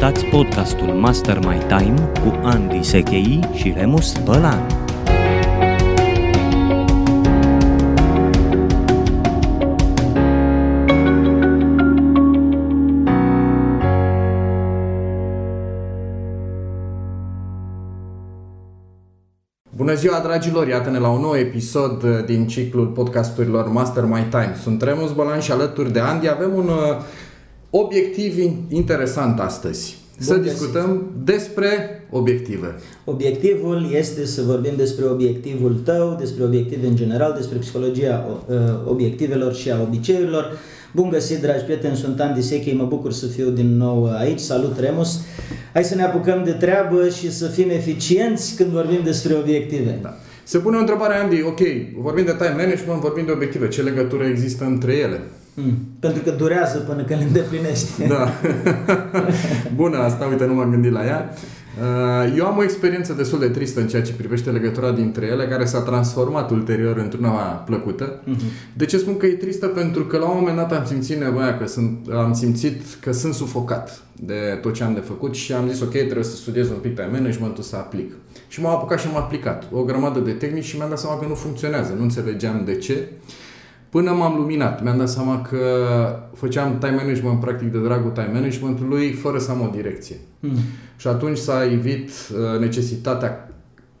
Ascultați 0.00 0.30
podcastul 0.30 0.86
Master 0.86 1.38
My 1.38 1.58
Time 1.66 2.10
cu 2.24 2.40
Andy 2.42 2.82
Sechei 2.82 3.40
și 3.54 3.72
Remus 3.76 4.18
Bălan. 4.24 4.66
Bună 19.76 19.94
ziua, 19.94 20.20
dragilor! 20.20 20.68
Iată-ne 20.68 20.98
la 20.98 21.08
un 21.08 21.20
nou 21.20 21.36
episod 21.36 22.02
uh, 22.02 22.24
din 22.24 22.46
ciclul 22.46 22.86
podcasturilor 22.86 23.68
Master 23.68 24.04
My 24.04 24.26
Time. 24.30 24.56
Sunt 24.62 24.82
Remus 24.82 25.12
Bălan 25.12 25.40
și 25.40 25.52
alături 25.52 25.92
de 25.92 26.00
Andy 26.00 26.28
avem 26.28 26.50
un 26.54 26.68
uh, 26.68 26.96
obiectiv 27.70 28.38
in- 28.38 28.68
interesant 28.68 29.40
astăzi. 29.40 29.98
Să 30.18 30.36
găsit. 30.36 30.58
discutăm 30.58 31.10
despre 31.24 31.68
obiective. 32.10 32.74
Obiectivul 33.04 33.90
este 33.92 34.26
să 34.26 34.42
vorbim 34.42 34.72
despre 34.76 35.04
obiectivul 35.04 35.80
tău, 35.84 36.16
despre 36.18 36.44
obiective 36.44 36.86
în 36.86 36.96
general, 36.96 37.34
despre 37.36 37.58
psihologia 37.58 38.26
uh, 38.48 38.56
obiectivelor 38.86 39.54
și 39.54 39.70
a 39.70 39.80
obiceiurilor. 39.80 40.58
Bun 40.94 41.08
găsit, 41.08 41.40
dragi 41.40 41.64
prieteni, 41.64 41.96
sunt 41.96 42.20
Andy 42.20 42.42
Sechei, 42.42 42.74
mă 42.74 42.84
bucur 42.84 43.12
să 43.12 43.26
fiu 43.26 43.48
din 43.48 43.76
nou 43.76 44.12
aici. 44.12 44.38
Salut, 44.38 44.78
Remus! 44.78 45.20
Hai 45.72 45.84
să 45.84 45.94
ne 45.94 46.02
apucăm 46.02 46.44
de 46.44 46.50
treabă 46.52 47.08
și 47.08 47.32
să 47.32 47.46
fim 47.46 47.70
eficienți 47.70 48.56
când 48.56 48.70
vorbim 48.70 49.00
despre 49.04 49.34
obiective. 49.34 49.98
Da. 50.02 50.16
Se 50.44 50.58
pune 50.58 50.76
o 50.76 50.80
întrebare, 50.80 51.14
Andy, 51.14 51.42
ok, 51.42 51.60
vorbim 51.98 52.24
de 52.24 52.34
time 52.38 52.54
management, 52.56 53.00
vorbim 53.00 53.24
de 53.24 53.32
obiective. 53.32 53.68
Ce 53.68 53.82
legătură 53.82 54.24
există 54.24 54.64
între 54.64 54.92
ele? 54.92 55.20
Mm. 55.64 55.78
Pentru 56.00 56.22
că 56.22 56.30
durează 56.30 56.78
până 56.78 57.02
când 57.02 57.18
le 57.20 57.26
îndeplinești. 57.26 58.06
Da. 58.08 58.32
Bună 59.82 59.98
asta, 59.98 60.26
uite, 60.26 60.46
nu 60.46 60.54
m-am 60.54 60.70
gândit 60.70 60.92
la 60.92 61.04
ea. 61.04 61.34
Uh, 61.80 62.34
Eu 62.36 62.46
am 62.46 62.58
o 62.58 62.62
experiență 62.62 63.12
destul 63.12 63.38
de 63.38 63.48
tristă 63.48 63.80
în 63.80 63.88
ceea 63.88 64.02
ce 64.02 64.12
privește 64.12 64.50
legătura 64.50 64.90
dintre 64.90 65.26
ele, 65.26 65.46
care 65.46 65.64
s-a 65.64 65.80
transformat 65.80 66.50
ulterior 66.50 66.96
într-una 66.96 67.30
plăcută. 67.40 68.20
De 68.72 68.84
ce 68.84 68.98
spun 68.98 69.16
că 69.16 69.26
e 69.26 69.32
tristă? 69.32 69.66
Pentru 69.66 70.04
că 70.04 70.18
la 70.18 70.28
un 70.28 70.36
moment 70.38 70.56
dat 70.56 70.72
am 70.72 70.84
simțit 70.84 71.18
nevoia 71.18 71.58
că 71.58 71.66
sunt, 71.66 71.98
am 72.12 72.32
simțit 72.32 72.82
că 73.00 73.12
sunt 73.12 73.34
sufocat 73.34 74.02
de 74.12 74.58
tot 74.62 74.74
ce 74.74 74.84
am 74.84 74.94
de 74.94 75.00
făcut 75.00 75.34
și 75.34 75.52
am 75.52 75.68
zis 75.68 75.80
ok, 75.80 75.90
trebuie 75.90 76.24
să 76.24 76.36
studiez 76.36 76.68
un 76.68 76.76
pic 76.76 76.94
time 76.94 77.08
management-ul 77.12 77.62
să 77.62 77.76
aplic. 77.76 78.12
Și 78.48 78.60
m-am 78.60 78.72
apucat 78.72 79.00
și 79.00 79.06
am 79.06 79.16
aplicat 79.16 79.64
o 79.72 79.82
grămadă 79.82 80.18
de 80.18 80.30
tehnici 80.30 80.64
și 80.64 80.76
mi-am 80.76 80.88
dat 80.88 80.98
seama 80.98 81.18
că 81.18 81.26
nu 81.26 81.34
funcționează, 81.34 81.94
nu 81.96 82.02
înțelegeam 82.02 82.62
de 82.64 82.76
ce. 82.76 83.08
Până 83.90 84.10
m-am 84.10 84.36
luminat, 84.36 84.82
mi-am 84.82 84.98
dat 84.98 85.08
seama 85.08 85.42
că 85.42 85.58
făceam 86.34 86.78
time 86.78 86.94
management 86.94 87.40
practic 87.40 87.72
de 87.72 87.78
dragul 87.78 88.10
time 88.10 88.30
managementului 88.32 89.12
fără 89.12 89.38
să 89.38 89.50
am 89.50 89.60
o 89.60 89.70
direcție. 89.74 90.16
Mm. 90.40 90.56
Și 90.96 91.08
atunci 91.08 91.38
s-a 91.38 91.64
evit 91.72 92.08
uh, 92.08 92.60
necesitatea 92.60 93.48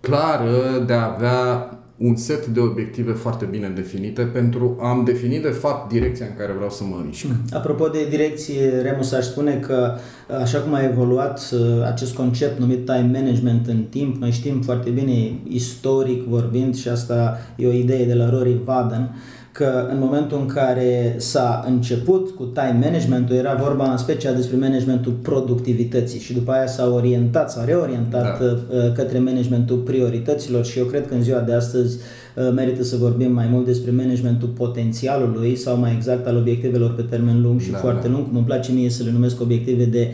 clară 0.00 0.84
de 0.86 0.92
a 0.92 1.12
avea 1.14 1.70
un 1.96 2.16
set 2.16 2.46
de 2.46 2.60
obiective 2.60 3.12
foarte 3.12 3.44
bine 3.44 3.68
definite 3.74 4.22
pentru 4.22 4.78
a-mi 4.82 5.04
defini 5.04 5.38
de 5.38 5.48
fapt 5.48 5.92
direcția 5.92 6.26
în 6.26 6.36
care 6.38 6.52
vreau 6.52 6.70
să 6.70 6.84
mă 6.84 7.02
mișc. 7.06 7.26
Apropo 7.52 7.88
de 7.88 8.06
direcție, 8.10 8.68
Remus 8.82 9.12
aș 9.12 9.24
spune 9.24 9.54
că 9.54 9.94
așa 10.42 10.58
cum 10.58 10.74
a 10.74 10.84
evoluat 10.84 11.50
uh, 11.52 11.60
acest 11.86 12.14
concept 12.14 12.58
numit 12.58 12.84
time 12.84 13.10
management 13.12 13.66
în 13.66 13.84
timp, 13.90 14.16
noi 14.16 14.30
știm 14.30 14.60
foarte 14.60 14.90
bine, 14.90 15.32
istoric 15.48 16.26
vorbind, 16.26 16.76
și 16.76 16.88
asta 16.88 17.38
e 17.56 17.66
o 17.66 17.72
idee 17.72 18.04
de 18.04 18.14
la 18.14 18.30
Rory 18.30 18.60
Vaden, 18.64 19.14
că 19.52 19.86
în 19.90 19.98
momentul 20.00 20.38
în 20.40 20.46
care 20.46 21.14
s-a 21.18 21.64
început 21.66 22.30
cu 22.30 22.44
time 22.44 22.78
management 22.84 23.30
era 23.30 23.54
vorba 23.54 23.90
în 23.90 23.96
special 23.96 24.34
despre 24.34 24.56
managementul 24.56 25.12
productivității 25.12 26.20
și 26.20 26.32
după 26.32 26.50
aia 26.52 26.66
s-a 26.66 26.92
orientat, 26.94 27.50
s-a 27.50 27.64
reorientat 27.64 28.22
Da. 28.38 28.44
da. 28.76 28.92
către 28.92 29.18
managementul 29.18 29.76
priorităților 29.76 30.64
și 30.64 30.78
eu 30.78 30.84
cred 30.84 31.06
că 31.06 31.14
în 31.14 31.22
ziua 31.22 31.38
de 31.40 31.52
astăzi 31.54 31.98
uh, 32.36 32.52
merită 32.54 32.82
să 32.82 32.96
vorbim 32.96 33.32
mai 33.32 33.46
mult 33.50 33.64
despre 33.66 33.90
managementul 33.90 34.48
potențialului 34.48 35.56
sau 35.56 35.76
mai 35.76 35.92
exact 35.96 36.26
al 36.26 36.36
obiectivelor 36.36 36.94
pe 36.94 37.02
termen 37.02 37.42
lung 37.42 37.60
și 37.60 37.70
Da, 37.70 37.72
da, 37.76 37.78
foarte 37.82 38.06
da. 38.08 38.12
lung, 38.14 38.26
cum 38.28 38.36
îmi 38.36 38.46
place 38.46 38.72
mie 38.72 38.90
să 38.90 39.02
le 39.04 39.10
numesc 39.10 39.40
obiective 39.40 39.84
de 39.84 40.08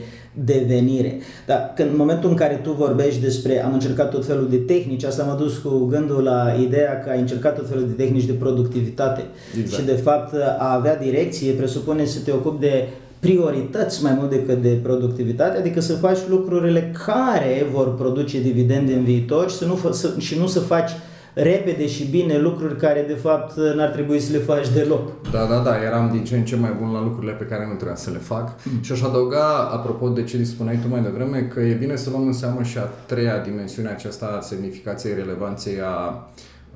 devenire. 0.44 1.19
Dar 1.47 1.72
când, 1.76 1.91
în 1.91 1.97
momentul 1.97 2.28
în 2.30 2.36
care 2.36 2.60
tu 2.62 2.72
vorbești 2.72 3.20
despre 3.20 3.64
am 3.64 3.72
încercat 3.72 4.10
tot 4.10 4.26
felul 4.26 4.48
de 4.50 4.56
tehnici, 4.56 5.04
asta 5.04 5.24
m-a 5.24 5.34
dus 5.34 5.56
cu 5.56 5.84
gândul 5.84 6.22
la 6.22 6.56
ideea 6.60 7.00
că 7.00 7.10
ai 7.10 7.20
încercat 7.20 7.56
tot 7.56 7.69
felul 7.69 7.86
de 7.86 8.02
tehnici 8.04 8.24
de 8.24 8.32
productivitate. 8.32 9.24
Exact. 9.60 9.80
Și 9.80 9.86
de 9.86 9.92
fapt 9.92 10.34
a 10.58 10.74
avea 10.74 10.97
direcție 10.97 11.52
presupune 11.52 12.04
să 12.04 12.19
te 12.24 12.32
ocupi 12.32 12.60
de 12.60 12.88
priorități 13.19 14.02
mai 14.02 14.14
mult 14.19 14.30
decât 14.30 14.62
de 14.62 14.78
productivitate, 14.82 15.58
adică 15.58 15.80
să 15.80 15.94
faci 15.94 16.19
lucrurile 16.28 16.92
care 17.06 17.66
vor 17.72 17.94
produce 17.94 18.41
dividende 18.41 18.92
în 18.92 19.04
viitor 19.04 19.50
și, 19.50 19.56
să 19.56 19.64
nu, 19.64 19.74
fă- 19.74 19.92
să, 19.92 20.14
și 20.18 20.38
nu 20.38 20.47
să 20.47 20.60
faci 20.60 20.91
repede 21.38 21.86
și 21.86 22.04
bine 22.04 22.38
lucruri 22.38 22.76
care 22.76 23.04
de 23.08 23.14
fapt 23.14 23.56
n-ar 23.56 23.88
trebui 23.88 24.20
să 24.20 24.32
le 24.32 24.38
faci 24.38 24.69
deloc. 24.69 25.30
Da, 25.30 25.44
da, 25.44 25.58
da, 25.58 25.82
eram 25.82 26.10
din 26.12 26.24
ce 26.24 26.36
în 26.36 26.44
ce 26.44 26.56
mai 26.56 26.74
bun 26.80 26.92
la 26.92 27.02
lucrurile 27.02 27.32
pe 27.32 27.44
care 27.44 27.66
nu 27.66 27.74
trebuia 27.74 27.97
să 27.97 28.10
le 28.10 28.19
fac. 28.19 28.54
Mm. 28.64 28.82
Și 28.82 28.92
aș 28.92 29.02
adăuga, 29.02 29.56
apropo 29.72 30.08
de 30.08 30.22
ce 30.24 30.44
spuneai 30.44 30.78
tu 30.82 30.88
mai 30.88 31.00
devreme, 31.02 31.38
că 31.42 31.60
e 31.60 31.72
bine 31.74 31.97
să 31.97 32.10
luăm 32.10 32.26
în 32.26 32.32
seamă 32.32 32.62
și 32.62 32.78
a 32.78 32.82
treia 33.06 33.38
dimensiune 33.38 33.88
aceasta 33.88 34.36
a 34.38 34.41
semnificației, 34.41 35.14
relevanței 35.14 35.80
a 35.80 36.28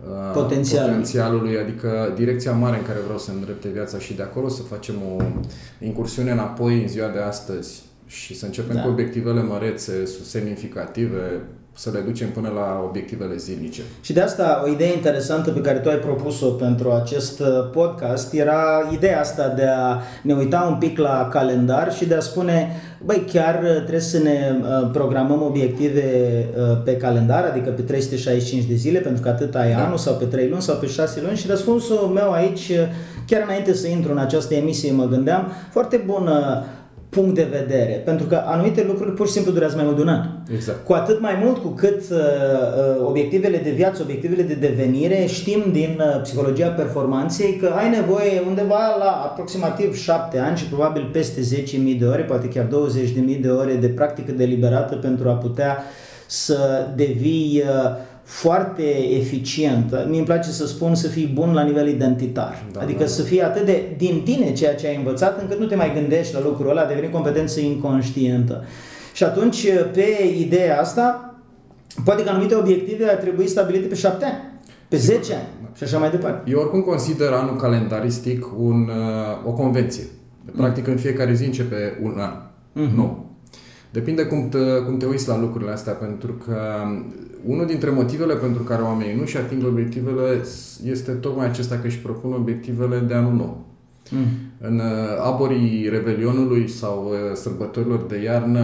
a 0.08 0.30
Potențialului. 0.32 0.90
potențialului, 0.90 1.58
adică 1.58 2.12
direcția 2.16 2.52
mare 2.52 2.76
în 2.76 2.82
care 2.86 2.98
vreau 3.04 3.18
să 3.18 3.30
îndrepte 3.30 3.68
viața 3.68 3.98
și 3.98 4.14
de 4.14 4.22
acolo 4.22 4.48
să 4.48 4.62
facem 4.62 4.94
o 5.16 5.22
incursiune 5.84 6.30
înapoi 6.30 6.82
în 6.82 6.88
ziua 6.88 7.08
de 7.08 7.18
astăzi 7.18 7.82
și 8.06 8.36
să 8.38 8.44
începem 8.46 8.74
Da. 8.76 8.82
cu 8.82 8.88
obiectivele 8.88 9.42
mărețe, 9.42 9.92
semnificative, 10.22 11.40
să 11.74 11.90
le 11.92 11.98
ducem 11.98 12.28
până 12.28 12.48
la 12.54 12.84
obiectivele 12.88 13.36
zilnice. 13.36 13.82
Și 14.00 14.12
de 14.12 14.20
asta 14.20 14.62
o 14.66 14.70
idee 14.70 14.92
interesantă 14.94 15.50
pe 15.50 15.60
care 15.60 15.78
tu 15.78 15.88
ai 15.88 15.96
propus-o 15.96 16.46
pentru 16.46 16.90
acest 16.90 17.40
uh, 17.40 17.46
podcast 17.72 18.32
era 18.34 18.88
ideea 18.92 19.20
asta 19.20 19.48
de 19.48 19.66
a 19.66 19.98
ne 20.22 20.34
uita 20.34 20.66
un 20.70 20.74
pic 20.78 20.98
la 20.98 21.28
calendar 21.32 21.92
și 21.92 22.06
de 22.06 22.14
a 22.14 22.20
spune, 22.20 22.68
băi, 23.04 23.24
chiar 23.32 23.62
uh, 23.62 23.74
trebuie 23.76 24.00
să 24.00 24.18
ne 24.18 24.52
uh, 24.60 24.90
programăm 24.92 25.42
obiective 25.42 26.04
uh, 26.56 26.82
pe 26.84 26.96
calendar, 26.96 27.44
adică 27.44 27.70
pe 27.70 27.82
365 27.82 28.64
de 28.64 28.74
zile, 28.74 28.98
pentru 28.98 29.22
că 29.22 29.28
atât 29.28 29.54
ai 29.54 29.72
Da. 29.72 29.84
anul 29.84 29.98
sau 29.98 30.14
pe 30.14 30.24
3 30.24 30.48
luni 30.48 30.62
sau 30.62 30.76
pe 30.76 30.86
6 30.86 31.20
luni 31.20 31.36
și 31.36 31.46
răspunsul 31.46 31.96
meu 32.14 32.32
aici, 32.32 32.68
uh, 32.68 32.76
chiar 33.26 33.42
înainte 33.42 33.74
să 33.74 33.86
intru 33.88 34.12
în 34.12 34.18
această 34.18 34.54
emisie, 34.54 34.92
mă 34.92 35.04
gândeam, 35.04 35.52
foarte 35.70 36.02
bună 36.06 36.64
punct 37.10 37.34
de 37.34 37.48
vedere, 37.50 38.02
pentru 38.04 38.26
că 38.26 38.42
anumite 38.44 38.84
lucruri 38.86 39.14
pur 39.14 39.26
și 39.26 39.32
simplu 39.32 39.52
durează 39.52 39.76
mai 39.76 39.84
mult 39.84 39.96
de 39.96 40.02
un 40.02 40.08
an. 40.08 40.24
Exact. 40.54 40.84
Cu 40.84 40.92
atât 40.92 41.20
mai 41.20 41.38
mult 41.42 41.56
cu 41.56 41.68
cât 41.68 42.00
uh, 42.10 42.18
uh, 42.18 43.06
obiectivele 43.06 43.56
de 43.56 43.70
viață, 43.70 44.02
obiectivele 44.02 44.42
de 44.42 44.54
devenire, 44.54 45.26
știm 45.26 45.64
din 45.72 46.00
uh, 46.00 46.20
psihologia 46.22 46.68
performanței 46.68 47.56
că 47.56 47.72
ai 47.76 47.90
nevoie 47.90 48.42
undeva 48.46 48.96
la 48.98 49.10
aproximativ 49.24 49.96
7 49.96 50.38
ani 50.38 50.56
și 50.56 50.64
probabil 50.64 51.08
peste 51.12 51.40
10.000 51.40 51.98
de 51.98 52.04
ore, 52.04 52.22
poate 52.22 52.48
chiar 52.48 52.66
20.000 52.66 53.40
de 53.40 53.48
ore 53.48 53.74
de 53.74 53.88
practică 53.88 54.32
deliberată 54.32 54.94
pentru 54.96 55.28
a 55.28 55.32
putea 55.32 55.82
să 56.26 56.86
devii 56.96 57.62
uh, 57.64 57.90
foarte 58.30 58.82
eficient. 59.18 59.90
Mie 60.08 60.16
îmi 60.18 60.26
place 60.26 60.50
să 60.50 60.66
spun 60.66 60.94
să 60.94 61.08
fii 61.08 61.30
bun 61.34 61.52
la 61.52 61.62
nivel 61.62 61.88
identitar. 61.88 62.64
Da, 62.72 62.80
adică 62.80 63.02
da. 63.02 63.06
să 63.08 63.22
fie 63.22 63.42
atât 63.44 63.64
de 63.64 63.82
din 63.96 64.22
tine 64.24 64.52
ceea 64.52 64.74
ce 64.74 64.86
ai 64.86 64.96
învățat 64.96 65.40
încât 65.40 65.58
nu 65.58 65.66
te 65.66 65.74
mai 65.74 65.92
gândești 65.94 66.34
la 66.34 66.40
lucrul 66.42 66.70
ăla, 66.70 66.84
deveni 66.84 67.08
competență 67.12 67.60
inconștientă. 67.60 68.64
Și 69.12 69.24
atunci, 69.24 69.66
pe 69.92 70.06
ideea 70.38 70.80
asta, 70.80 71.34
poate 72.04 72.22
că 72.24 72.30
anumite 72.30 72.54
obiective 72.54 73.04
ar 73.04 73.16
trebui 73.16 73.46
stabilite 73.48 73.86
pe 73.86 73.94
șapte 73.94 74.24
ani, 74.24 74.38
pe 74.88 74.96
10 74.96 75.32
ani 75.34 75.48
și 75.76 75.82
așa 75.82 75.98
mai 75.98 76.10
departe. 76.10 76.50
Eu 76.50 76.58
oricum 76.58 76.80
consider 76.80 77.28
anul 77.32 77.56
calendaristic 77.56 78.46
un, 78.58 78.80
uh, 78.88 79.46
o 79.46 79.52
convenție. 79.52 80.04
Practic 80.56 80.86
în 80.86 80.96
fiecare 80.96 81.34
zi 81.34 81.44
începe 81.44 81.98
un 82.02 82.14
an 82.18 82.32
Mhm. 82.72 82.96
nou. 82.96 83.29
Depinde 83.92 84.22
cum 84.22 84.48
te, 84.48 84.58
cum 84.86 84.96
te 84.96 85.06
uiți 85.06 85.28
la 85.28 85.40
lucrurile 85.40 85.70
astea, 85.70 85.92
pentru 85.92 86.32
că 86.32 86.56
unul 87.46 87.66
dintre 87.66 87.90
motivele 87.90 88.34
pentru 88.34 88.62
care 88.62 88.82
oamenii 88.82 89.16
nu-și 89.16 89.36
ating 89.36 89.64
obiectivele 89.66 90.44
este 90.84 91.12
tocmai 91.12 91.46
acesta 91.46 91.78
că 91.78 91.86
își 91.86 91.98
propun 91.98 92.32
obiectivele 92.32 92.98
de 92.98 93.14
anul 93.14 93.32
nou. 93.32 93.64
Mm. 94.10 94.26
În 94.60 94.78
uh, 94.78 95.26
aborii 95.26 95.88
Revelionului 95.88 96.68
sau 96.68 97.08
uh, 97.10 97.34
sărbătorilor 97.34 98.02
de 98.08 98.22
iarnă 98.22 98.60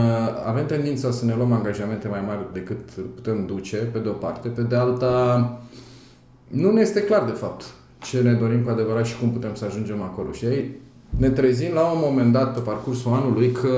avem 0.46 0.66
tendința 0.66 1.10
să 1.10 1.24
ne 1.24 1.34
luăm 1.36 1.52
angajamente 1.52 2.08
mai 2.08 2.22
mari 2.26 2.40
decât 2.52 2.78
putem 3.14 3.46
duce, 3.46 3.76
pe 3.76 3.98
de 3.98 4.08
o 4.08 4.12
parte. 4.12 4.48
Pe 4.48 4.62
de 4.62 4.76
alta, 4.76 5.60
nu 6.48 6.72
ne 6.72 6.80
este 6.80 7.02
clar, 7.02 7.24
de 7.24 7.32
fapt, 7.32 7.64
ce 7.98 8.20
ne 8.20 8.32
dorim 8.32 8.60
cu 8.60 8.70
adevărat 8.70 9.06
și 9.06 9.18
cum 9.18 9.30
putem 9.30 9.54
să 9.54 9.64
ajungem 9.64 10.02
acolo. 10.02 10.32
Și 10.32 10.44
ei 10.44 10.70
ne 11.16 11.28
trezim 11.28 11.74
la 11.74 11.90
un 11.90 11.98
moment 12.02 12.32
dat 12.32 12.54
pe 12.54 12.60
parcursul 12.60 13.12
anului 13.12 13.50
că 13.50 13.68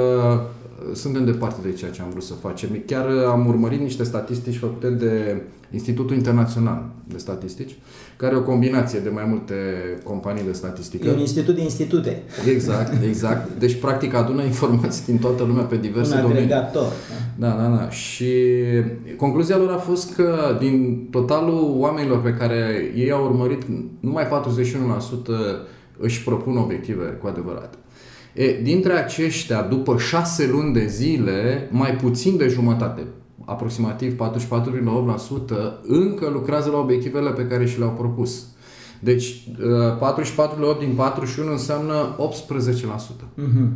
suntem 0.93 1.25
departe 1.25 1.69
de 1.69 1.73
ceea 1.73 1.91
ce 1.91 2.03
am 2.03 2.11
vrut 2.11 2.23
să 2.23 2.33
facem. 2.33 2.69
Chiar 2.87 3.07
am 3.29 3.47
urmărit 3.47 3.81
niște 3.81 4.03
statistici 4.03 4.57
făcute 4.57 4.89
de 4.89 5.43
Institutul 5.71 6.17
Internațional 6.17 6.87
de 7.05 7.19
Statistici, 7.19 7.79
care 8.17 8.35
e 8.35 8.39
o 8.39 8.43
combinație 8.43 8.99
de 8.99 9.09
mai 9.09 9.25
multe 9.29 9.55
companii 10.03 10.43
de 10.45 10.53
statistică. 10.53 11.09
E 11.09 11.13
un 11.13 11.19
institut 11.19 11.55
de 11.55 11.63
institute. 11.63 12.23
Exact, 12.47 13.03
exact. 13.11 13.59
Deci, 13.59 13.75
practic, 13.75 14.15
adună 14.15 14.43
informații 14.43 15.05
din 15.05 15.19
toată 15.19 15.43
lumea 15.43 15.63
pe 15.63 15.77
diverse 15.77 16.15
un 16.15 16.21
domenii. 16.21 16.43
agregator. 16.43 16.93
Da, 17.37 17.49
da, 17.49 17.77
da. 17.77 17.91
Și 17.91 18.33
concluzia 19.17 19.57
lor 19.57 19.71
a 19.71 19.79
fost 19.79 20.15
că 20.15 20.57
din 20.59 21.07
totalul 21.11 21.75
oamenilor 21.77 22.23
pe 22.23 22.35
care 22.35 22.93
ei 22.97 23.11
au 23.11 23.25
urmărit, 23.25 23.63
numai 24.01 24.25
41% 24.25 24.29
își 25.99 26.25
propun 26.25 26.57
obiective 26.57 27.05
cu 27.05 27.27
adevărat. 27.27 27.79
E, 28.39 28.61
dintre 28.63 28.93
aceștia, 28.93 29.63
după 29.63 29.97
șase 29.97 30.47
luni 30.47 30.73
de 30.73 30.87
zile, 30.87 31.69
mai 31.71 31.97
puțin 31.97 32.37
de 32.37 32.49
jumătate, 32.49 33.07
aproximativ 33.45 34.17
44,8%, 34.17 34.19
încă 35.87 36.29
lucrează 36.33 36.71
la 36.71 36.79
obiectivele 36.79 37.31
pe 37.31 37.47
care 37.47 37.67
și 37.67 37.79
le-au 37.79 37.91
propus. 37.91 38.47
Deci 39.01 39.49
44 39.99 40.61
la 40.61 40.69
8 40.69 40.79
din 40.79 40.95
41 40.95 41.51
înseamnă 41.51 42.17
18%. 42.19 42.21
Mm-hmm. 42.21 43.69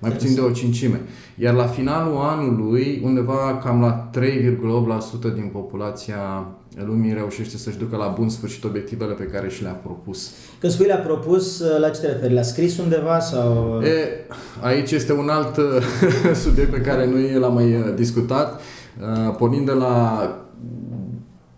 Mai 0.00 0.10
puțin 0.10 0.34
de 0.34 0.40
o 0.40 0.50
cincime. 0.50 1.00
Iar 1.36 1.54
la 1.54 1.66
finalul 1.66 2.16
anului, 2.16 3.00
undeva 3.04 3.60
cam 3.64 3.80
la 3.80 4.10
3,8% 5.30 5.34
din 5.34 5.48
populația 5.52 6.46
lumii 6.86 7.12
reușește 7.12 7.56
să-și 7.56 7.78
ducă 7.78 7.96
la 7.96 8.14
bun 8.18 8.28
sfârșit 8.28 8.64
obiectivele 8.64 9.12
pe 9.12 9.24
care 9.24 9.48
și 9.48 9.62
le-a 9.62 9.72
propus. 9.72 10.30
Când 10.58 10.72
spui 10.72 10.86
le-a 10.86 10.96
propus, 10.96 11.62
la 11.78 11.88
ce 11.88 12.00
te 12.00 12.06
referi? 12.06 12.32
Le-a 12.32 12.42
scris 12.42 12.78
undeva 12.78 13.20
sau... 13.20 13.80
E, 13.82 14.26
aici 14.60 14.90
este 14.90 15.12
un 15.12 15.28
alt 15.28 15.58
subiect 16.44 16.70
pe 16.70 16.80
care 16.80 17.06
noi 17.06 17.32
l-am 17.32 17.54
mai 17.54 17.92
discutat. 17.94 18.60
Pornind 19.38 19.66
de 19.66 19.72
la 19.72 20.28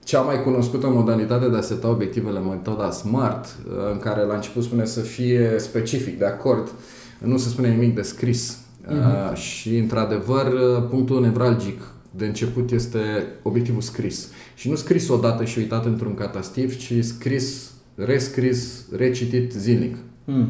cea 0.05 0.21
mai 0.21 0.43
cunoscută 0.43 0.87
modalitate 0.89 1.49
de 1.49 1.57
a 1.57 1.61
seta 1.61 1.89
obiectivele, 1.89 2.39
metoda 2.39 2.91
SMART, 2.91 3.57
în 3.93 3.99
care 3.99 4.23
la 4.23 4.35
început 4.35 4.63
spune 4.63 4.85
să 4.85 5.01
fie 5.01 5.55
specific, 5.59 6.19
de 6.19 6.27
acord, 6.27 6.71
nu 7.19 7.37
se 7.37 7.49
spune 7.49 7.69
nimic 7.69 7.95
de 7.95 8.03
scris. 8.03 8.59
Uh-huh. 8.87 9.35
Și, 9.35 9.77
într-adevăr, 9.77 10.47
punctul 10.91 11.21
nevralgic 11.21 11.81
de 12.11 12.27
început 12.27 12.71
este 12.71 12.99
obiectivul 13.43 13.81
scris. 13.81 14.29
Și 14.57 14.69
nu 14.69 14.75
scris 14.75 15.09
odată 15.09 15.45
și 15.45 15.59
uitat 15.59 15.85
într-un 15.85 16.15
catastiv, 16.15 16.77
ci 16.77 16.93
scris, 17.01 17.71
rescris, 17.95 18.85
recitit 18.97 19.53
zilnic. 19.53 19.97
Mm. 20.25 20.49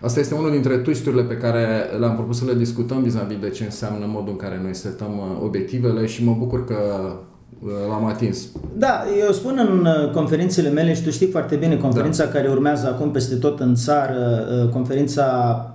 Asta 0.00 0.20
este 0.20 0.34
unul 0.34 0.50
dintre 0.50 0.76
twisturile 0.76 1.22
pe 1.22 1.36
care 1.36 1.66
le-am 1.98 2.14
propus 2.14 2.38
să 2.38 2.44
le 2.44 2.54
discutăm 2.54 3.02
vis-a-vis 3.02 3.38
de 3.40 3.48
ce 3.48 3.64
înseamnă 3.64 4.04
modul 4.08 4.30
în 4.30 4.36
care 4.36 4.60
noi 4.62 4.74
setăm 4.74 5.18
uh, 5.18 5.44
obiectivele 5.44 6.06
și 6.06 6.24
mă 6.24 6.36
bucur 6.38 6.64
că 6.64 6.76
uh, 7.64 7.70
l-am 7.88 8.04
atins. 8.04 8.48
Da, 8.76 9.04
eu 9.26 9.32
spun 9.32 9.68
în 9.68 9.86
uh, 9.86 10.10
conferințele 10.10 10.68
mele 10.68 10.94
și 10.94 11.02
tu 11.02 11.10
știi 11.10 11.26
foarte 11.26 11.56
bine 11.56 11.76
conferința 11.76 12.24
da. 12.24 12.30
care 12.30 12.48
urmează 12.48 12.86
acum 12.86 13.10
peste 13.10 13.34
tot 13.34 13.60
în 13.60 13.74
țară, 13.74 14.18
conferința 14.72 15.24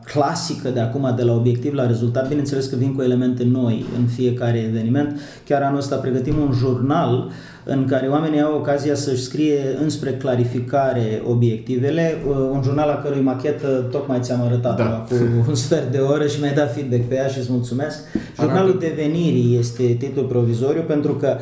clasică 0.06 0.69
de 0.69 0.79
acum 0.79 1.13
de 1.15 1.23
la 1.23 1.33
obiectiv 1.33 1.73
la 1.73 1.88
rezultat, 1.88 2.27
bineînțeles 2.27 2.65
că 2.65 2.75
vin 2.75 2.95
cu 2.95 3.01
elemente 3.01 3.44
noi 3.44 3.85
în 4.00 4.06
fiecare 4.06 4.57
eveniment. 4.57 5.19
Chiar 5.45 5.61
anul 5.61 5.77
ăsta 5.77 5.95
pregătim 5.95 6.38
un 6.38 6.51
jurnal 6.51 7.13
uh, 7.13 7.31
în 7.69 7.86
care 7.86 8.07
oamenii 8.07 8.42
au 8.42 8.56
ocazia 8.56 8.95
să-și 8.95 9.24
scrie 9.24 9.77
înspre 9.81 10.12
clarificare 10.12 11.21
obiectivele, 11.27 12.18
uh, 12.30 12.36
un 12.51 12.62
jurnal 12.63 12.88
la 12.88 13.01
cărui 13.01 13.21
machetă 13.21 13.88
tocmai 13.92 14.19
ți-am 14.21 14.42
arătat 14.42 14.77
da. 14.77 15.06
cu 15.10 15.16
un 15.48 15.56
sfert 15.56 15.92
de 15.92 15.98
oră 15.98 16.27
și 16.27 16.39
mi-ai 16.39 16.54
dat 16.54 16.74
feedback 16.74 17.04
pe 17.04 17.16
ea 17.16 17.27
și 17.27 17.38
îți 17.38 17.51
mulțumesc. 17.51 18.00
Jurnalul 18.39 18.77
devenirii 18.80 19.57
este 19.60 19.83
titlul 19.83 20.25
provizoriu 20.25 20.81
pentru 20.81 21.13
că 21.16 21.38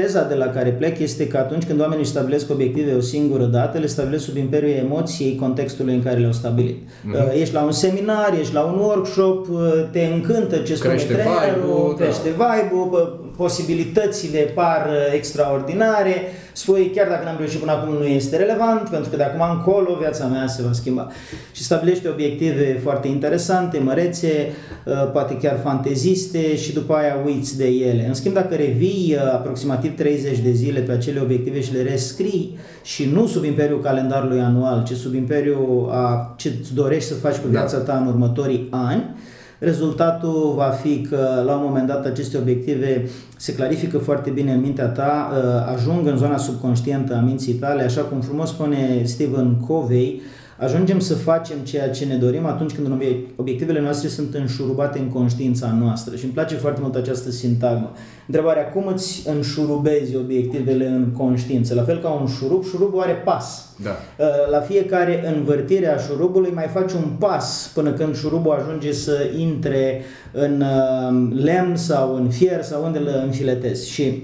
Teza 0.00 0.22
de 0.22 0.34
la 0.34 0.46
care 0.46 0.70
plec 0.70 0.98
este 0.98 1.26
că 1.26 1.36
atunci 1.36 1.64
când 1.64 1.80
oamenii 1.80 2.04
stabilesc 2.04 2.50
obiective 2.50 2.94
o 2.94 3.00
singură 3.00 3.44
dată, 3.44 3.78
le 3.78 3.86
stabilesc 3.86 4.24
sub 4.24 4.36
imperiul 4.36 4.70
emoției 4.70 5.36
contextului 5.36 5.94
în 5.94 6.02
care 6.02 6.18
le-au 6.18 6.32
stabilit. 6.32 6.76
Mm-hmm. 6.76 7.40
Ești 7.40 7.54
la 7.54 7.62
un 7.62 7.72
seminar, 7.72 8.36
ești 8.40 8.54
la 8.54 8.62
un 8.62 8.78
workshop, 8.78 9.48
uh, 9.48 9.58
te 9.90 10.00
încântă 10.14 10.56
ce 10.56 10.74
spune 10.74 10.94
trainerul, 10.94 11.94
crește 11.98 12.28
da. 12.38 12.44
vibe-ul, 12.44 13.25
posibilitățile 13.36 14.38
par 14.38 14.86
uh, 14.86 15.14
extraordinare, 15.14 16.14
spui 16.52 16.90
chiar 16.94 17.08
dacă 17.08 17.24
n-am 17.24 17.36
reușit 17.38 17.58
până 17.58 17.72
acum 17.72 17.94
nu 17.94 18.04
este 18.04 18.36
relevant, 18.36 18.88
pentru 18.88 19.10
că 19.10 19.16
de 19.16 19.22
acum 19.22 19.56
încolo 19.56 19.96
viața 20.00 20.26
mea 20.26 20.46
se 20.46 20.62
va 20.62 20.72
schimba. 20.72 21.08
Și 21.52 21.62
stabilește 21.62 22.08
obiective 22.08 22.80
foarte 22.82 23.08
interesante, 23.08 23.78
mărețe, 23.78 24.52
uh, 24.84 25.10
poate 25.12 25.36
chiar 25.36 25.58
fanteziste 25.62 26.56
și 26.56 26.72
după 26.72 26.94
aia 26.94 27.16
uiți 27.24 27.56
de 27.56 27.66
ele. 27.66 28.04
În 28.06 28.14
schimb, 28.14 28.34
dacă 28.34 28.54
revii 28.54 29.16
uh, 29.16 29.32
aproximativ 29.32 29.96
30 29.96 30.38
de 30.38 30.52
zile 30.52 30.80
pe 30.80 30.92
acele 30.92 31.20
obiective 31.20 31.60
și 31.60 31.72
le 31.72 31.82
rescrii 31.82 32.58
și 32.82 33.10
nu 33.12 33.26
sub 33.26 33.44
imperiul 33.44 33.80
calendarului 33.80 34.40
anual, 34.40 34.84
ci 34.84 34.92
sub 34.92 35.14
imperiul 35.14 35.88
a 35.92 36.34
ce 36.36 36.52
îți 36.60 36.74
dorești 36.74 37.08
să 37.08 37.14
faci 37.14 37.36
cu 37.36 37.46
da. 37.46 37.58
viața 37.58 37.78
ta 37.78 37.96
în 37.96 38.06
următorii 38.06 38.68
ani, 38.70 39.14
Rezultatul 39.58 40.52
va 40.56 40.68
fi 40.68 41.00
că 41.00 41.42
la 41.46 41.54
un 41.54 41.62
moment 41.64 41.86
dat 41.86 42.06
aceste 42.06 42.38
obiective 42.38 43.08
se 43.36 43.54
clarifică 43.54 43.98
foarte 43.98 44.30
bine 44.30 44.52
în 44.52 44.60
mintea 44.60 44.86
ta, 44.86 45.30
uh, 45.32 45.72
ajung 45.74 46.06
în 46.06 46.16
zona 46.16 46.36
subconștientă 46.36 47.14
a 47.14 47.20
minții 47.20 47.54
tale, 47.54 47.82
așa 47.82 48.00
cum 48.00 48.20
frumos 48.20 48.48
spune 48.48 49.02
Stephen 49.04 49.56
Covey, 49.66 50.20
ajungem 50.58 50.98
să 50.98 51.14
facem 51.14 51.56
ceea 51.58 51.90
ce 51.90 52.04
ne 52.04 52.16
dorim 52.16 52.46
atunci 52.46 52.74
când 52.74 53.02
obiectivele 53.36 53.80
noastre 53.80 54.08
sunt 54.08 54.34
înșurubate 54.34 54.98
în 54.98 55.08
conștiința 55.08 55.76
noastră. 55.80 56.16
Și 56.16 56.24
îmi 56.24 56.32
place 56.32 56.54
foarte 56.54 56.80
mult 56.80 56.94
această 56.94 57.30
sintagmă. 57.30 57.92
Întrebarea, 58.26 58.68
cum 58.68 58.86
îți 58.86 59.28
înșurubezi 59.28 60.16
obiectivele 60.16 60.86
în 60.86 61.12
conștiință? 61.16 61.74
La 61.74 61.82
fel 61.82 62.00
ca 62.00 62.08
un 62.08 62.26
șurub, 62.26 62.64
șurubul 62.64 63.00
are 63.00 63.12
pas. 63.12 63.74
Da. 63.82 63.90
Uh, 63.90 64.26
la 64.50 64.60
fiecare 64.60 65.34
învârtire 65.36 65.86
a 65.86 65.98
șurubului 65.98 66.50
mai 66.54 66.66
faci 66.72 66.92
un 66.92 67.10
pas 67.18 67.70
până 67.74 67.92
când 67.92 68.16
șurubul 68.16 68.52
ajunge 68.52 68.92
să 68.92 69.30
intre 69.38 70.02
în 70.32 70.60
uh, 70.60 71.42
lemn 71.42 71.76
sau 71.76 72.14
în 72.14 72.28
fier 72.28 72.62
sau 72.62 72.84
unde 72.84 72.98
îl 72.98 73.22
înfiletezi. 73.24 73.90
Și 73.90 74.22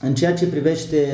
în 0.00 0.14
ceea 0.14 0.34
ce 0.34 0.46
privește 0.46 1.06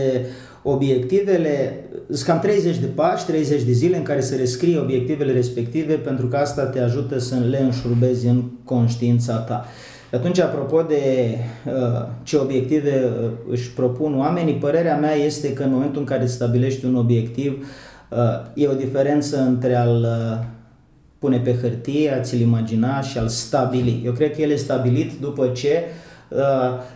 obiectivele, 0.62 1.84
sunt 2.10 2.26
cam 2.26 2.38
30 2.38 2.76
de 2.76 2.86
pași, 2.86 3.24
30 3.24 3.62
de 3.62 3.72
zile 3.72 3.96
în 3.96 4.02
care 4.02 4.20
să 4.20 4.36
rescrii 4.36 4.78
obiectivele 4.78 5.32
respective 5.32 5.94
pentru 5.94 6.26
că 6.26 6.36
asta 6.36 6.66
te 6.66 6.80
ajută 6.80 7.18
să 7.18 7.34
le 7.48 7.58
înșurubezi 7.58 8.26
în 8.26 8.42
conștiința 8.64 9.36
ta. 9.36 9.64
Atunci, 10.12 10.38
apropo 10.38 10.82
de 10.82 11.34
uh, 11.66 12.06
ce 12.22 12.36
obiective 12.36 13.04
uh, 13.04 13.30
își 13.50 13.72
propun 13.72 14.18
oamenii, 14.18 14.54
părerea 14.54 14.96
mea 14.96 15.14
este 15.14 15.52
că 15.52 15.62
în 15.62 15.70
momentul 15.72 16.00
în 16.00 16.06
care 16.06 16.26
stabilești 16.26 16.84
un 16.84 16.94
obiectiv, 16.94 17.66
uh, 18.10 18.18
e 18.54 18.68
o 18.68 18.74
diferență 18.74 19.40
între 19.40 19.74
al 19.74 20.00
uh, 20.00 20.46
pune 21.18 21.38
pe 21.38 21.56
hârtie, 21.60 22.12
a 22.12 22.20
ți-l 22.20 22.40
imagina 22.40 23.00
și 23.00 23.18
al 23.18 23.28
stabili. 23.28 24.02
Eu 24.04 24.12
cred 24.12 24.34
că 24.34 24.42
el 24.42 24.50
e 24.50 24.56
stabilit 24.56 25.20
după 25.20 25.46
ce 25.46 25.82
uh, 25.84 26.07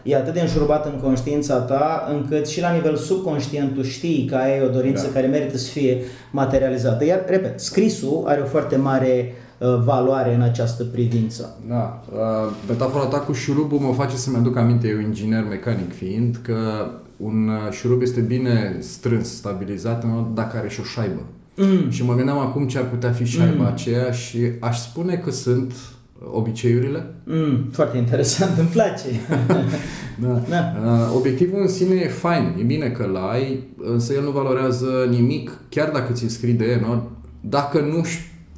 e 0.03 0.17
atât 0.17 0.35
de 0.35 0.41
înșurubat 0.41 0.87
în 0.87 1.01
conștiința 1.03 1.59
ta, 1.59 2.09
încât 2.13 2.47
și 2.49 2.61
la 2.61 2.73
nivel 2.73 2.97
subconștient 2.97 3.75
tu 3.75 3.83
știi 3.83 4.25
că 4.25 4.35
ai 4.35 4.63
o 4.63 4.69
dorință 4.69 5.07
da. 5.07 5.13
care 5.13 5.27
merită 5.27 5.57
să 5.57 5.71
fie 5.71 5.99
materializată. 6.31 7.05
Iar, 7.05 7.25
repet, 7.27 7.61
scrisul 7.61 8.23
are 8.27 8.41
o 8.41 8.45
foarte 8.45 8.77
mare 8.77 9.35
Uh, 9.63 9.83
valoare 9.85 10.35
în 10.35 10.41
această 10.41 10.85
privință. 10.85 11.57
Da. 11.69 12.03
Uh, 12.13 12.55
metafora 12.69 13.05
ta 13.05 13.19
cu 13.19 13.33
șurubul 13.33 13.79
mă 13.79 13.93
face 13.93 14.17
să-mi 14.17 14.37
aduc 14.37 14.57
aminte, 14.57 14.89
eu 14.89 14.99
inginer 14.99 15.45
mecanic 15.49 15.93
fiind, 15.93 16.39
că 16.43 16.87
un 17.17 17.49
uh, 17.49 17.73
șurub 17.73 18.03
este 18.03 18.21
bine 18.21 18.77
strâns, 18.81 19.35
stabilizat, 19.35 20.05
dacă 20.35 20.57
are 20.57 20.69
și 20.69 20.81
o 20.81 20.85
șaibă. 20.85 21.23
Mm. 21.57 21.91
Și 21.91 22.05
mă 22.05 22.15
gândeam 22.15 22.39
acum 22.39 22.67
ce 22.67 22.79
ar 22.79 22.85
putea 22.85 23.11
fi 23.11 23.25
șaiba 23.25 23.63
mm. 23.63 23.67
aceea 23.67 24.11
și 24.11 24.39
aș 24.61 24.79
spune 24.79 25.15
că 25.15 25.31
sunt 25.31 25.73
obiceiurile. 26.31 27.15
Mm, 27.25 27.69
foarte 27.73 27.97
interesant, 27.97 28.59
îmi 28.59 28.69
place. 28.69 29.07
da. 30.23 30.43
Da. 30.49 31.13
obiectivul 31.15 31.61
în 31.61 31.69
sine 31.69 31.95
e 31.95 32.09
fain, 32.09 32.55
e 32.59 32.63
bine 32.63 32.89
că 32.89 33.09
l-ai, 33.13 33.69
însă 33.77 34.13
el 34.13 34.23
nu 34.23 34.31
valorează 34.31 35.07
nimic, 35.11 35.59
chiar 35.69 35.91
dacă 35.91 36.13
ți-l 36.13 36.29
scrii 36.29 36.53
de 36.53 36.65
el, 36.65 37.03
dacă 37.41 37.81
nu 37.81 38.05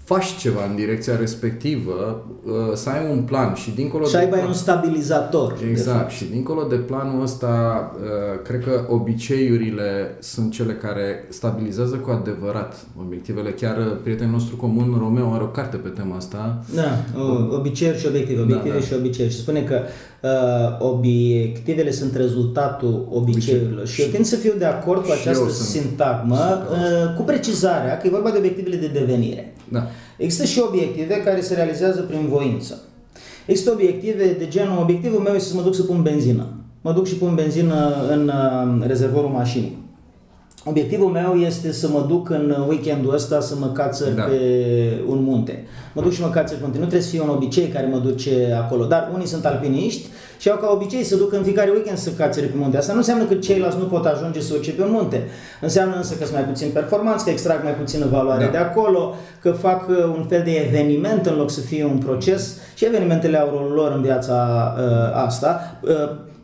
faci 0.04 0.36
ceva 0.38 0.64
în 0.70 0.76
direcția 0.76 1.16
respectivă, 1.16 2.24
uh, 2.44 2.52
să 2.74 2.88
ai 2.88 3.10
un 3.10 3.22
plan 3.22 3.54
și 3.54 3.70
dincolo 3.70 4.04
și 4.04 4.12
de 4.12 4.18
ai 4.18 4.44
un 4.46 4.52
stabilizator. 4.52 5.58
Exact. 5.70 6.10
Și 6.10 6.24
dincolo 6.24 6.62
de 6.62 6.74
planul 6.74 7.22
ăsta, 7.22 7.46
uh, 7.96 8.42
cred 8.42 8.64
că 8.64 8.86
obiceiurile 8.88 10.16
sunt 10.18 10.52
cele 10.52 10.72
care 10.72 11.26
stabilizează 11.28 11.94
cu 11.96 12.10
adevărat 12.10 12.86
obiectivele. 13.00 13.50
Chiar 13.50 13.76
uh, 13.76 13.96
prietenul 14.02 14.32
nostru 14.32 14.56
comun, 14.56 14.96
Romeo, 14.98 15.32
are 15.32 15.42
o 15.42 15.46
carte 15.46 15.76
pe 15.76 15.88
tema 15.88 16.16
asta. 16.16 16.64
Da, 16.74 17.20
obiceiuri 17.50 17.98
și 17.98 18.06
obiective. 18.06 18.40
Obiective 18.40 18.74
da, 18.74 18.80
da. 18.80 18.84
și 18.84 18.94
obiceiuri. 18.94 19.34
Și 19.34 19.40
spune 19.40 19.62
că 19.62 19.80
uh, 20.22 20.90
obiectivele 20.90 21.90
sunt 21.90 22.16
rezultatul 22.16 23.08
obiceiurilor. 23.10 23.86
Și 23.86 24.02
eu 24.02 24.08
tind 24.08 24.24
să 24.24 24.36
fiu 24.36 24.52
de 24.58 24.64
acord 24.64 25.04
cu 25.04 25.12
această 25.20 25.50
sintagmă, 25.50 26.66
uh, 26.70 27.16
cu 27.16 27.22
precizarea 27.22 27.96
că 27.96 28.06
e 28.06 28.10
vorba 28.10 28.30
de 28.30 28.38
obiectivele 28.38 28.76
de 28.76 28.86
devenire. 28.86 29.53
Da. 29.68 29.86
Există 30.16 30.44
și 30.44 30.62
obiective 30.68 31.14
care 31.14 31.40
se 31.40 31.54
realizează 31.54 32.00
prin 32.00 32.26
voință. 32.28 32.80
Există 33.46 33.70
obiective 33.70 34.36
de 34.38 34.48
genul, 34.48 34.78
obiectivul 34.80 35.20
meu 35.20 35.34
este 35.34 35.48
să 35.48 35.54
mă 35.54 35.62
duc 35.62 35.74
să 35.74 35.82
pun 35.82 36.02
benzină. 36.02 36.46
Mă 36.80 36.92
duc 36.92 37.06
și 37.06 37.14
pun 37.14 37.34
benzină 37.34 37.94
în 38.10 38.28
uh, 38.28 38.86
rezervorul 38.86 39.30
mașinii. 39.30 39.82
Obiectivul 40.64 41.10
meu 41.10 41.34
este 41.34 41.72
să 41.72 41.88
mă 41.88 42.04
duc 42.08 42.30
în 42.30 42.54
weekendul 42.68 43.14
ăsta 43.14 43.40
să 43.40 43.54
mă 43.58 43.66
cațăr 43.66 44.12
da. 44.12 44.22
pe 44.22 44.40
un 45.06 45.22
munte. 45.22 45.64
Mă 45.94 46.02
duc 46.02 46.12
și 46.12 46.20
mă 46.20 46.28
cațăr 46.28 46.56
pe 46.56 46.62
munte. 46.62 46.78
Nu 46.78 46.84
trebuie 46.84 47.06
să 47.06 47.10
fie 47.10 47.20
un 47.20 47.28
obicei 47.28 47.66
care 47.66 47.86
mă 47.86 47.98
duce 47.98 48.58
acolo, 48.62 48.84
dar 48.84 49.10
unii 49.14 49.26
sunt 49.26 49.44
alpiniști 49.44 50.06
și 50.38 50.50
au 50.50 50.56
ca 50.56 50.70
obicei 50.72 51.04
să 51.04 51.16
duc 51.16 51.32
în 51.32 51.42
fiecare 51.42 51.70
weekend 51.70 51.98
să 51.98 52.10
cațăre 52.10 52.46
pe 52.46 52.56
munte. 52.56 52.76
Asta 52.76 52.92
nu 52.92 52.98
înseamnă 52.98 53.24
că 53.24 53.34
ceilalți 53.34 53.78
nu 53.78 53.84
pot 53.84 54.06
ajunge 54.06 54.40
să 54.40 54.54
urce 54.54 54.72
pe 54.72 54.82
un 54.82 54.90
munte. 54.90 55.22
Înseamnă 55.60 55.96
însă 55.96 56.14
că 56.14 56.24
sunt 56.24 56.36
mai 56.36 56.44
puțin 56.44 56.70
performanți, 56.72 57.24
că 57.24 57.30
extrag 57.30 57.62
mai 57.62 57.74
puțină 57.74 58.06
valoare 58.10 58.44
da. 58.44 58.50
de 58.50 58.56
acolo, 58.56 59.14
că 59.40 59.52
fac 59.52 59.88
uh, 59.88 59.96
un 60.04 60.24
fel 60.28 60.42
de 60.44 60.50
eveniment 60.50 61.26
în 61.26 61.36
loc 61.36 61.50
să 61.50 61.60
fie 61.60 61.84
un 61.84 61.98
proces 61.98 62.56
și 62.74 62.84
evenimentele 62.84 63.38
au 63.38 63.48
rolul 63.56 63.72
lor 63.72 63.92
în 63.92 64.02
viața 64.02 64.74
uh, 64.78 65.24
asta. 65.24 65.78
Uh, 65.80 65.92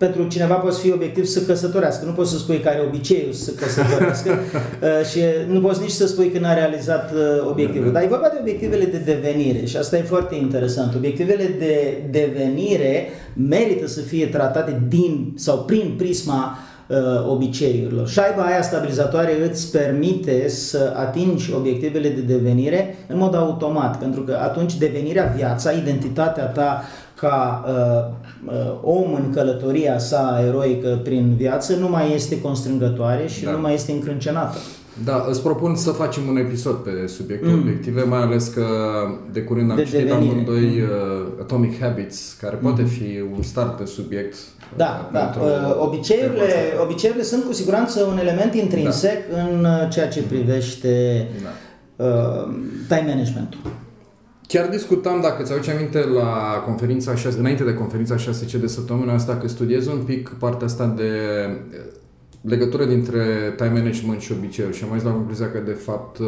pentru 0.01 0.27
cineva 0.27 0.55
poate 0.55 0.77
fi 0.81 0.93
obiectiv 0.93 1.25
să 1.25 1.41
căsătorească. 1.41 2.05
Nu 2.07 2.13
poți 2.13 2.31
să 2.31 2.39
spui 2.39 2.61
că 2.61 2.69
are 2.69 2.83
obiceiul 2.87 3.33
să 3.33 3.51
căsătorească 3.51 4.31
uh, 4.39 5.07
și 5.07 5.21
nu 5.49 5.61
poți 5.61 5.81
nici 5.81 5.91
să 5.91 6.07
spui 6.07 6.31
că 6.31 6.39
n-a 6.39 6.55
realizat 6.55 7.13
uh, 7.13 7.49
obiectivul. 7.51 7.93
Dar 7.93 8.03
e 8.03 8.07
vorba 8.07 8.29
de 8.29 8.39
obiectivele 8.41 8.85
de 8.85 8.99
devenire 8.99 9.65
și 9.67 9.77
asta 9.77 9.97
e 9.97 10.03
foarte 10.03 10.35
interesant. 10.35 10.95
Obiectivele 10.95 11.55
de 11.59 12.03
devenire 12.11 13.09
merită 13.49 13.87
să 13.87 14.01
fie 14.01 14.27
tratate 14.27 14.83
din 14.89 15.33
sau 15.37 15.59
prin 15.59 15.95
prisma 15.97 16.59
uh, 16.87 16.97
obiceiurilor. 17.29 18.09
Șaiba 18.09 18.43
aia 18.43 18.63
stabilizatoare 18.63 19.49
îți 19.51 19.71
permite 19.71 20.49
să 20.49 20.93
atingi 20.97 21.53
obiectivele 21.53 22.09
de 22.09 22.21
devenire 22.21 22.97
în 23.07 23.19
mod 23.19 23.35
automat, 23.35 23.99
pentru 23.99 24.23
că 24.23 24.39
atunci 24.43 24.77
devenirea 24.77 25.33
viața, 25.37 25.71
identitatea 25.71 26.45
ta 26.45 26.83
ca 27.21 27.65
uh, 27.67 28.53
uh, 28.53 28.79
om 28.83 29.15
în 29.15 29.33
călătoria 29.33 29.99
sa 29.99 30.43
eroică 30.47 31.01
prin 31.05 31.35
viață 31.37 31.77
nu 31.77 31.89
mai 31.89 32.15
este 32.15 32.41
constrângătoare 32.41 33.27
și 33.27 33.45
da. 33.45 33.51
nu 33.51 33.61
mai 33.61 33.75
este 33.75 33.93
încrâncenată. 33.93 34.59
Da, 35.05 35.25
îți 35.29 35.43
propun 35.43 35.75
să 35.75 35.91
facem 35.91 36.23
un 36.29 36.37
episod 36.37 36.75
pe 36.75 37.07
subiectul 37.07 37.51
mm. 37.51 37.59
obiective, 37.59 38.03
mai 38.03 38.19
ales 38.19 38.49
că 38.49 38.67
de 39.33 39.41
curând 39.41 39.71
am 39.71 39.77
de 39.77 39.83
citit 39.83 39.99
devenire. 39.99 40.33
amândoi 40.33 40.65
mm. 40.65 40.83
uh, 40.83 41.27
Atomic 41.41 41.81
Habits, 41.81 42.37
care 42.41 42.59
mm. 42.61 42.63
poate 42.63 42.89
fi 42.89 43.23
un 43.37 43.43
start 43.43 43.79
de 43.79 43.85
subiect. 43.85 44.37
Da, 44.77 45.09
uh, 45.13 45.13
da. 45.13 45.35
Uh, 45.41 45.77
obiceiurile, 45.79 46.53
obiceiurile 46.83 47.25
sunt 47.25 47.45
cu 47.45 47.53
siguranță 47.53 48.03
un 48.03 48.19
element 48.19 48.55
intrinsec 48.55 49.31
da. 49.35 49.43
în 49.43 49.65
uh, 49.65 49.89
ceea 49.91 50.09
ce 50.09 50.23
privește 50.23 51.27
da. 51.43 52.05
uh, 52.05 52.49
time 52.89 53.05
management-ul. 53.07 53.71
Chiar 54.53 54.69
discutam, 54.69 55.21
dacă 55.21 55.43
ți 55.43 55.53
aduce 55.53 55.71
aminte, 55.71 55.99
la 56.05 56.63
conferința 56.65 57.15
6, 57.15 57.39
înainte 57.39 57.65
de 57.65 57.75
conferința 57.75 58.15
6C 58.17 58.61
de 58.61 58.67
săptămâna 58.67 59.13
asta, 59.13 59.37
că 59.37 59.49
studiez 59.49 59.87
un 59.87 60.03
pic 60.05 60.29
partea 60.29 60.67
asta 60.67 60.87
de 60.87 61.13
legătură 62.41 62.85
dintre 62.85 63.55
time 63.57 63.71
management 63.75 64.21
și 64.21 64.33
obiceiuri 64.33 64.77
și 64.77 64.85
am 64.85 64.89
ajuns 64.89 65.05
la 65.05 65.17
concluzia 65.17 65.51
că 65.51 65.59
de 65.59 65.73
fapt 65.73 66.19
uh, 66.19 66.27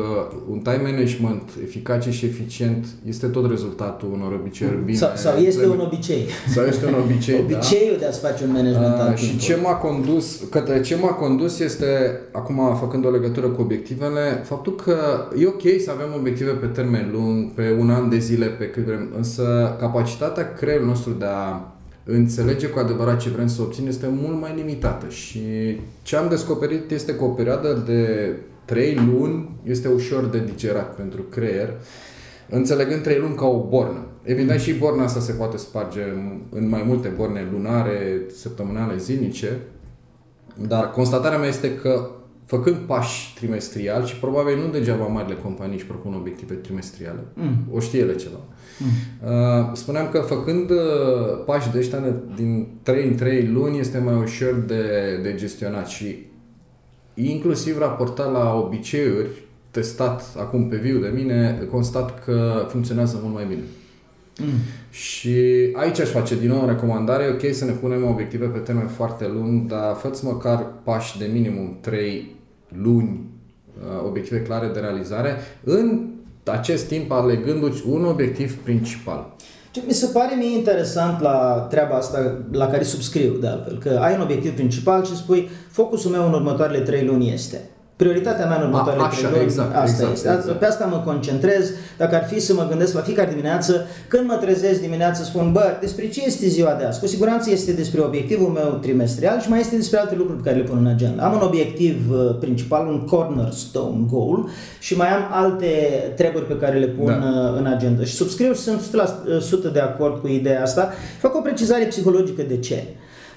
un 0.50 0.58
time 0.58 0.80
management 0.90 1.50
eficace 1.62 2.10
și 2.10 2.24
eficient 2.24 2.86
este 3.08 3.26
tot 3.26 3.50
rezultatul 3.50 4.12
unor 4.12 4.32
obiceiuri 4.32 4.84
bine. 4.84 4.96
Sau, 4.96 5.10
sau 5.14 5.36
este 5.38 5.66
un 5.66 5.80
obicei. 5.80 6.26
Sau 6.54 6.64
este 6.64 6.86
un 6.86 6.94
obicei, 7.04 7.34
da. 7.34 7.40
Obiceiul 7.42 7.92
da. 7.92 7.98
de 7.98 8.06
a-ți 8.06 8.20
face 8.20 8.44
un 8.44 8.52
management 8.52 9.12
uh, 9.12 9.16
Și 9.16 9.38
ce 9.38 9.58
m-a 9.62 9.74
condus, 9.74 10.40
către 10.50 10.80
ce 10.80 10.96
m-a 10.96 11.12
condus 11.12 11.58
este, 11.58 12.20
acum 12.32 12.76
făcând 12.80 13.06
o 13.06 13.10
legătură 13.10 13.46
cu 13.46 13.60
obiectivele, 13.60 14.40
faptul 14.44 14.74
că 14.74 14.96
e 15.38 15.46
ok 15.46 15.62
să 15.84 15.90
avem 15.90 16.14
obiective 16.18 16.50
pe 16.50 16.66
termen 16.66 17.10
lung, 17.12 17.52
pe 17.52 17.76
un 17.78 17.90
an 17.90 18.08
de 18.08 18.18
zile, 18.18 18.46
pe 18.46 18.64
cât 18.64 18.84
vrem, 18.84 19.12
însă 19.16 19.76
capacitatea 19.80 20.52
creierului 20.52 20.90
nostru 20.90 21.12
de 21.12 21.24
a 21.24 21.71
înțelege 22.04 22.66
cu 22.66 22.78
adevărat 22.78 23.20
ce 23.20 23.28
vrem 23.28 23.46
să 23.46 23.62
obținem 23.62 23.88
este 23.88 24.06
mult 24.22 24.40
mai 24.40 24.52
limitată 24.56 25.08
și 25.08 25.40
ce 26.02 26.16
am 26.16 26.28
descoperit 26.28 26.90
este 26.90 27.16
că 27.16 27.24
o 27.24 27.28
perioadă 27.28 27.82
de 27.86 28.32
3 28.64 28.94
luni 28.94 29.50
este 29.64 29.88
ușor 29.88 30.24
de 30.24 30.44
digerat 30.44 30.96
pentru 30.96 31.22
creier, 31.22 31.70
înțelegând 32.48 33.02
3 33.02 33.18
luni 33.18 33.34
ca 33.34 33.46
o 33.46 33.66
bornă. 33.68 34.06
Evident 34.22 34.60
și 34.60 34.74
borna 34.74 35.04
asta 35.04 35.20
se 35.20 35.32
poate 35.32 35.56
sparge 35.56 36.00
în 36.50 36.68
mai 36.68 36.82
multe 36.86 37.08
borne 37.08 37.48
lunare, 37.52 38.22
săptămânale, 38.34 38.96
zilnice, 38.96 39.58
dar 40.66 40.90
constatarea 40.90 41.38
mea 41.38 41.48
este 41.48 41.74
că 41.74 42.10
făcând 42.44 42.76
pași 42.76 43.34
trimestrial 43.34 44.04
și 44.04 44.16
probabil 44.16 44.56
nu 44.56 44.70
degeaba 44.70 45.06
marile 45.06 45.34
companii 45.34 45.76
își 45.76 45.86
propun 45.86 46.14
obiective 46.14 46.54
trimestriale, 46.54 47.24
mm. 47.34 47.56
o 47.72 47.80
știe 47.80 48.00
ele 48.00 48.14
ceva. 48.14 48.38
Mm. 48.78 49.28
Uh, 49.28 49.70
spuneam 49.72 50.08
că 50.08 50.18
făcând 50.18 50.70
uh, 50.70 50.76
pași 51.46 51.70
de 51.70 51.78
ăștia 51.78 52.14
din 52.36 52.66
3 52.82 53.06
în 53.06 53.14
3 53.14 53.46
luni 53.46 53.78
este 53.78 53.98
mai 53.98 54.14
ușor 54.14 54.64
de, 54.66 54.84
de 55.22 55.34
gestionat 55.34 55.88
și 55.88 56.16
inclusiv 57.14 57.78
raportat 57.78 58.32
la 58.32 58.54
obiceiuri, 58.54 59.28
testat 59.70 60.22
acum 60.38 60.68
pe 60.68 60.76
viu 60.76 60.98
de 60.98 61.12
mine, 61.14 61.66
constat 61.70 62.24
că 62.24 62.66
funcționează 62.68 63.18
mult 63.22 63.34
mai 63.34 63.44
bine. 63.44 63.62
Mm. 64.40 64.46
Și 64.90 65.36
aici 65.72 66.00
aș 66.00 66.08
face 66.08 66.38
din 66.38 66.48
nou 66.48 66.62
o 66.62 66.66
recomandare, 66.66 67.28
ok 67.28 67.54
să 67.54 67.64
ne 67.64 67.72
punem 67.72 68.04
obiective 68.04 68.46
pe 68.46 68.58
termen 68.58 68.86
foarte 68.86 69.28
lung, 69.28 69.68
dar 69.68 69.94
fă 69.94 70.20
măcar 70.22 70.66
pași 70.82 71.18
de 71.18 71.30
minimum 71.32 71.76
3 71.80 72.36
luni, 72.82 73.20
uh, 73.78 74.06
obiective 74.06 74.42
clare 74.42 74.66
de 74.66 74.80
realizare, 74.80 75.36
în 75.64 76.11
acest 76.44 76.86
timp 76.86 77.10
alegându-ți 77.10 77.82
un 77.86 78.04
obiectiv 78.04 78.56
principal. 78.56 79.34
Ce 79.70 79.82
mi 79.86 79.92
se 79.92 80.06
pare 80.06 80.34
mie 80.34 80.56
interesant 80.56 81.20
la 81.20 81.66
treaba 81.70 81.96
asta, 81.96 82.38
la 82.50 82.66
care 82.66 82.82
subscriu 82.82 83.32
de 83.32 83.46
altfel, 83.46 83.78
că 83.78 83.98
ai 84.02 84.14
un 84.14 84.20
obiectiv 84.20 84.54
principal 84.54 85.04
și 85.04 85.16
spui 85.16 85.48
focusul 85.70 86.10
meu 86.10 86.26
în 86.26 86.32
următoarele 86.32 86.80
trei 86.80 87.04
luni 87.04 87.32
este 87.32 87.60
Prioritatea 87.96 88.46
mea 88.46 88.56
în 88.56 88.62
următoarele 88.62 89.06
trei 89.10 89.30
luni, 89.30 89.42
exact, 89.42 89.74
asta 89.74 89.90
exact, 89.90 90.12
este. 90.12 90.28
Exact. 90.28 90.58
Pe 90.58 90.66
asta 90.66 90.84
mă 90.84 91.02
concentrez. 91.04 91.70
Dacă 91.98 92.14
ar 92.14 92.24
fi 92.24 92.40
să 92.40 92.54
mă 92.54 92.66
gândesc 92.68 92.94
la 92.94 93.00
fiecare 93.00 93.30
dimineață, 93.30 93.86
când 94.08 94.26
mă 94.26 94.34
trezesc 94.34 94.80
dimineața, 94.80 95.22
spun, 95.22 95.52
bă, 95.52 95.76
despre 95.80 96.08
ce 96.08 96.22
este 96.26 96.46
ziua 96.46 96.74
de 96.74 96.84
azi? 96.84 97.00
Cu 97.00 97.06
siguranță 97.06 97.50
este 97.50 97.72
despre 97.72 98.00
obiectivul 98.00 98.48
meu 98.48 98.78
trimestrial 98.80 99.40
și 99.40 99.48
mai 99.48 99.60
este 99.60 99.76
despre 99.76 99.98
alte 99.98 100.14
lucruri 100.14 100.42
pe 100.42 100.48
care 100.48 100.60
le 100.60 100.68
pun 100.68 100.78
în 100.80 100.86
agenda. 100.86 101.24
Am 101.24 101.34
un 101.34 101.40
obiectiv 101.40 102.10
uh, 102.10 102.36
principal, 102.40 102.86
un 102.86 103.04
cornerstone 103.04 104.04
goal 104.10 104.48
și 104.78 104.96
mai 104.96 105.08
am 105.08 105.22
alte 105.30 105.66
treburi 106.16 106.46
pe 106.46 106.56
care 106.56 106.78
le 106.78 106.86
pun 106.86 107.06
da. 107.06 107.12
Uh, 107.12 107.58
în 107.58 107.66
agenda. 107.66 108.04
Și 108.04 108.14
subscriu 108.14 108.52
și 108.52 108.60
sunt 108.60 108.80
100% 109.68 109.72
de 109.72 109.80
acord 109.80 110.20
cu 110.20 110.28
ideea 110.28 110.62
asta. 110.62 110.92
Fac 111.20 111.36
o 111.36 111.40
precizare 111.40 111.84
psihologică 111.84 112.42
de 112.48 112.58
ce. 112.58 112.84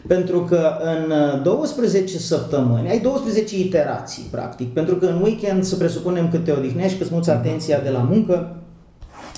Pentru 0.07 0.41
că 0.41 0.71
în 0.81 1.13
12 1.43 2.15
uh, 2.15 2.19
săptămâni 2.19 2.89
ai 2.89 2.99
12 2.99 3.59
iterații, 3.59 4.27
practic. 4.31 4.73
Pentru 4.73 4.95
că 4.95 5.05
în 5.05 5.21
weekend 5.21 5.63
să 5.63 5.75
presupunem 5.75 6.29
că 6.29 6.37
te 6.37 6.51
odihnești, 6.51 6.97
că 6.97 7.03
îți 7.03 7.13
muți 7.13 7.29
atenția 7.29 7.79
de 7.79 7.89
la 7.89 7.99
muncă 7.99 8.55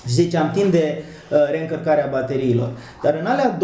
și 0.06 0.14
ziceam 0.14 0.52
timp 0.54 0.72
de 0.72 1.04
uh, 1.32 1.38
reîncărcarea 1.52 2.10
bateriilor. 2.12 2.70
Dar 3.04 3.18
în 3.20 3.26
alea 3.26 3.58
12-13 3.58 3.60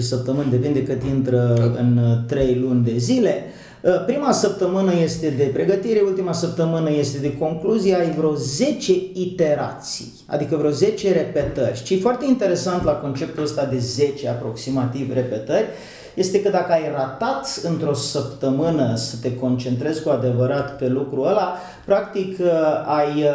săptămâni, 0.00 0.50
depinde 0.50 0.82
cât 0.82 1.02
intră 1.02 1.54
în 1.78 2.00
3 2.26 2.48
uh, 2.48 2.56
luni 2.60 2.84
de 2.84 2.96
zile, 2.96 3.34
Uh, 3.34 3.67
prima 4.06 4.32
săptămână 4.32 4.92
este 5.02 5.30
de 5.30 5.44
pregătire, 5.44 6.00
ultima 6.06 6.32
săptămână 6.32 6.90
este 6.90 7.18
de 7.18 7.36
concluzie, 7.36 7.94
ai 7.94 8.10
vreo 8.10 8.34
10 8.34 8.92
iterații, 9.12 10.12
adică 10.26 10.56
vreo 10.56 10.70
10 10.70 11.12
repetări. 11.12 11.82
Ce 11.82 11.94
e 11.94 11.98
foarte 11.98 12.24
interesant 12.24 12.84
la 12.84 12.92
conceptul 12.92 13.42
ăsta 13.42 13.64
de 13.64 13.78
10 13.78 14.28
aproximativ 14.28 15.12
repetări, 15.14 15.66
este 16.14 16.42
că 16.42 16.48
dacă 16.48 16.72
ai 16.72 16.92
ratat 16.94 17.60
într-o 17.62 17.94
săptămână 17.94 18.96
să 18.96 19.16
te 19.22 19.36
concentrezi 19.36 20.02
cu 20.02 20.08
adevărat 20.08 20.76
pe 20.76 20.88
lucrul 20.88 21.26
ăla, 21.26 21.56
practic 21.84 22.38
uh, 22.38 22.46
ai 22.86 23.24
10% 23.24 23.26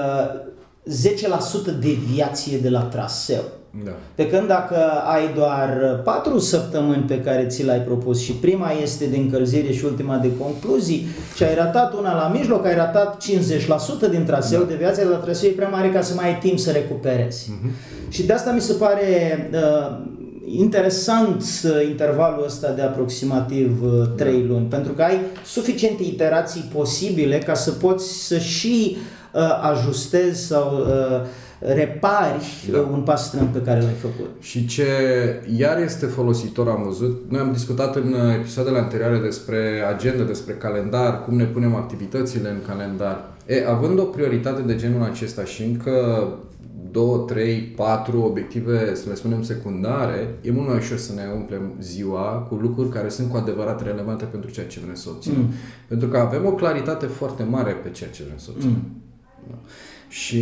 uh, 0.86 1.74
deviație 1.80 2.58
de 2.58 2.70
la 2.70 2.82
traseu. 2.82 3.44
Da. 3.84 3.92
Pe 4.16 4.30
când 4.30 4.48
dacă 4.48 4.76
ai 5.06 5.34
doar 5.36 6.02
patru 6.04 6.40
săptămâni 6.40 7.04
pe 7.08 7.22
care 7.22 7.46
ți 7.48 7.66
l-ai 7.66 7.80
propus 7.80 8.22
și 8.22 8.32
prima 8.32 8.72
este 8.82 9.06
de 9.06 9.18
încălzire 9.18 9.72
și 9.72 9.86
ultima 9.86 10.18
de 10.18 10.38
concluzii 10.38 11.08
și 11.36 11.44
ai 11.44 11.56
ratat 11.56 11.94
una 11.94 12.16
la 12.16 12.32
mijloc, 12.34 12.66
ai 12.66 12.76
ratat 12.76 13.24
50% 14.08 14.10
din 14.10 14.26
traseu 14.26 14.60
da. 14.60 14.66
de 14.66 14.76
viață, 14.76 15.06
dar 15.06 15.20
traseu 15.20 15.50
e 15.50 15.54
prea 15.54 15.68
mare 15.68 15.90
ca 15.90 16.02
să 16.02 16.14
mai 16.14 16.26
ai 16.26 16.38
timp 16.38 16.60
să 16.60 16.72
recuperezi. 16.72 17.52
Uh-huh. 17.52 17.72
Și 18.10 18.24
de 18.26 18.34
asta 18.34 18.52
mi 18.52 18.62
se 18.62 18.74
pare 18.74 19.50
uh, 19.54 19.98
interesant 20.46 21.44
uh, 21.64 21.88
intervalul 21.88 22.44
ăsta 22.46 22.72
de 22.72 22.82
aproximativ 22.82 23.84
uh, 23.84 24.08
3 24.16 24.42
da. 24.42 24.48
luni, 24.48 24.66
pentru 24.66 24.92
că 24.92 25.02
ai 25.02 25.20
suficiente 25.46 26.04
iterații 26.04 26.70
posibile 26.74 27.38
ca 27.38 27.54
să 27.54 27.72
poți 27.72 28.28
să 28.28 28.38
și 28.38 28.98
uh, 29.32 29.42
ajustezi 29.62 30.46
sau 30.46 30.78
uh, 30.80 31.26
repari 31.66 32.70
da. 32.72 32.80
un 32.80 33.02
pas 33.02 33.28
strâmb 33.28 33.48
pe 33.48 33.62
care 33.62 33.82
l-ai 33.82 33.96
făcut. 34.02 34.30
Și 34.40 34.66
ce 34.66 34.86
iar 35.58 35.82
este 35.82 36.06
folositor, 36.06 36.68
am 36.68 36.84
văzut, 36.84 37.26
noi 37.30 37.40
am 37.40 37.52
discutat 37.52 37.96
în 37.96 38.16
episoadele 38.40 38.78
anterioare 38.78 39.18
despre 39.18 39.84
agenda, 39.96 40.24
despre 40.24 40.54
calendar, 40.54 41.24
cum 41.24 41.36
ne 41.36 41.46
punem 41.46 41.76
activitățile 41.76 42.50
în 42.50 42.62
calendar. 42.68 43.32
E, 43.46 43.68
având 43.68 44.00
o 44.00 44.04
prioritate 44.04 44.62
de 44.62 44.76
genul 44.76 45.04
acesta 45.04 45.44
și 45.44 45.64
încă 45.64 46.28
2, 46.92 47.24
3, 47.28 47.62
4 47.62 48.22
obiective, 48.22 48.96
să 48.96 49.10
le 49.10 49.16
spunem, 49.16 49.44
secundare, 49.44 50.36
e 50.42 50.52
mult 50.52 50.68
mai 50.68 50.78
ușor 50.78 50.98
să 50.98 51.14
ne 51.14 51.22
umplem 51.36 51.74
ziua 51.80 52.46
cu 52.50 52.56
lucruri 52.56 52.90
care 52.90 53.10
sunt 53.10 53.30
cu 53.30 53.38
adevărat 53.38 53.84
relevante 53.84 54.26
pentru 54.26 54.52
ceea 54.52 54.66
ce 54.66 54.80
vrem 54.84 54.96
să 54.96 55.10
obținem. 55.10 55.40
Mm. 55.40 55.50
Pentru 55.88 56.08
că 56.08 56.18
avem 56.18 56.46
o 56.46 56.52
claritate 56.52 57.06
foarte 57.06 57.44
mare 57.44 57.72
pe 57.72 57.90
ceea 57.90 58.10
ce 58.10 58.24
vrem 58.24 58.38
să 58.38 58.50
obținem. 58.54 58.74
Mm. 58.74 59.02
Da. 59.50 59.56
Și 60.14 60.42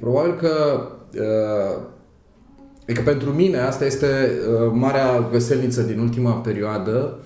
probabil 0.00 0.34
că 0.34 0.80
uh, 1.14 1.90
Adică 2.82 3.00
pentru 3.10 3.30
mine 3.30 3.58
asta 3.58 3.84
este 3.84 4.06
uh, 4.06 4.70
marea 4.74 5.28
găselniță 5.30 5.82
din 5.82 5.98
ultima 5.98 6.32
perioadă 6.32 7.18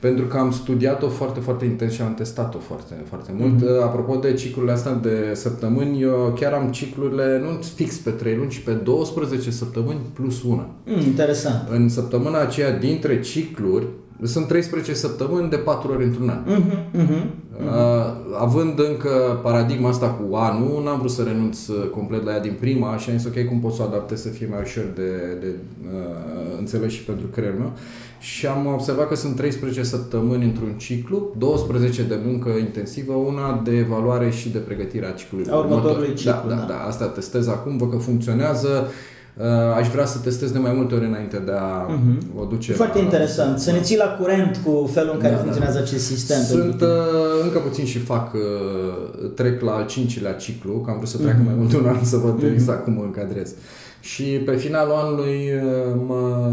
pentru 0.00 0.24
că 0.24 0.36
am 0.36 0.50
studiat-o 0.50 1.08
foarte, 1.08 1.40
foarte 1.40 1.64
intens 1.64 1.92
și 1.92 2.02
am 2.02 2.14
testat-o 2.14 2.58
foarte, 2.58 2.94
foarte 3.08 3.32
mult. 3.38 3.56
Mm-hmm. 3.56 3.82
Apropo 3.82 4.16
de 4.16 4.32
ciclurile 4.32 4.72
astea 4.72 4.92
de 4.92 5.30
săptămâni, 5.34 6.00
eu 6.00 6.36
chiar 6.40 6.52
am 6.52 6.70
ciclurile 6.70 7.40
nu 7.42 7.60
fix 7.74 7.96
pe 7.96 8.10
3 8.10 8.36
luni, 8.36 8.50
ci 8.50 8.58
pe 8.58 8.72
12 8.72 9.50
săptămâni 9.50 10.00
plus 10.12 10.42
una. 10.42 10.70
Mm, 10.86 11.00
interesant. 11.00 11.68
În 11.70 11.88
săptămâna 11.88 12.40
aceea 12.40 12.78
dintre 12.78 13.20
cicluri, 13.20 13.86
sunt 14.22 14.46
13 14.46 14.94
săptămâni 14.94 15.50
de 15.50 15.56
4 15.56 15.92
ori 15.92 16.04
într-un 16.04 16.28
an. 16.28 16.44
Uh-huh, 16.44 17.00
uh-huh, 17.00 17.24
uh-huh. 17.56 18.38
Având 18.38 18.78
încă 18.78 19.40
paradigma 19.42 19.88
asta 19.88 20.06
cu 20.06 20.34
anul, 20.34 20.82
n-am 20.84 20.98
vrut 20.98 21.10
să 21.10 21.22
renunț 21.22 21.66
uh, 21.66 21.88
complet 21.90 22.24
la 22.24 22.32
ea 22.32 22.40
din 22.40 22.56
prima 22.60 22.96
și 22.96 23.10
am 23.10 23.16
zis 23.16 23.26
ok, 23.26 23.48
cum 23.48 23.60
pot 23.60 23.72
să 23.72 23.82
o 23.82 23.84
adaptez 23.84 24.22
să 24.22 24.28
fie 24.28 24.46
mai 24.50 24.60
ușor 24.62 24.84
de, 24.94 25.36
de 25.40 25.54
uh, 25.94 26.58
înțeles 26.58 26.92
și 26.92 27.04
pentru 27.04 27.26
creierul 27.26 27.58
meu. 27.58 27.72
Și 28.18 28.46
am 28.46 28.66
observat 28.66 29.08
că 29.08 29.14
sunt 29.14 29.36
13 29.36 29.82
săptămâni 29.82 30.44
într-un 30.44 30.72
ciclu, 30.76 31.34
12 31.38 32.02
de 32.02 32.18
muncă 32.24 32.48
intensivă, 32.48 33.12
una 33.12 33.60
de 33.64 33.76
evaluare 33.76 34.30
și 34.30 34.48
de 34.48 34.58
pregătire 34.58 35.06
a 35.06 35.10
ciclului. 35.10 35.50
A 35.50 35.56
următorului 35.56 36.08
da, 36.08 36.14
ciclu, 36.14 36.48
da, 36.48 36.54
da, 36.54 36.64
da. 36.68 36.84
Asta 36.86 37.06
testez 37.06 37.48
acum, 37.48 37.76
văd 37.76 37.90
că 37.90 37.96
funcționează. 37.96 38.68
Uh, 38.68 39.10
aș 39.76 39.88
vrea 39.88 40.04
să 40.04 40.18
testez 40.18 40.50
de 40.50 40.58
mai 40.58 40.72
multe 40.72 40.94
ori 40.94 41.04
înainte 41.04 41.36
de 41.36 41.52
a 41.52 41.86
uh-huh. 41.86 42.40
o 42.40 42.44
duce 42.44 42.72
Foarte 42.72 42.98
la, 42.98 43.04
interesant. 43.04 43.58
Să 43.58 43.72
ne 43.72 43.80
ții 43.80 43.96
la 43.96 44.16
curent 44.20 44.60
cu 44.64 44.90
felul 44.92 45.10
în 45.14 45.18
care 45.18 45.32
da, 45.32 45.36
da. 45.36 45.42
funcționează 45.42 45.78
da. 45.78 45.84
acest 45.84 46.04
sistem. 46.04 46.42
Sunt 46.42 46.80
uh, 46.80 46.88
încă 47.42 47.58
puțin 47.58 47.84
și 47.84 47.98
fac, 47.98 48.32
uh, 48.34 49.30
trec 49.34 49.60
la 49.60 49.72
al 49.72 49.86
cincilea 49.86 50.32
ciclu, 50.32 50.72
că 50.72 50.90
am 50.90 50.96
vrut 50.96 51.08
să 51.08 51.16
treacă 51.16 51.40
uh-huh. 51.42 51.44
mai 51.44 51.54
mult 51.56 51.70
de 51.70 51.76
un 51.76 51.86
an 51.86 52.04
să 52.04 52.16
văd 52.16 52.42
uh-huh. 52.42 52.52
exact 52.52 52.84
cum 52.84 52.92
mă 52.92 53.02
încadrez. 53.02 53.54
Și 54.00 54.22
pe 54.22 54.56
finalul 54.56 54.94
anului 54.94 55.50
uh, 55.54 56.00
mă, 56.06 56.50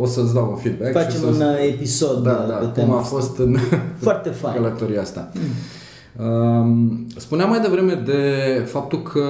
o 0.00 0.06
să-ți 0.06 0.34
dau 0.34 0.48
un 0.50 0.56
feedback. 0.56 0.92
Facem 0.92 1.20
și 1.20 1.26
un 1.26 1.34
să 1.34 1.58
episod 1.74 2.22
da, 2.22 2.46
da, 2.48 2.54
pe 2.54 2.80
cum 2.80 2.94
a 2.94 2.98
fost 2.98 3.38
în 3.38 3.56
Foarte 4.06 4.28
fain. 4.28 4.54
călătoria 4.54 5.00
asta. 5.00 5.28
Mm. 5.34 7.06
Spuneam 7.16 7.48
mai 7.48 7.60
devreme 7.60 8.02
de 8.04 8.22
faptul 8.66 9.02
că 9.02 9.24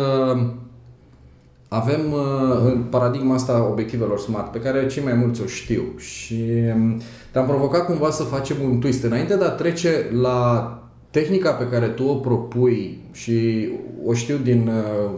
avem 1.72 2.12
uh, 2.12 2.72
în 2.72 2.82
paradigma 2.90 3.34
asta 3.34 3.68
obiectivelor 3.70 4.18
smart, 4.18 4.52
pe 4.52 4.60
care 4.60 4.86
cei 4.86 5.02
mai 5.02 5.14
mulți 5.14 5.42
o 5.42 5.46
știu 5.46 5.82
și 5.96 6.42
um, 6.74 7.00
te-am 7.32 7.46
provocat 7.46 7.84
cumva 7.84 8.10
să 8.10 8.22
facem 8.22 8.56
un 8.64 8.78
twist. 8.78 9.02
Înainte 9.02 9.36
de 9.36 9.44
a 9.44 9.50
trece 9.50 10.10
la 10.20 10.78
tehnica 11.10 11.50
pe 11.50 11.68
care 11.68 11.86
tu 11.86 12.04
o 12.04 12.14
propui 12.14 12.98
și 13.12 13.68
o 14.04 14.12
știu 14.12 14.36
din, 14.36 14.70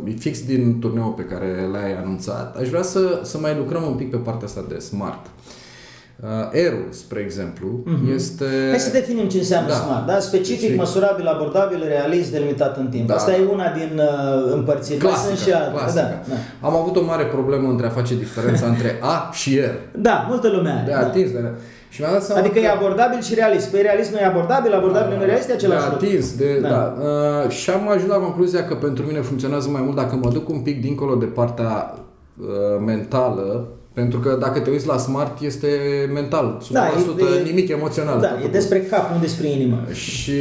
uh, 0.07 0.13
fix 0.19 0.45
din 0.45 0.79
turneul 0.81 1.13
pe 1.13 1.23
care 1.23 1.69
l-ai 1.73 1.97
anunțat, 1.97 2.57
aș 2.57 2.69
vrea 2.69 2.83
să, 2.83 3.21
să 3.23 3.39
mai 3.39 3.57
lucrăm 3.57 3.83
un 3.83 3.95
pic 3.95 4.11
pe 4.11 4.17
partea 4.17 4.47
asta 4.47 4.65
de 4.69 4.79
smart. 4.79 5.27
Uh, 5.27 5.64
Eru, 6.53 6.77
spre 6.91 7.21
exemplu, 7.21 7.85
uh-huh. 7.87 8.15
este... 8.15 8.45
Hai 8.71 8.79
să 8.79 8.93
definim 8.93 9.29
ce 9.29 9.39
înseamnă 9.39 9.69
da. 9.69 9.75
smart. 9.75 10.07
Da? 10.07 10.19
Specific, 10.19 10.71
și... 10.71 10.77
măsurabil, 10.77 11.27
abordabil, 11.27 11.85
realist, 11.87 12.31
delimitat 12.33 12.77
în 12.77 12.87
timp. 12.87 13.07
Da. 13.07 13.15
Asta 13.15 13.35
e 13.35 13.47
una 13.53 13.69
din 13.71 13.99
uh, 13.99 14.53
împărțiri. 14.53 14.99
Clasica, 14.99 15.27
sunt 15.27 15.39
și 15.39 15.53
alte. 15.53 15.93
Da, 15.95 16.03
da. 16.03 16.67
Am 16.69 16.77
avut 16.77 16.97
o 16.97 17.05
mare 17.05 17.25
problemă 17.25 17.69
între 17.69 17.87
a 17.87 17.89
face 17.89 18.15
diferența 18.17 18.67
între 18.67 18.99
A 19.01 19.31
și 19.33 19.59
R. 19.59 19.99
Da, 19.99 20.27
multă 20.29 20.49
lume 20.49 20.71
are. 20.71 20.85
De 20.87 20.93
atins, 20.93 21.31
da. 21.33 21.41
de... 21.41 21.51
Și 21.89 22.01
mi-am 22.01 22.13
dat 22.13 22.23
seama 22.23 22.41
adică 22.41 22.59
că... 22.59 22.65
e 22.65 22.71
abordabil 22.71 23.23
și 23.23 23.35
realist. 23.35 23.71
Păi 23.71 23.83
realist 23.83 24.13
nu 24.13 24.19
e 24.19 24.25
abordabil, 24.25 24.75
abordabil 24.75 25.11
da, 25.11 25.17
nu 25.17 25.23
e 25.23 25.27
realist, 25.27 25.49
e 25.49 25.53
același 25.53 25.89
lucru. 25.91 26.07
atins, 26.07 26.37
de, 26.37 26.59
da. 26.63 26.69
da. 26.69 26.95
Uh, 27.45 27.51
și 27.51 27.71
am 27.71 27.89
ajuns 27.89 28.11
la 28.11 28.17
concluzia 28.17 28.65
că 28.65 28.75
pentru 28.75 29.07
mine 29.07 29.21
funcționează 29.21 29.69
mai 29.69 29.83
mult 29.83 29.97
dacă 29.97 30.19
mă 30.23 30.31
duc 30.31 30.49
un 30.49 30.61
pic 30.61 30.81
dincolo 30.81 31.15
de 31.15 31.25
partea 31.25 31.95
uh, 32.41 32.47
mentală 32.85 33.69
pentru 33.95 34.19
că 34.19 34.37
dacă 34.41 34.61
te 34.61 34.71
uiți 34.71 34.87
la 34.87 34.99
smart, 34.99 35.41
este 35.41 35.69
mental, 36.13 36.63
100%, 36.69 36.73
da, 36.73 36.87
e, 36.87 37.43
nimic 37.45 37.69
emoțional. 37.69 38.21
Da, 38.21 38.39
e 38.45 38.49
despre 38.49 38.81
cap, 38.81 39.13
nu 39.13 39.21
despre 39.21 39.49
inimă. 39.49 39.85
Și 39.93 40.41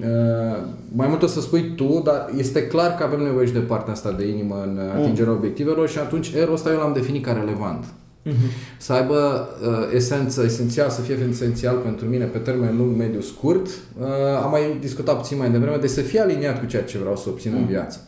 uh, 0.00 0.58
mai 0.92 1.08
mult 1.08 1.22
o 1.22 1.26
să 1.26 1.40
spui 1.40 1.72
tu, 1.76 2.00
dar 2.04 2.30
este 2.36 2.66
clar 2.66 2.94
că 2.94 3.04
avem 3.04 3.22
nevoie 3.22 3.46
și 3.46 3.52
de 3.52 3.58
partea 3.58 3.92
asta 3.92 4.12
de 4.18 4.26
inimă 4.26 4.62
în 4.66 4.80
mm. 4.82 5.00
atingerea 5.00 5.32
mm. 5.32 5.38
obiectivelor 5.38 5.88
și 5.88 5.98
atunci 5.98 6.32
erul 6.32 6.54
ăsta 6.54 6.70
eu 6.70 6.78
l-am 6.78 6.92
definit 6.92 7.24
ca 7.24 7.32
relevant. 7.32 7.84
Mm-hmm. 7.84 8.76
Să 8.76 8.92
aibă 8.92 9.48
uh, 9.62 9.94
esență, 9.94 10.42
esențial, 10.44 10.90
să 10.90 11.00
fie 11.00 11.18
esențial 11.30 11.76
pentru 11.76 12.06
mine 12.06 12.24
pe 12.24 12.38
termen 12.38 12.76
lung, 12.76 12.96
mediu, 12.96 13.20
scurt. 13.20 13.66
Uh, 13.66 14.06
am 14.42 14.50
mai 14.50 14.76
discutat 14.80 15.16
puțin 15.16 15.38
mai 15.38 15.50
devreme, 15.50 15.76
de 15.76 15.86
să 15.86 16.00
fie 16.00 16.20
aliniat 16.20 16.58
cu 16.60 16.66
ceea 16.66 16.82
ce 16.82 16.98
vreau 16.98 17.16
să 17.16 17.28
obțin 17.28 17.52
mm. 17.52 17.58
în 17.58 17.66
viață. 17.66 18.00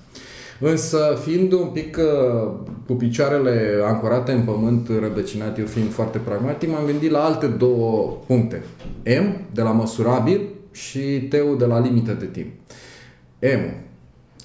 Însă, 0.61 1.19
fiind 1.25 1.53
un 1.53 1.69
pic 1.69 1.97
uh, 1.97 2.53
cu 2.87 2.93
picioarele 2.93 3.81
ancorate 3.85 4.33
în 4.33 4.43
pământ, 4.43 4.89
rădăcinat, 5.01 5.59
eu 5.59 5.67
fiind 5.67 5.91
foarte 5.91 6.19
pragmatic, 6.19 6.71
m-am 6.71 6.87
gândit 6.87 7.11
la 7.11 7.25
alte 7.25 7.47
două 7.47 8.19
puncte. 8.27 8.65
M, 9.05 9.41
de 9.55 9.63
la 9.63 9.71
măsurabil, 9.71 10.41
și 10.73 11.21
T-ul 11.31 11.59
de 11.59 11.65
la 11.65 11.81
limită 11.81 12.13
de 12.13 12.25
timp. 12.25 12.53
M. 13.41 13.85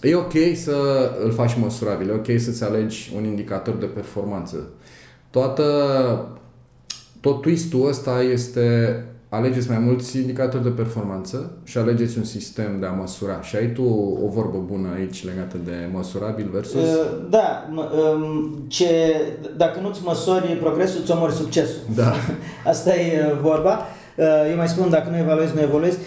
E 0.01 0.15
ok 0.15 0.33
să 0.55 0.75
îl 1.23 1.31
faci 1.31 1.57
măsurabil, 1.57 2.09
e 2.09 2.13
ok 2.13 2.39
să-ți 2.39 2.63
alegi 2.63 3.13
un 3.15 3.23
indicator 3.23 3.73
de 3.73 3.85
performanță. 3.85 4.69
Toată, 5.29 5.65
tot 7.19 7.41
twist-ul 7.41 7.87
ăsta 7.87 8.21
este 8.21 9.05
alegeți 9.33 9.69
mai 9.69 9.79
mulți 9.79 10.17
indicatori 10.17 10.63
de 10.63 10.69
performanță 10.69 11.51
și 11.63 11.77
alegeți 11.77 12.17
un 12.17 12.23
sistem 12.23 12.79
de 12.79 12.85
a 12.85 12.91
măsura. 12.91 13.41
Și 13.41 13.55
ai 13.55 13.71
tu 13.71 13.83
o 14.25 14.27
vorbă 14.27 14.57
bună 14.65 14.87
aici 14.95 15.25
legată 15.25 15.57
de 15.65 15.89
măsurabil 15.93 16.49
versus... 16.51 16.81
Uh, 16.81 17.05
da, 17.29 17.69
um, 17.75 18.65
ce, 18.67 19.15
dacă 19.57 19.79
nu-ți 19.79 20.01
măsori 20.03 20.47
progresul, 20.47 20.99
îți 21.01 21.11
omori 21.11 21.33
succesul. 21.33 21.81
Da. 21.95 22.13
Asta 22.71 22.95
e 22.95 23.31
uh, 23.31 23.39
vorba. 23.41 23.79
Uh, 24.17 24.25
eu 24.49 24.55
mai 24.55 24.67
spun, 24.67 24.89
dacă 24.89 25.09
nu 25.09 25.17
evaluezi, 25.17 25.55
nu 25.55 25.61
evoluezi. 25.61 25.97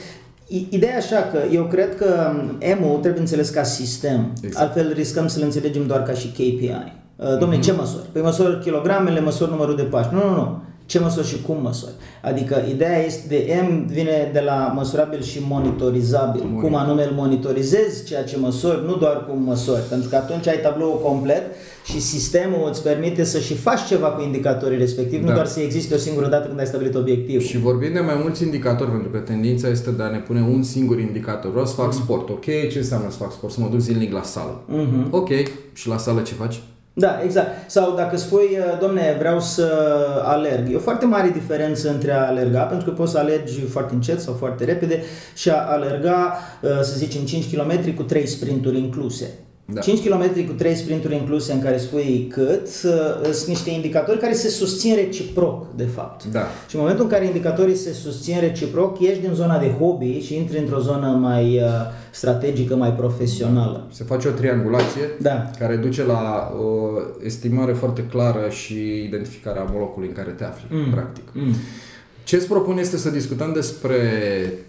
Ideea 0.68 0.96
așa 0.96 1.28
că 1.32 1.38
eu 1.52 1.64
cred 1.64 1.96
că 1.96 2.32
EMU 2.58 2.98
trebuie 3.00 3.20
înțeles 3.20 3.48
ca 3.48 3.62
sistem, 3.62 4.32
exact. 4.42 4.64
altfel 4.64 4.92
riscăm 4.92 5.26
să-l 5.26 5.42
înțelegem 5.42 5.87
doar 5.87 6.02
ca 6.02 6.12
și 6.12 6.28
KPI. 6.28 6.92
Domne, 7.38 7.58
mm-hmm. 7.58 7.60
ce 7.60 7.72
măsori? 7.72 8.08
Păi 8.12 8.22
măsori 8.22 8.60
kilogramele, 8.60 9.20
măsori 9.20 9.50
numărul 9.50 9.76
de 9.76 9.82
pași. 9.82 10.08
Nu, 10.12 10.18
nu, 10.18 10.34
nu 10.34 10.62
ce 10.87 10.99
măsori 10.99 11.27
și 11.27 11.42
cum 11.42 11.62
măsori. 11.62 11.92
Adică 12.23 12.62
ideea 12.68 13.05
este 13.05 13.29
de 13.29 13.62
M 13.68 13.87
vine 13.87 14.31
de 14.33 14.40
la 14.40 14.73
măsurabil 14.75 15.23
și 15.23 15.38
monitorizabil. 15.49 16.40
Monitor. 16.40 16.62
Cum 16.62 16.75
anume 16.75 17.05
îl 17.05 17.12
monitorizezi 17.14 18.05
ceea 18.05 18.25
ce 18.25 18.37
măsori, 18.37 18.87
nu 18.87 18.97
doar 18.97 19.27
cum 19.29 19.42
măsori. 19.42 19.83
Pentru 19.88 20.09
că 20.09 20.16
atunci 20.16 20.47
ai 20.47 20.61
tabloul 20.62 21.01
complet 21.03 21.42
și 21.85 22.01
sistemul 22.01 22.68
îți 22.68 22.83
permite 22.83 23.25
să 23.25 23.38
și 23.38 23.55
faci 23.55 23.87
ceva 23.87 24.07
cu 24.07 24.23
indicatorii 24.23 24.79
respectiv, 24.79 25.20
da. 25.20 25.29
nu 25.29 25.35
doar 25.35 25.47
să 25.47 25.61
existe 25.61 25.94
o 25.94 25.99
singură 25.99 26.29
dată 26.29 26.47
când 26.47 26.59
ai 26.59 26.66
stabilit 26.66 26.94
obiectiv. 26.94 27.42
Și 27.42 27.59
vorbim 27.59 27.92
de 27.92 28.01
mai 28.01 28.18
mulți 28.23 28.42
indicatori, 28.42 28.90
pentru 28.90 29.09
că 29.09 29.18
tendința 29.18 29.68
este 29.68 29.90
de 29.90 30.03
a 30.03 30.09
ne 30.09 30.18
pune 30.18 30.40
un 30.40 30.62
singur 30.62 30.99
indicator. 30.99 31.51
Vreau 31.51 31.66
să 31.66 31.75
fac 31.75 31.87
mm. 31.87 31.92
sport. 32.03 32.29
Ok, 32.29 32.44
ce 32.44 32.79
înseamnă 32.79 33.11
să 33.11 33.16
fac 33.16 33.33
sport? 33.33 33.53
Să 33.53 33.61
mă 33.61 33.68
duc 33.70 33.81
zilnic 33.81 34.12
la 34.12 34.23
sală. 34.23 34.62
Mm-hmm. 34.68 35.11
Ok, 35.11 35.31
și 35.73 35.88
la 35.88 35.99
sală 35.99 36.20
ce 36.20 36.35
faci? 36.35 36.62
Da, 36.96 37.20
exact. 37.22 37.70
Sau 37.70 37.94
dacă 37.94 38.16
spui, 38.16 38.59
uh, 38.59 38.78
domne, 38.80 39.14
vreau 39.18 39.40
să 39.40 39.66
alerg. 40.24 40.72
E 40.72 40.76
o 40.76 40.78
foarte 40.78 41.07
mare 41.07 41.28
diferență 41.28 41.90
între 41.90 42.12
a 42.12 42.26
alerga, 42.26 42.62
pentru 42.62 42.90
că 42.90 42.96
poți 42.96 43.12
să 43.12 43.18
alergi 43.18 43.61
foarte 43.61 43.94
încet 43.94 44.20
sau 44.20 44.35
foarte 44.35 44.64
repede 44.64 45.02
și 45.35 45.50
a 45.50 45.57
alerga, 45.57 46.38
uh, 46.62 46.70
să 46.83 46.96
zicem, 46.96 47.24
5 47.24 47.54
km 47.54 47.94
cu 47.94 48.02
3 48.02 48.26
sprinturi 48.26 48.78
incluse. 48.78 49.43
Da. 49.66 49.81
5 49.81 50.09
km 50.09 50.46
cu 50.46 50.53
3 50.53 50.74
sprinturi 50.74 51.14
incluse 51.14 51.53
în 51.53 51.61
care 51.61 51.79
spui 51.79 52.29
cât, 52.33 52.68
uh, 52.85 53.33
sunt 53.33 53.46
niște 53.46 53.70
indicatori 53.70 54.18
care 54.18 54.33
se 54.33 54.48
susțin 54.48 54.94
reciproc, 54.94 55.74
de 55.77 55.85
fapt. 55.85 56.24
Da. 56.24 56.46
Și 56.68 56.74
în 56.74 56.81
momentul 56.81 57.05
în 57.05 57.11
care 57.11 57.24
indicatorii 57.24 57.74
se 57.74 57.92
susțin 57.92 58.40
reciproc, 58.40 59.00
ieși 59.00 59.20
din 59.20 59.33
zona 59.35 59.59
de 59.59 59.70
hobby 59.79 60.20
și 60.20 60.37
intri 60.37 60.59
într-o 60.59 60.79
zonă 60.79 61.07
mai 61.07 61.57
uh, 61.57 61.68
strategică, 62.11 62.77
mai 62.77 62.92
profesională. 62.92 63.87
Se 63.90 64.05
face 64.05 64.29
o 64.29 64.31
triangulație 64.31 65.03
da. 65.20 65.50
care 65.59 65.77
duce 65.77 66.05
la 66.05 66.53
o 66.59 66.90
estimare 67.24 67.72
foarte 67.72 68.07
clară 68.11 68.48
și 68.48 69.03
identificarea 69.05 69.66
locului 69.79 70.09
în 70.09 70.14
care 70.14 70.31
te 70.31 70.44
afli, 70.44 70.66
mm. 70.70 70.90
practic. 70.90 71.24
Mm. 71.33 71.55
Ce 72.24 72.37
îți 72.37 72.48
propun 72.48 72.78
este 72.78 72.96
să 72.96 73.10
discutăm 73.10 73.52
despre 73.52 73.96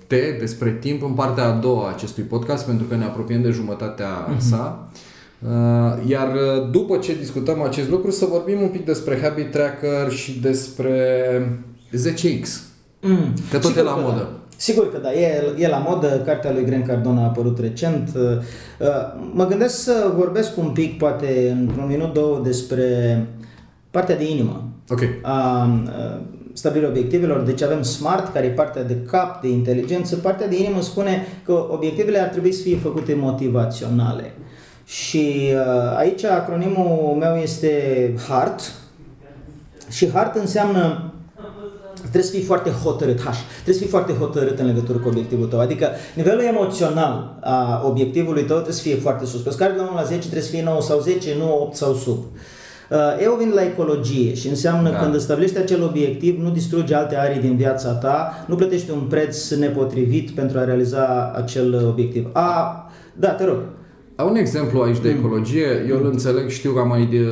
te, 0.07 0.35
despre 0.39 0.71
timp 0.71 1.03
în 1.03 1.11
partea 1.11 1.45
a 1.45 1.51
doua 1.51 1.87
a 1.87 1.91
acestui 1.91 2.23
podcast, 2.23 2.65
pentru 2.65 2.85
că 2.85 2.95
ne 2.95 3.03
apropiem 3.03 3.41
de 3.41 3.49
jumătatea 3.49 4.35
uh-huh. 4.35 4.39
sa. 4.39 4.89
Uh, 5.39 6.09
iar 6.09 6.33
uh, 6.33 6.69
după 6.71 6.97
ce 6.97 7.15
discutăm 7.15 7.61
acest 7.61 7.89
lucru, 7.89 8.11
să 8.11 8.25
vorbim 8.25 8.61
un 8.61 8.67
pic 8.67 8.85
despre 8.85 9.19
Habit 9.21 9.51
Tracker 9.51 10.11
și 10.11 10.39
despre 10.39 10.89
10X. 11.91 12.47
Mm. 13.01 13.33
Că 13.51 13.57
tot 13.57 13.71
și 13.71 13.77
e 13.77 13.81
la 13.81 13.95
modă. 13.95 14.29
Sigur 14.57 14.91
că 14.91 14.97
da, 14.97 15.13
e, 15.13 15.53
e 15.57 15.67
la 15.67 15.77
modă, 15.77 16.21
cartea 16.25 16.51
lui 16.51 16.65
Grant 16.65 16.85
Cardone 16.85 17.19
a 17.19 17.23
apărut 17.23 17.59
recent. 17.59 18.09
Uh, 18.15 18.21
uh, 18.79 18.87
mă 19.33 19.45
gândesc 19.45 19.83
să 19.83 20.11
vorbesc 20.15 20.57
un 20.57 20.69
pic, 20.69 20.97
poate 20.97 21.57
într-un 21.59 21.87
minut, 21.87 22.13
două, 22.13 22.39
despre 22.43 22.83
partea 23.91 24.17
de 24.17 24.29
inimă. 24.29 24.69
Ok. 24.89 25.01
A 25.21 25.69
stabilirea 26.55 26.89
obiectivelor. 26.89 27.41
Deci 27.41 27.61
avem 27.61 27.81
SMART, 27.81 28.33
care 28.33 28.45
e 28.45 28.49
partea 28.49 28.83
de 28.83 28.97
cap, 29.11 29.41
de 29.41 29.47
inteligență. 29.47 30.15
Partea 30.15 30.47
de 30.47 30.57
inimă 30.57 30.81
spune 30.81 31.27
că 31.45 31.67
obiectivele 31.69 32.19
ar 32.19 32.27
trebui 32.27 32.51
să 32.51 32.61
fie 32.61 32.77
făcute 32.77 33.13
motivaționale. 33.13 34.33
Și 34.85 35.53
aici 35.97 36.23
acronimul 36.23 37.15
meu 37.19 37.35
este 37.35 37.69
HEART. 38.27 38.73
Și 39.89 40.09
HEART 40.09 40.35
înseamnă 40.35 41.09
Trebuie 41.99 42.23
să 42.23 42.31
fii 42.31 42.41
foarte 42.41 42.69
hotărât, 42.69 43.19
H. 43.19 43.29
Trebuie 43.53 43.75
să 43.75 43.81
fii 43.81 43.89
foarte 43.89 44.13
hotărât 44.13 44.59
în 44.59 44.65
legătură 44.65 44.97
cu 44.97 45.07
obiectivul 45.07 45.45
tău. 45.45 45.59
Adică 45.59 45.89
nivelul 46.15 46.43
emoțional 46.43 47.37
a 47.41 47.81
obiectivului 47.85 48.43
tău 48.43 48.55
trebuie 48.55 48.75
să 48.75 48.81
fie 48.81 48.95
foarte 48.95 49.25
sus. 49.25 49.41
Pe 49.41 49.49
scară 49.49 49.73
de 49.73 49.79
1 49.79 49.93
la 49.95 50.03
10 50.03 50.19
trebuie 50.19 50.41
să 50.41 50.49
fie 50.49 50.63
9 50.63 50.81
sau 50.81 50.99
10, 50.99 51.35
nu 51.37 51.61
8 51.61 51.75
sau 51.75 51.93
sub. 51.93 52.17
Uh, 52.17 52.39
eu 53.24 53.34
vin 53.34 53.52
la 53.54 53.63
ecologie 53.63 54.34
și 54.34 54.48
înseamnă 54.48 54.89
da. 54.89 54.98
când 54.98 55.13
îți 55.13 55.24
stabilești 55.24 55.58
acel 55.58 55.84
obiectiv, 55.84 56.41
nu 56.41 56.50
distrugi 56.50 56.93
alte 56.93 57.17
arii 57.17 57.41
din 57.41 57.56
viața 57.56 57.91
ta, 57.91 58.45
nu 58.48 58.56
plătești 58.56 58.91
un 58.91 59.00
preț 59.00 59.50
nepotrivit 59.50 60.32
pentru 60.32 60.60
a 60.60 60.63
realiza 60.63 61.34
acel 61.36 61.86
obiectiv. 61.88 62.30
A, 62.34 62.89
da, 63.13 63.30
te 63.30 63.45
rog. 63.45 63.58
Au 64.17 64.30
un 64.30 64.36
exemplu 64.36 64.82
aici 64.82 64.99
de 64.99 65.10
mm. 65.10 65.17
ecologie, 65.17 65.86
eu 65.89 65.95
îl 65.95 66.01
mm. 66.01 66.10
înțeleg, 66.10 66.49
știu 66.49 66.71
că 66.71 66.80
am 66.80 66.88
mai 66.88 67.01
uh, 67.01 67.28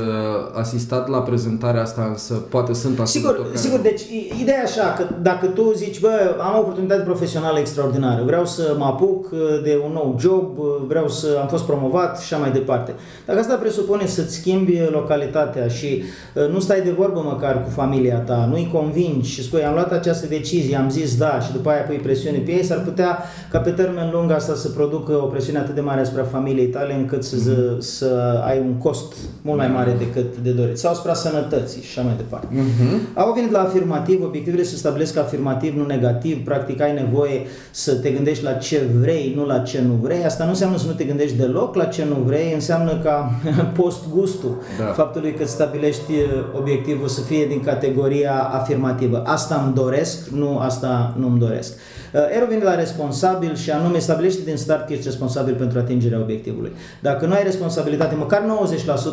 asistat 0.53 1.09
la 1.09 1.17
prezentarea 1.17 1.81
asta, 1.81 2.07
însă 2.09 2.33
poate 2.33 2.73
sunt 2.73 3.01
Sigur, 3.03 3.35
care... 3.35 3.47
sigur, 3.53 3.79
deci 3.79 4.01
ideea 4.41 4.57
e 4.57 4.61
așa, 4.61 4.93
că 4.97 5.03
dacă 5.21 5.45
tu 5.45 5.73
zici, 5.75 5.99
bă, 5.99 6.35
am 6.39 6.55
o 6.55 6.59
oportunitate 6.59 7.01
profesională 7.01 7.59
extraordinară, 7.59 8.23
vreau 8.25 8.45
să 8.45 8.75
mă 8.77 8.85
apuc 8.85 9.31
uh, 9.31 9.39
de 9.63 9.81
un 9.85 9.91
nou 9.91 10.17
job, 10.19 10.57
uh, 10.57 10.65
vreau 10.87 11.07
să 11.07 11.37
am 11.41 11.47
fost 11.47 11.63
promovat 11.63 12.19
și 12.19 12.33
așa 12.33 12.41
mai 12.41 12.51
departe. 12.51 12.93
Dacă 13.25 13.39
asta 13.39 13.55
presupune 13.55 14.05
să-ți 14.05 14.35
schimbi 14.35 14.81
localitatea 14.91 15.67
și 15.67 16.03
nu 16.51 16.59
stai 16.59 16.81
de 16.81 16.91
vorbă 16.91 17.21
măcar 17.25 17.63
cu 17.63 17.69
familia 17.69 18.17
ta, 18.17 18.47
nu-i 18.49 18.69
convingi 18.71 19.29
și 19.29 19.43
spui, 19.43 19.63
am 19.63 19.73
luat 19.73 19.91
această 19.91 20.27
decizie, 20.27 20.77
am 20.77 20.89
zis 20.89 21.17
da 21.17 21.39
și 21.39 21.51
după 21.51 21.69
aia 21.69 21.81
pui 21.81 21.95
presiune 21.95 22.37
pe 22.37 22.51
ei, 22.51 22.63
s-ar 22.63 22.79
putea 22.79 23.19
ca 23.51 23.59
pe 23.59 23.69
termen 23.69 24.09
lung 24.13 24.31
asta 24.31 24.53
să 24.53 24.69
producă 24.69 25.11
o 25.11 25.25
presiune 25.25 25.59
atât 25.59 25.75
de 25.75 25.81
mare 25.81 26.01
asupra 26.01 26.23
familiei 26.23 26.71
tale 26.73 26.93
încât 26.93 27.23
să, 27.23 27.35
mm-hmm. 27.35 27.77
să 27.79 28.41
ai 28.45 28.59
un 28.59 28.73
cost 28.73 29.13
mult 29.41 29.57
mai 29.57 29.67
mare 29.67 29.95
decât 29.97 30.37
de 30.37 30.51
dorit. 30.51 30.77
Sau 30.77 30.91
asupra 30.91 31.13
sănătății 31.13 31.81
și 31.81 31.99
așa 31.99 32.07
mai 32.07 32.17
departe. 32.17 32.47
Mm-hmm. 32.55 33.15
Au 33.15 33.33
venit 33.33 33.51
la 33.51 33.59
afirmativ, 33.59 34.23
obiectivele 34.23 34.63
se 34.63 34.75
stabilesc 34.75 35.17
afirmativ, 35.17 35.75
nu 35.75 35.85
negativ, 35.85 36.43
practic 36.43 36.81
ai 36.81 36.93
nevoie 36.93 37.41
să 37.71 37.95
te 37.95 38.09
gândești 38.09 38.43
la 38.43 38.51
ce 38.51 38.81
vrei, 38.99 39.33
nu 39.35 39.45
la 39.45 39.59
ce 39.59 39.81
nu 39.87 39.93
vrei. 40.01 40.25
Asta 40.25 40.43
nu 40.43 40.49
înseamnă 40.49 40.77
să 40.77 40.87
nu 40.87 40.93
te 40.93 41.03
gândești 41.03 41.37
deloc 41.37 41.75
la 41.75 41.85
ce 41.85 42.05
nu 42.05 42.15
vrei, 42.25 42.53
înseamnă 42.53 42.99
ca 43.03 43.31
post 43.77 43.99
gustul 44.13 44.61
da. 44.79 44.85
faptului 44.85 45.33
că 45.33 45.45
stabilești 45.45 46.11
uh, 46.11 46.59
obiectivul 46.59 47.07
să 47.07 47.21
fie 47.21 47.45
din 47.45 47.63
categoria 47.63 48.49
afirmativă. 48.51 49.23
Asta 49.25 49.61
îmi 49.65 49.73
doresc, 49.73 50.27
nu 50.27 50.57
asta 50.57 51.13
nu 51.19 51.27
îmi 51.27 51.39
doresc. 51.39 51.73
Uh, 52.13 52.35
Ero 52.35 52.45
vine 52.49 52.63
la 52.63 52.75
responsabil 52.75 53.55
și 53.55 53.71
anume 53.71 53.99
stabilește 53.99 54.41
din 54.45 54.57
start 54.57 54.87
că 54.87 54.93
ești 54.93 55.05
responsabil 55.05 55.55
pentru 55.55 55.79
atingerea 55.79 56.19
obiectivului. 56.19 56.71
Dacă 57.01 57.25
nu 57.25 57.33
ai 57.33 57.43
responsabilitate, 57.43 58.15
măcar 58.15 58.41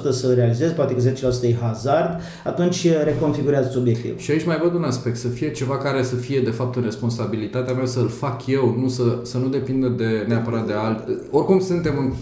90% 0.08 0.10
să 0.10 0.32
realizezi, 0.34 0.72
poate 0.72 0.94
că 0.94 1.00
10% 1.00 1.42
e 1.42 1.54
hazard, 1.60 2.20
atunci 2.44 2.84
uh, 2.84 3.00
reconfigurează 3.04 3.78
obiectivul. 3.78 4.18
Și 4.18 4.30
aici 4.30 4.44
mai 4.44 4.58
văd 4.62 4.74
un 4.74 4.84
aspect, 4.84 5.16
să 5.16 5.28
fie 5.28 5.50
ceva 5.50 5.78
care 5.78 6.02
să 6.02 6.14
fie 6.14 6.40
de 6.40 6.50
fapt 6.50 6.76
în 6.76 6.82
responsabilitatea 6.82 7.74
mea, 7.74 7.86
să-l 7.86 8.08
fac 8.08 8.46
eu, 8.46 8.76
nu 8.78 8.88
să, 8.88 9.02
să 9.22 9.38
nu 9.38 9.48
depindă 9.48 9.88
de 9.88 10.24
neapărat 10.28 10.66
de 10.66 10.72
alt. 10.72 11.08
Oricum 11.30 11.60
suntem 11.60 11.98
în 11.98 12.12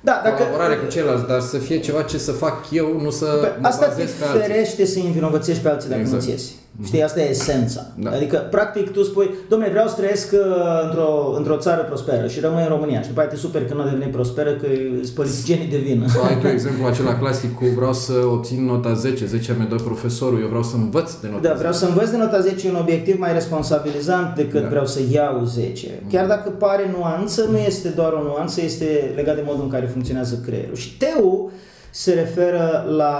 da, 0.00 0.20
dacă... 0.24 0.42
colaborare 0.42 0.74
cu 0.74 0.90
ceilalți, 0.90 1.26
dar 1.26 1.40
să 1.40 1.58
fie 1.58 1.78
ceva 1.80 2.02
ce 2.02 2.18
să 2.18 2.32
fac 2.32 2.70
eu, 2.70 3.00
nu 3.00 3.10
să 3.10 3.24
păi, 3.24 3.52
mă 3.60 3.66
Asta 3.66 3.86
te 3.86 4.04
ferește 4.38 4.84
să 4.86 4.98
învinovățești 4.98 5.62
pe 5.62 5.68
alții 5.68 5.88
dacă 5.88 6.00
exact. 6.00 6.22
nu-ți 6.22 6.30
iesi. 6.30 6.54
Știi, 6.84 7.02
asta 7.02 7.20
e 7.20 7.28
esența. 7.30 7.86
Da. 7.96 8.10
Adică, 8.10 8.36
practic, 8.50 8.90
tu 8.90 9.02
spui, 9.02 9.30
domnule, 9.48 9.70
vreau 9.70 9.88
să 9.88 9.94
trăiesc 9.94 10.32
uh, 10.32 10.38
într-o, 10.84 11.34
într-o 11.36 11.56
țară 11.56 11.82
prosperă 11.82 12.26
și 12.26 12.40
rămâi 12.40 12.62
în 12.62 12.68
România 12.68 13.02
și 13.02 13.08
după 13.08 13.20
aceea 13.20 13.34
te 13.34 13.40
super 13.40 13.66
că 13.66 13.74
nu 13.74 13.80
a 13.80 13.84
devenit 13.84 14.12
prosperă, 14.12 14.50
că 14.50 14.66
sunt 15.02 15.14
politicienii 15.14 15.66
de 15.66 15.76
vină. 15.76 16.08
Sau 16.08 16.24
ai 16.24 16.40
tu 16.40 16.46
exemplu 16.46 16.86
acela 16.86 17.18
clasic 17.18 17.54
cu 17.54 17.64
vreau 17.76 17.92
să 17.92 18.12
obțin 18.32 18.64
nota 18.64 18.92
10, 18.92 19.26
10 19.26 19.56
mi 19.58 19.66
dă 19.66 19.74
profesorul, 19.74 20.40
eu 20.40 20.46
vreau 20.46 20.62
să 20.62 20.76
învăț 20.76 21.14
de 21.14 21.28
nota 21.30 21.40
Da, 21.40 21.48
10. 21.48 21.58
vreau 21.58 21.72
să 21.72 21.86
învăț 21.86 22.08
de 22.10 22.16
nota 22.16 22.40
10 22.40 22.68
un 22.68 22.76
obiectiv 22.76 23.18
mai 23.18 23.32
responsabilizant 23.32 24.34
decât 24.34 24.62
da. 24.62 24.68
vreau 24.68 24.86
să 24.86 25.00
iau 25.10 25.44
10. 25.44 26.02
Chiar 26.10 26.26
dacă 26.26 26.50
pare 26.50 26.94
nuanță, 26.98 27.46
nu 27.50 27.56
este 27.56 27.88
doar 27.88 28.12
o 28.12 28.22
nuanță, 28.22 28.60
este 28.62 29.12
legat 29.14 29.34
de 29.34 29.42
modul 29.44 29.62
în 29.62 29.70
care 29.70 29.86
funcționează 29.86 30.40
creierul. 30.46 30.74
Și 30.76 30.96
teu 30.96 31.50
se 31.98 32.12
referă 32.12 32.84
la 32.96 33.14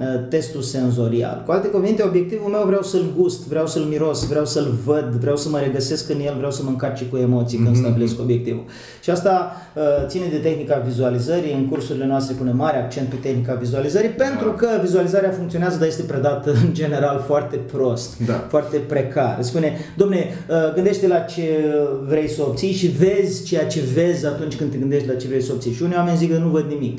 uh, 0.00 0.06
testul 0.28 0.62
senzorial. 0.62 1.42
Cu 1.46 1.52
alte 1.52 1.68
cuvinte, 1.68 2.02
obiectivul 2.02 2.50
meu 2.50 2.62
vreau 2.66 2.82
să-l 2.82 3.12
gust, 3.16 3.46
vreau 3.46 3.66
să-l 3.66 3.82
miros, 3.82 4.28
vreau 4.28 4.44
să-l 4.44 4.74
văd, 4.84 5.04
vreau 5.04 5.36
să 5.36 5.48
mă 5.48 5.58
regăsesc 5.58 6.10
în 6.10 6.20
el, 6.20 6.34
vreau 6.36 6.50
să 6.50 6.62
mă 6.62 6.68
încarci 6.68 7.04
cu 7.10 7.16
emoții 7.16 7.58
când 7.58 7.76
mm-hmm. 7.76 7.78
stabilesc 7.78 8.20
obiectivul. 8.20 8.64
Și 9.02 9.10
asta 9.10 9.52
uh, 9.74 9.82
ține 10.06 10.24
de 10.30 10.36
tehnica 10.36 10.82
vizualizării. 10.86 11.52
În 11.52 11.68
cursurile 11.68 12.06
noastre 12.06 12.34
pune 12.38 12.52
mare 12.52 12.76
accent 12.78 13.08
pe 13.08 13.16
tehnica 13.16 13.54
vizualizării 13.54 14.10
pentru 14.10 14.48
da. 14.48 14.54
că 14.54 14.68
vizualizarea 14.82 15.30
funcționează, 15.30 15.78
dar 15.78 15.86
este 15.86 16.02
predată 16.02 16.50
în 16.64 16.74
general 16.74 17.24
foarte 17.26 17.56
prost, 17.56 18.18
da. 18.26 18.46
foarte 18.48 18.76
precar. 18.76 19.38
Spune, 19.40 19.72
domne, 19.96 20.26
uh, 20.48 20.74
gândește 20.74 21.06
la 21.06 21.18
ce 21.18 21.74
vrei 22.06 22.28
să 22.28 22.42
obții 22.42 22.72
și 22.72 22.86
vezi 22.86 23.44
ceea 23.44 23.66
ce 23.66 23.80
vezi 23.94 24.26
atunci 24.26 24.56
când 24.56 24.70
te 24.70 24.76
gândești 24.76 25.08
la 25.08 25.14
ce 25.14 25.26
vrei 25.26 25.42
să 25.42 25.52
obții. 25.52 25.72
Și 25.72 25.82
unii 25.82 25.96
oameni 25.96 26.16
zic 26.16 26.32
că 26.32 26.38
nu 26.38 26.48
văd 26.48 26.64
nimic. 26.68 26.98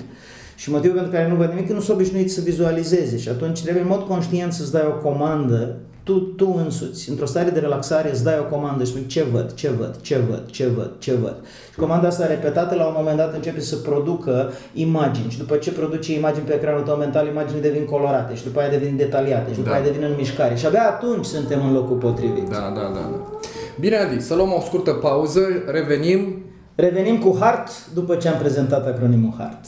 Și 0.61 0.71
motivul 0.71 0.95
pentru 0.95 1.11
care 1.11 1.27
nu 1.27 1.35
văd 1.35 1.49
nimic 1.49 1.67
că 1.67 1.73
nu 1.73 1.79
sunt 1.79 1.97
obișnuiți 1.97 2.33
să 2.33 2.41
vizualizeze 2.41 3.17
și 3.17 3.29
atunci 3.29 3.61
trebuie 3.61 3.83
în 3.83 3.89
mod 3.89 4.07
conștient 4.07 4.53
să-ți 4.53 4.71
dai 4.71 4.85
o 4.87 5.09
comandă 5.09 5.75
tu, 6.03 6.19
tu 6.19 6.61
însuți, 6.65 7.09
într-o 7.09 7.25
stare 7.25 7.49
de 7.49 7.59
relaxare, 7.59 8.11
îți 8.11 8.23
dai 8.23 8.39
o 8.39 8.55
comandă 8.55 8.83
și 8.83 8.89
spui 8.89 9.05
ce 9.05 9.23
văd, 9.31 9.53
ce 9.53 9.69
văd, 9.69 10.01
ce 10.01 10.19
văd, 10.29 10.43
ce 10.49 10.67
văd, 10.67 10.91
ce 10.99 11.13
văd. 11.13 11.35
Și 11.71 11.79
comanda 11.79 12.07
asta 12.07 12.27
repetată 12.27 12.75
la 12.75 12.85
un 12.85 12.93
moment 12.97 13.17
dat 13.17 13.33
începe 13.33 13.59
să 13.59 13.75
producă 13.75 14.51
imagini 14.73 15.29
și 15.29 15.37
după 15.37 15.55
ce 15.55 15.71
produce 15.71 16.13
imagini 16.13 16.45
pe 16.45 16.53
ecranul 16.53 16.81
tău 16.81 16.95
mental, 16.95 17.27
imaginile 17.27 17.69
devin 17.69 17.85
colorate 17.85 18.35
și 18.35 18.43
după 18.43 18.59
aia 18.59 18.69
devin 18.69 18.97
detaliate 18.97 19.49
și 19.49 19.57
după 19.57 19.69
da. 19.69 19.75
aia 19.75 19.83
devin 19.83 20.03
în 20.03 20.13
mișcare 20.17 20.55
și 20.55 20.65
abia 20.65 20.87
atunci 20.87 21.25
suntem 21.25 21.65
în 21.67 21.73
locul 21.73 21.97
potrivit. 21.97 22.49
Da, 22.49 22.71
da, 22.75 22.81
da. 22.81 23.09
da. 23.11 23.39
Bine, 23.79 23.95
Adi, 23.95 24.19
să 24.19 24.35
luăm 24.35 24.53
o 24.57 24.61
scurtă 24.65 24.91
pauză, 24.91 25.41
revenim. 25.67 26.45
Revenim 26.75 27.17
cu 27.19 27.37
HART 27.39 27.69
după 27.93 28.15
ce 28.15 28.27
am 28.27 28.37
prezentat 28.37 28.87
acronimul 28.87 29.33
HART. 29.37 29.65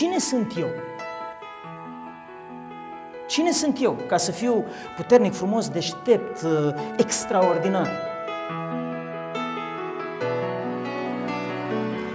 Cine 0.00 0.18
sunt 0.18 0.56
eu? 0.58 0.68
Cine 3.26 3.50
sunt 3.50 3.82
eu 3.82 3.98
ca 4.06 4.16
să 4.16 4.30
fiu 4.30 4.64
puternic, 4.96 5.32
frumos, 5.32 5.68
deștept, 5.68 6.42
uh, 6.42 6.74
extraordinar? 6.96 7.88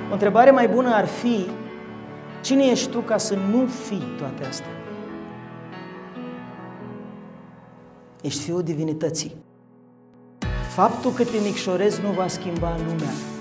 O 0.10 0.14
întrebare 0.14 0.52
mai 0.52 0.68
bună 0.68 0.94
ar 0.94 1.06
fi, 1.06 1.46
cine 2.42 2.64
ești 2.64 2.90
tu 2.90 3.00
ca 3.00 3.18
să 3.18 3.36
nu 3.36 3.66
fii 3.66 4.16
toate 4.18 4.46
astea? 4.46 4.72
Ești 8.22 8.42
fiul 8.44 8.64
divinității. 8.64 9.36
Faptul 10.70 11.12
că 11.12 11.24
te 11.24 11.38
micșorezi 11.44 12.02
nu 12.02 12.12
va 12.12 12.28
schimba 12.28 12.76
lumea 12.78 13.35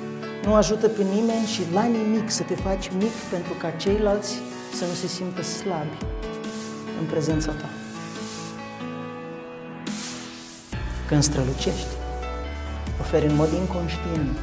nu 0.45 0.55
ajută 0.55 0.89
pe 0.89 1.03
nimeni 1.03 1.47
și 1.47 1.63
la 1.73 1.85
nimic 1.85 2.31
să 2.31 2.43
te 2.43 2.55
faci 2.55 2.91
mic 2.99 3.13
pentru 3.31 3.53
ca 3.53 3.71
ceilalți 3.71 4.35
să 4.75 4.85
nu 4.85 4.93
se 4.93 5.07
simtă 5.07 5.43
slabi 5.43 5.97
în 7.01 7.07
prezența 7.11 7.53
ta. 7.53 7.69
Când 11.09 11.23
strălucești, 11.23 11.95
oferi 13.01 13.27
în 13.27 13.35
mod 13.35 13.53
inconștient 13.53 14.39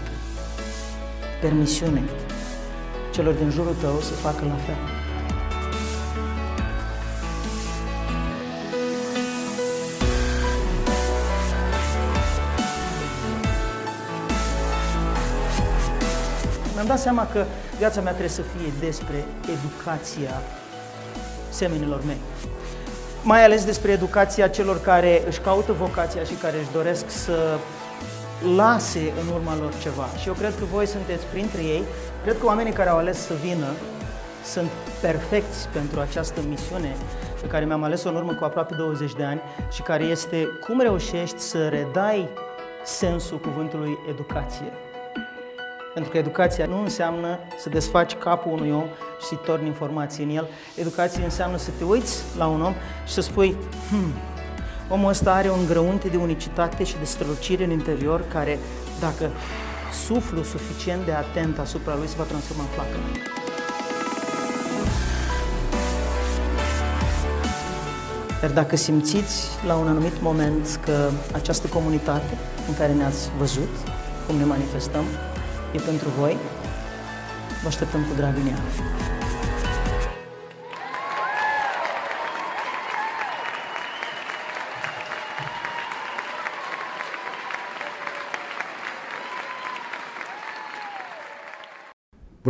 permisiune 1.41 2.01
celor 3.11 3.33
din 3.33 3.49
jurul 3.49 3.75
tău 3.81 3.99
să 3.99 4.13
facă 4.13 4.45
la 4.45 4.55
fel. 4.55 5.00
Mi-am 16.83 16.95
dat 16.95 17.03
seama 17.03 17.27
că 17.27 17.45
viața 17.77 18.01
mea 18.01 18.11
trebuie 18.11 18.31
să 18.31 18.41
fie 18.41 18.71
despre 18.79 19.25
educația 19.55 20.41
semenilor 21.49 22.01
mei. 22.05 22.17
Mai 23.23 23.43
ales 23.43 23.65
despre 23.65 23.91
educația 23.91 24.47
celor 24.47 24.81
care 24.81 25.23
își 25.27 25.39
caută 25.39 25.71
vocația 25.71 26.23
și 26.23 26.33
care 26.33 26.57
își 26.57 26.71
doresc 26.71 27.09
să 27.09 27.57
lase 28.55 28.99
în 29.21 29.33
urma 29.33 29.57
lor 29.57 29.73
ceva. 29.81 30.07
Și 30.19 30.27
eu 30.27 30.33
cred 30.33 30.53
că 30.59 30.65
voi 30.71 30.85
sunteți 30.85 31.25
printre 31.25 31.61
ei. 31.61 31.83
Cred 32.23 32.37
că 32.39 32.45
oamenii 32.45 32.71
care 32.71 32.89
au 32.89 32.97
ales 32.97 33.17
să 33.17 33.33
vină 33.43 33.67
sunt 34.43 34.69
perfecți 35.01 35.67
pentru 35.67 35.99
această 35.99 36.41
misiune 36.47 36.95
pe 37.41 37.47
care 37.47 37.65
mi-am 37.65 37.83
ales-o 37.83 38.09
în 38.09 38.15
urmă 38.15 38.33
cu 38.33 38.43
aproape 38.43 38.75
20 38.75 39.13
de 39.13 39.23
ani 39.23 39.41
și 39.71 39.81
care 39.81 40.03
este 40.03 40.47
cum 40.65 40.79
reușești 40.79 41.39
să 41.39 41.67
redai 41.67 42.29
sensul 42.83 43.39
cuvântului 43.39 43.97
educație. 44.09 44.71
Pentru 45.93 46.11
că 46.11 46.17
educația 46.17 46.65
nu 46.65 46.81
înseamnă 46.81 47.39
să 47.59 47.69
desfaci 47.69 48.15
capul 48.15 48.51
unui 48.51 48.71
om 48.71 48.85
și 49.19 49.25
să-i 49.25 49.39
torni 49.45 49.67
informații 49.67 50.23
în 50.23 50.29
el. 50.29 50.47
Educația 50.75 51.23
înseamnă 51.23 51.57
să 51.57 51.69
te 51.77 51.83
uiți 51.83 52.23
la 52.37 52.47
un 52.47 52.61
om 52.61 52.73
și 53.05 53.13
să 53.13 53.21
spui, 53.21 53.55
hmm, 53.89 54.13
omul 54.89 55.09
ăsta 55.09 55.33
are 55.33 55.49
un 55.49 55.65
grăunte 55.67 56.07
de 56.07 56.17
unicitate 56.17 56.83
și 56.83 56.97
de 56.97 57.05
strălucire 57.05 57.63
în 57.63 57.71
interior 57.71 58.23
care, 58.27 58.59
dacă 58.99 59.29
suflu 60.05 60.43
suficient 60.43 61.05
de 61.05 61.11
atent 61.11 61.59
asupra 61.59 61.95
lui, 61.95 62.07
se 62.07 62.15
va 62.17 62.23
transforma 62.23 62.63
în 62.63 62.69
flacără. 62.69 63.01
Dar 68.41 68.51
dacă 68.51 68.75
simțiți 68.75 69.47
la 69.67 69.75
un 69.75 69.87
anumit 69.87 70.21
moment 70.21 70.79
că 70.85 71.09
această 71.33 71.67
comunitate 71.67 72.37
în 72.67 72.73
care 72.77 72.93
ne-ați 72.93 73.29
văzut, 73.37 73.69
cum 74.27 74.35
ne 74.35 74.43
manifestăm, 74.45 75.03
e 75.71 75.79
pentru 75.79 76.09
voi, 76.09 76.37
vă 77.61 77.67
așteptăm 77.67 78.01
cu 78.01 78.13
drag 78.15 78.35
în 78.37 78.47
ea. 78.47 78.59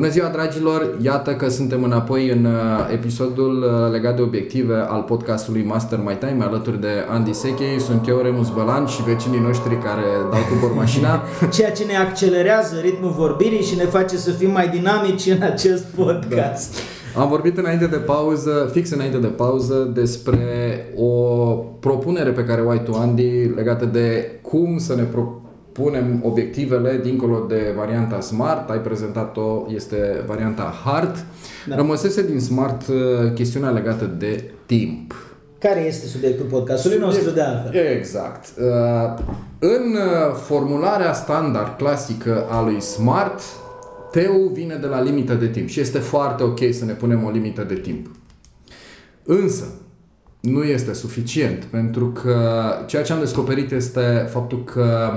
Bună 0.01 0.13
ziua, 0.13 0.27
dragilor! 0.27 0.97
Iată 1.01 1.31
că 1.35 1.49
suntem 1.49 1.83
înapoi 1.83 2.29
în 2.29 2.45
uh, 2.45 2.51
episodul 2.93 3.63
uh, 3.63 3.91
legat 3.91 4.15
de 4.15 4.21
obiective 4.21 4.75
al 4.87 5.01
podcastului 5.01 5.63
Master 5.63 5.99
My 5.99 6.17
Time 6.19 6.43
alături 6.43 6.81
de 6.81 6.87
Andy 7.09 7.33
Sechei. 7.33 7.79
Sunt 7.79 8.07
eu, 8.07 8.21
Remus 8.21 8.49
Bălan 8.49 8.85
și 8.85 9.03
vecinii 9.03 9.39
noștri 9.39 9.77
care 9.77 10.03
dau 10.31 10.39
cu 10.39 10.55
bor 10.61 10.73
mașina. 10.73 11.23
Ceea 11.55 11.71
ce 11.71 11.83
ne 11.83 11.95
accelerează 11.95 12.75
ritmul 12.79 13.11
vorbirii 13.11 13.63
și 13.63 13.75
ne 13.75 13.83
face 13.83 14.17
să 14.17 14.31
fim 14.31 14.51
mai 14.51 14.69
dinamici 14.69 15.25
în 15.25 15.41
acest 15.41 15.83
podcast. 15.83 16.75
Da. 17.13 17.21
Am 17.21 17.29
vorbit 17.29 17.57
înainte 17.57 17.85
de 17.85 17.97
pauză, 17.97 18.69
fix 18.71 18.89
înainte 18.91 19.17
de 19.17 19.27
pauză, 19.27 19.91
despre 19.93 20.45
o 20.95 21.09
propunere 21.79 22.29
pe 22.29 22.43
care 22.43 22.61
o 22.61 22.69
ai 22.69 22.83
tu, 22.83 22.93
Andy, 22.93 23.53
legată 23.55 23.85
de 23.85 24.31
cum 24.41 24.77
să 24.77 24.95
ne 24.95 25.03
pro- 25.03 25.40
punem 25.71 26.19
obiectivele 26.23 26.99
dincolo 27.03 27.45
de 27.47 27.73
varianta 27.75 28.19
Smart, 28.19 28.69
ai 28.69 28.79
prezentat-o, 28.79 29.65
este 29.73 30.23
varianta 30.27 30.73
Hard. 30.85 31.25
Da. 31.67 31.75
Rămăsese 31.75 32.25
din 32.25 32.39
Smart 32.39 32.87
uh, 32.87 33.33
chestiunea 33.33 33.69
legată 33.69 34.05
de 34.05 34.51
timp. 34.65 35.15
Care 35.59 35.85
este 35.85 36.07
subiectul 36.07 36.45
podcastului 36.45 36.97
nostru 36.97 37.29
de 37.29 37.41
altfel? 37.41 37.85
Exact. 37.97 38.45
Uh, 38.59 39.23
în 39.59 39.93
uh, 39.93 40.35
formularea 40.35 41.13
standard 41.13 41.77
clasică 41.77 42.45
a 42.49 42.63
lui 42.63 42.81
Smart, 42.81 43.41
Teu 44.11 44.49
vine 44.53 44.75
de 44.75 44.87
la 44.87 45.01
limită 45.01 45.33
de 45.33 45.47
timp 45.47 45.67
și 45.67 45.79
este 45.79 45.99
foarte 45.99 46.43
ok 46.43 46.59
să 46.71 46.85
ne 46.85 46.93
punem 46.93 47.23
o 47.23 47.29
limită 47.29 47.63
de 47.63 47.75
timp. 47.75 48.07
Însă, 49.23 49.65
nu 50.39 50.63
este 50.63 50.93
suficient, 50.93 51.63
pentru 51.63 52.07
că 52.07 52.61
ceea 52.85 53.03
ce 53.03 53.13
am 53.13 53.19
descoperit 53.19 53.71
este 53.71 54.27
faptul 54.29 54.63
că 54.63 55.11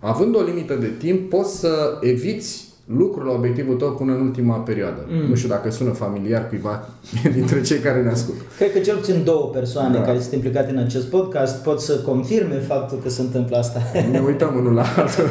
având 0.00 0.36
o 0.36 0.42
limită 0.42 0.74
de 0.74 0.92
timp, 0.98 1.28
poți 1.28 1.58
să 1.58 1.98
eviți 2.00 2.68
lucrul 2.96 3.26
la 3.26 3.32
obiectivul 3.32 3.74
tău 3.74 3.92
până 3.92 4.12
în 4.12 4.20
ultima 4.20 4.56
perioadă. 4.56 5.06
Mm. 5.08 5.28
Nu 5.28 5.34
știu 5.34 5.48
dacă 5.48 5.70
sună 5.70 5.90
familiar 5.90 6.48
cuiva 6.48 6.88
dintre 7.34 7.60
cei 7.60 7.78
care 7.78 8.02
ne 8.02 8.10
ascultă. 8.10 8.42
Cred 8.56 8.72
că 8.72 8.78
cel 8.78 8.96
puțin 8.96 9.24
două 9.24 9.46
persoane 9.46 9.98
da. 9.98 10.02
care 10.02 10.20
sunt 10.20 10.32
implicate 10.32 10.70
în 10.70 10.78
acest 10.78 11.06
podcast 11.06 11.62
pot 11.62 11.80
să 11.80 11.98
confirme 11.98 12.54
faptul 12.54 12.98
că 13.02 13.08
se 13.08 13.20
întâmplă 13.20 13.56
asta. 13.56 13.82
Ne 14.10 14.18
uităm 14.26 14.54
unul 14.56 14.72
la 14.72 14.84
altul. 14.96 15.24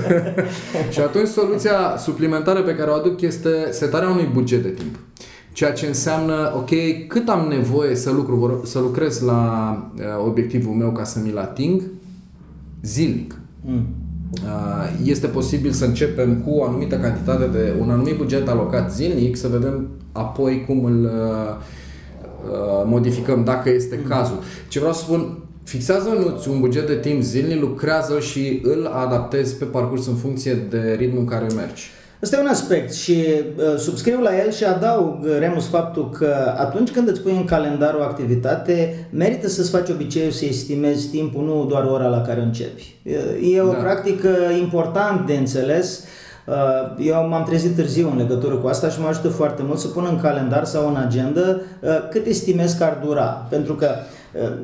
și 0.94 1.00
atunci 1.00 1.28
soluția 1.28 1.96
suplimentară 1.98 2.62
pe 2.62 2.76
care 2.76 2.90
o 2.90 2.94
aduc 2.94 3.22
este 3.22 3.50
setarea 3.72 4.10
unui 4.10 4.30
buget 4.34 4.64
de 4.64 4.70
timp. 4.70 4.96
Ceea 5.54 5.72
ce 5.72 5.86
înseamnă, 5.86 6.54
ok, 6.56 6.70
cât 7.08 7.30
am 7.30 7.48
nevoie 7.50 7.96
să, 7.96 8.12
lucru, 8.12 8.62
să 8.66 8.80
lucrez 8.80 9.20
la 9.20 9.74
uh, 9.96 10.04
obiectivul 10.28 10.74
meu 10.74 10.92
ca 10.92 11.04
să 11.04 11.20
mi-l 11.24 11.38
ating 11.38 11.82
zilnic. 12.82 13.36
Mm 13.62 13.86
Uh, 13.86 13.99
este 15.04 15.28
posibil 15.28 15.72
să 15.72 15.86
începem 15.86 16.36
cu 16.36 16.50
o 16.50 16.63
anumită 16.63 16.98
cantitate 16.98 17.46
de 17.46 17.74
un 17.80 17.89
anumit 17.89 18.18
buget 18.18 18.48
alocat 18.48 18.94
zilnic, 18.94 19.38
să 19.38 19.48
vedem 19.48 19.88
apoi 20.12 20.65
cum 20.65 20.86
îl 20.86 21.04
uh, 21.04 21.56
uh, 22.52 22.84
modificăm 22.86 23.44
dacă 23.44 23.70
este 23.70 24.00
mm. 24.02 24.10
cazul. 24.10 24.39
Ce 24.68 24.80
vreau 24.80 24.94
să 24.94 25.02
spun, 25.02 25.38
fixează 25.63 26.10
un 26.50 26.60
buget 26.60 26.88
de 26.88 26.96
timp 26.96 27.22
zilnic, 27.22 27.60
lucrează 27.62 28.20
și 28.20 28.60
îl 28.63 28.86
adaptezi 28.86 29.56
pe 29.56 29.65
parcurs 29.65 30.08
în 30.08 30.15
funcție 30.15 30.54
de 30.54 30.96
ritmul 30.98 31.20
în 31.20 31.26
care 31.26 31.46
mergi. 31.56 31.89
Ăsta 32.24 32.38
e 32.38 32.40
un 32.40 32.48
aspect 32.48 32.94
și 32.94 33.26
uh, 33.56 33.78
subscriu 33.78 34.22
la 34.22 34.44
el 34.46 34.52
și 34.52 34.64
adaug, 34.64 35.24
uh, 35.24 35.38
Remus, 35.40 35.68
faptul 35.68 36.10
că 36.10 36.56
atunci 36.58 36.92
când 36.92 37.08
îți 37.08 37.22
pui 37.22 37.36
în 37.36 37.46
calendar 37.46 37.94
o 37.94 38.02
activitate, 38.02 39.08
merită 39.10 39.48
să-ți 39.48 39.70
faci 39.70 39.90
obiceiul 39.90 40.32
să 40.32 40.46
estimezi 40.46 41.08
timpul, 41.08 41.44
nu 41.44 41.66
doar 41.70 41.84
ora 41.84 42.08
la 42.08 42.22
care 42.22 42.42
începi. 42.42 42.96
E 43.54 43.62
o 43.62 43.72
da. 43.72 43.78
practică 43.78 44.30
important 44.60 45.28
de 45.28 45.34
înțeles. 45.34 46.04
Uh, 46.46 47.06
eu 47.06 47.28
m-am 47.28 47.44
trezit 47.44 47.76
târziu 47.76 48.10
în 48.12 48.18
legătură 48.18 48.56
cu 48.56 48.68
asta 48.68 48.90
și 48.90 49.02
mă 49.02 49.08
ajută 49.08 49.28
foarte 49.28 49.64
mult 49.66 49.80
să 49.80 49.88
pun 49.88 50.08
în 50.10 50.20
calendar 50.22 50.66
sau 50.66 50.88
în 50.88 50.96
agenda 50.96 51.60
cât 52.10 52.26
estimez 52.26 52.74
că 52.74 52.84
ar 52.84 53.00
dura. 53.06 53.48
Pentru 53.50 53.74
că, 53.74 53.90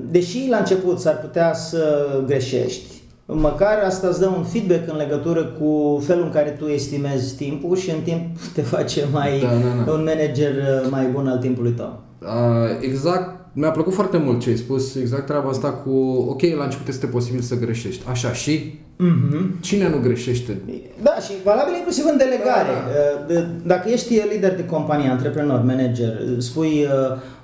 deși 0.10 0.48
la 0.50 0.58
început 0.58 1.00
s-ar 1.00 1.20
putea 1.20 1.54
să 1.54 2.08
greșești, 2.26 2.95
măcar 3.26 3.84
asta 3.86 4.08
îți 4.08 4.20
dă 4.20 4.28
un 4.28 4.44
feedback 4.44 4.90
în 4.90 4.98
legătură 4.98 5.44
cu 5.44 6.02
felul 6.06 6.24
în 6.24 6.32
care 6.32 6.50
tu 6.50 6.66
estimezi 6.66 7.36
timpul 7.36 7.76
și 7.76 7.90
în 7.90 8.02
timp 8.02 8.38
te 8.56 8.62
face 8.62 9.04
mai 9.12 9.40
da, 9.40 9.48
da, 9.48 9.84
da. 9.86 9.92
un 9.92 10.04
manager 10.04 10.52
uh, 10.52 10.88
mai 10.90 11.06
bun 11.06 11.28
al 11.28 11.38
timpului 11.38 11.72
tău. 11.72 12.02
Uh, 12.22 12.28
exact. 12.82 13.34
Mi-a 13.58 13.72
plăcut 13.72 13.94
foarte 13.94 14.18
mult 14.18 14.40
ce 14.40 14.50
ai 14.50 14.56
spus, 14.56 14.96
exact 14.96 15.26
treaba 15.26 15.50
asta 15.50 15.70
cu, 15.70 15.90
ok, 16.30 16.42
la 16.58 16.64
început 16.64 16.88
este 16.88 17.06
posibil 17.06 17.42
să 17.42 17.56
greșești, 17.56 18.04
așa, 18.10 18.34
și 18.34 18.80
mm-hmm. 18.96 19.60
cine 19.62 19.90
nu 19.90 20.00
greșește? 20.02 20.62
Da, 21.02 21.16
și 21.16 21.32
valabil 21.44 21.76
inclusiv 21.76 22.06
în 22.12 22.18
delegare. 22.18 22.74
Da, 23.28 23.34
da. 23.34 23.40
Uh, 23.40 23.46
dacă 23.66 23.90
ești 23.90 24.22
lider 24.32 24.56
de 24.56 24.66
companie, 24.66 25.10
antreprenor, 25.10 25.62
manager, 25.62 26.20
spui 26.38 26.88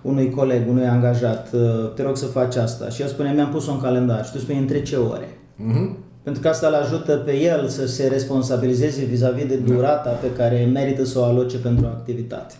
unui 0.01 0.29
coleg, 0.29 0.69
unui 0.69 0.85
angajat, 0.85 1.49
te 1.95 2.03
rog 2.03 2.17
să 2.17 2.25
faci 2.25 2.55
asta 2.55 2.89
și 2.89 3.01
el 3.01 3.07
spune, 3.07 3.31
mi-am 3.35 3.49
pus-o 3.49 3.71
în 3.71 3.81
calendar 3.81 4.25
și 4.25 4.31
tu 4.31 4.37
spui 4.37 4.57
între 4.57 4.81
ce 4.81 4.95
ore? 4.95 5.40
Mm-hmm. 5.57 6.09
Pentru 6.23 6.41
că 6.41 6.47
asta 6.47 6.67
îl 6.67 6.73
ajută 6.73 7.15
pe 7.15 7.37
el 7.37 7.67
să 7.67 7.87
se 7.87 8.07
responsabilizeze 8.07 9.05
vis-a-vis 9.05 9.45
de 9.45 9.55
da. 9.55 9.73
durata 9.73 10.09
pe 10.09 10.31
care 10.37 10.69
merită 10.73 11.05
să 11.05 11.19
o 11.19 11.23
aloce 11.23 11.57
pentru 11.57 11.85
activitate. 11.85 12.53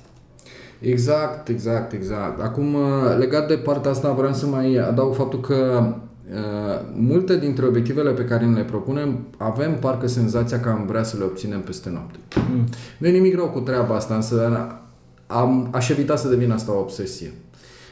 Exact, 0.79 1.47
exact, 1.47 1.91
exact. 1.91 2.41
Acum, 2.41 2.73
uh, 2.73 3.17
legat 3.17 3.47
de 3.47 3.55
partea 3.55 3.91
asta, 3.91 4.11
vreau 4.11 4.33
să 4.33 4.45
mai 4.45 4.75
adaug 4.75 5.13
faptul 5.13 5.39
că 5.39 5.83
uh, 6.31 6.81
multe 6.95 7.37
dintre 7.37 7.65
obiectivele 7.65 8.11
pe 8.11 8.25
care 8.25 8.45
le 8.45 8.63
propunem 8.63 9.19
avem 9.37 9.79
parcă 9.79 10.07
senzația 10.07 10.59
că 10.59 10.69
am 10.69 10.85
vrea 10.85 11.03
să 11.03 11.17
le 11.17 11.23
obținem 11.23 11.61
peste 11.61 11.89
noapte. 11.89 12.17
Mm. 12.51 12.63
Nu 12.97 13.07
e 13.07 13.11
nimic 13.11 13.35
rău 13.35 13.49
cu 13.49 13.59
treaba 13.59 13.95
asta, 13.95 14.15
însă 14.15 14.67
am, 15.27 15.69
aș 15.71 15.89
evita 15.89 16.15
să 16.15 16.27
devină 16.27 16.53
asta 16.53 16.73
o 16.73 16.79
obsesie 16.79 17.31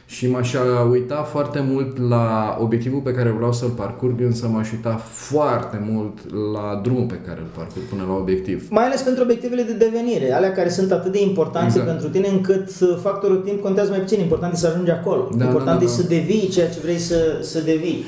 și 0.10 0.30
m-aș 0.30 0.54
uita 0.92 1.16
foarte 1.16 1.64
mult 1.72 2.10
la 2.10 2.58
obiectivul 2.62 3.00
pe 3.00 3.14
care 3.14 3.30
vreau 3.30 3.54
să-l 3.54 3.70
parcurg, 3.70 4.22
însă 4.22 4.48
m-aș 4.48 4.72
uita 4.72 4.96
foarte 5.04 5.88
mult 5.90 6.18
la 6.54 6.80
drumul 6.84 7.06
pe 7.06 7.20
care 7.26 7.40
îl 7.40 7.48
parcurg 7.56 7.86
până 7.86 8.04
la 8.08 8.14
obiectiv. 8.14 8.68
Mai 8.70 8.86
ales 8.86 9.02
pentru 9.02 9.24
obiectivele 9.24 9.62
de 9.62 9.74
devenire, 9.74 10.34
alea 10.34 10.52
care 10.52 10.70
sunt 10.70 10.92
atât 10.92 11.12
de 11.12 11.22
importante 11.22 11.68
exact. 11.68 11.88
pentru 11.88 12.10
tine 12.10 12.28
încât 12.28 12.70
factorul 13.02 13.38
timp 13.38 13.62
contează 13.62 13.90
mai 13.90 14.00
puțin, 14.00 14.20
important 14.20 14.54
e 14.54 14.56
să 14.56 14.68
ajungi 14.68 14.92
acolo. 14.92 15.30
Da, 15.38 15.46
important 15.46 15.80
da, 15.80 15.86
da, 15.86 15.92
da. 15.92 15.92
e 15.92 16.02
să 16.02 16.04
devii 16.08 16.48
ceea 16.48 16.70
ce 16.70 16.80
vrei 16.84 16.98
să, 16.98 17.40
să 17.42 17.60
devii. 17.60 18.04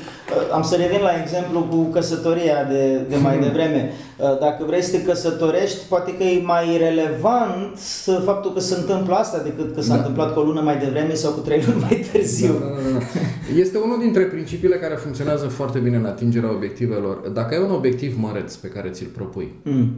Am 0.51 0.63
să 0.63 0.75
revin 0.75 1.01
la 1.01 1.21
exemplu 1.21 1.59
cu 1.69 1.77
căsătoria 1.83 2.63
de, 2.69 3.01
de 3.09 3.15
mai 3.15 3.39
devreme. 3.39 3.91
Dacă 4.17 4.63
vrei 4.67 4.81
să 4.81 4.91
te 4.91 5.03
căsătorești, 5.03 5.79
poate 5.89 6.17
că 6.17 6.23
e 6.23 6.41
mai 6.43 6.77
relevant 6.77 7.77
faptul 8.25 8.53
că 8.53 8.59
se 8.59 8.75
întâmplă 8.79 9.15
asta 9.15 9.41
decât 9.43 9.75
că 9.75 9.81
s-a 9.81 9.93
da. 9.93 9.99
întâmplat 9.99 10.33
cu 10.33 10.39
o 10.39 10.43
lună 10.43 10.61
mai 10.61 10.77
devreme 10.77 11.13
sau 11.13 11.31
cu 11.31 11.39
trei 11.39 11.63
luni 11.67 11.79
mai 11.79 12.05
târziu. 12.11 12.53
Da, 12.53 12.65
da, 12.65 12.65
da, 12.65 12.97
da. 12.97 13.59
Este 13.59 13.77
unul 13.77 13.99
dintre 13.99 14.23
principiile 14.23 14.75
care 14.75 14.95
funcționează 14.95 15.47
foarte 15.47 15.79
bine 15.79 15.95
în 15.95 16.05
atingerea 16.05 16.51
obiectivelor. 16.51 17.17
Dacă 17.33 17.55
ai 17.55 17.61
un 17.61 17.71
obiectiv 17.71 18.15
măreț 18.17 18.55
pe 18.55 18.67
care 18.67 18.89
ți-l 18.89 19.07
propui, 19.15 19.51
mm. 19.63 19.89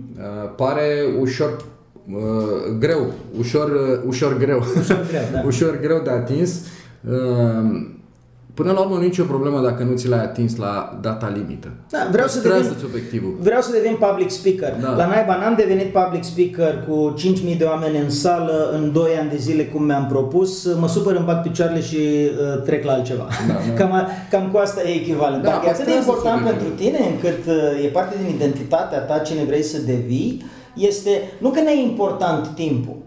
pare 0.56 1.06
ușor 1.20 1.66
uh, 2.12 2.78
greu, 2.80 3.12
ușor, 3.38 3.70
uh, 3.70 4.08
ușor 4.08 4.38
greu, 4.38 4.64
ușor 4.80 5.06
greu, 5.10 5.22
da. 5.32 5.42
ușor 5.50 5.80
greu 5.80 6.02
de 6.04 6.10
atins. 6.10 6.62
Uh, 7.10 7.92
Până 8.54 8.72
la 8.72 8.80
urmă 8.80 8.96
nu 8.96 9.02
e 9.02 9.06
nicio 9.06 9.24
problemă 9.24 9.62
dacă 9.62 9.84
nu 9.84 9.96
ți 9.96 10.08
l-ai 10.08 10.24
atins 10.24 10.56
la 10.56 11.00
data 11.02 11.32
limită. 11.36 11.72
Da, 11.90 12.08
vreau 12.12 12.28
să 12.28 12.40
devin, 12.42 12.52
Păstrează-ți 12.58 12.86
obiectivul. 12.90 13.36
vreau 13.40 13.62
să 13.62 13.72
devin 13.72 13.96
public 14.00 14.30
speaker. 14.30 14.74
Da. 14.82 14.90
La 14.96 15.06
naiba 15.08 15.36
n-am 15.38 15.56
devenit 15.58 15.94
public 16.00 16.24
speaker 16.24 16.84
cu 16.88 17.14
5.000 17.52 17.58
de 17.58 17.64
oameni 17.64 17.98
în 17.98 18.10
sală 18.10 18.70
în 18.74 18.92
2 18.92 19.12
ani 19.20 19.30
de 19.30 19.38
zile 19.38 19.64
cum 19.66 19.84
mi-am 19.84 20.06
propus. 20.08 20.76
Mă 20.80 20.88
supăr, 20.88 21.16
îmi 21.16 21.26
bag 21.26 21.42
picioarele 21.42 21.82
și 21.82 21.98
uh, 21.98 22.62
trec 22.64 22.84
la 22.86 22.92
altceva. 22.92 23.28
Da, 23.48 23.54
da. 23.54 23.74
cam, 23.84 23.92
a- 23.94 24.08
cam 24.30 24.50
cu 24.52 24.58
asta 24.58 24.82
e 24.90 24.94
echivalent. 24.94 25.44
Da, 25.44 25.50
Dacă 25.50 25.66
e 25.66 25.70
atât 25.70 25.86
de 25.86 25.92
păstrează 25.92 26.10
important 26.10 26.38
subiectul. 26.38 26.68
pentru 26.68 26.84
tine 26.84 27.00
încât 27.14 27.46
uh, 27.78 27.84
e 27.86 27.88
parte 27.88 28.16
din 28.26 28.36
identitatea 28.36 29.00
ta 29.00 29.18
cine 29.18 29.44
vrei 29.44 29.64
să 29.64 29.78
devii, 29.82 30.46
este 30.74 31.10
nu 31.38 31.50
că 31.50 31.60
nu 31.62 31.70
e 31.70 31.82
important 31.82 32.48
timpul, 32.48 32.98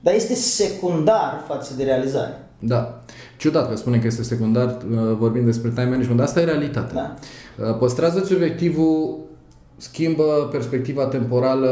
dar 0.00 0.14
este 0.14 0.34
secundar 0.34 1.44
față 1.48 1.72
de 1.76 1.84
realizare. 1.84 2.38
Da. 2.58 3.00
Ciudat 3.36 3.68
că 3.70 3.76
spune 3.76 3.98
că 3.98 4.06
este 4.06 4.22
secundar, 4.22 4.66
uh, 4.66 4.98
vorbim 5.18 5.44
despre 5.44 5.70
time 5.70 5.84
management, 5.84 6.16
dar 6.16 6.26
asta 6.26 6.40
e 6.40 6.44
realitatea. 6.44 6.94
Da. 6.94 7.14
Uh, 7.68 7.76
Păstrează-ți 7.78 8.34
obiectivul, 8.34 9.18
schimbă 9.76 10.48
perspectiva 10.52 11.04
temporală, 11.06 11.68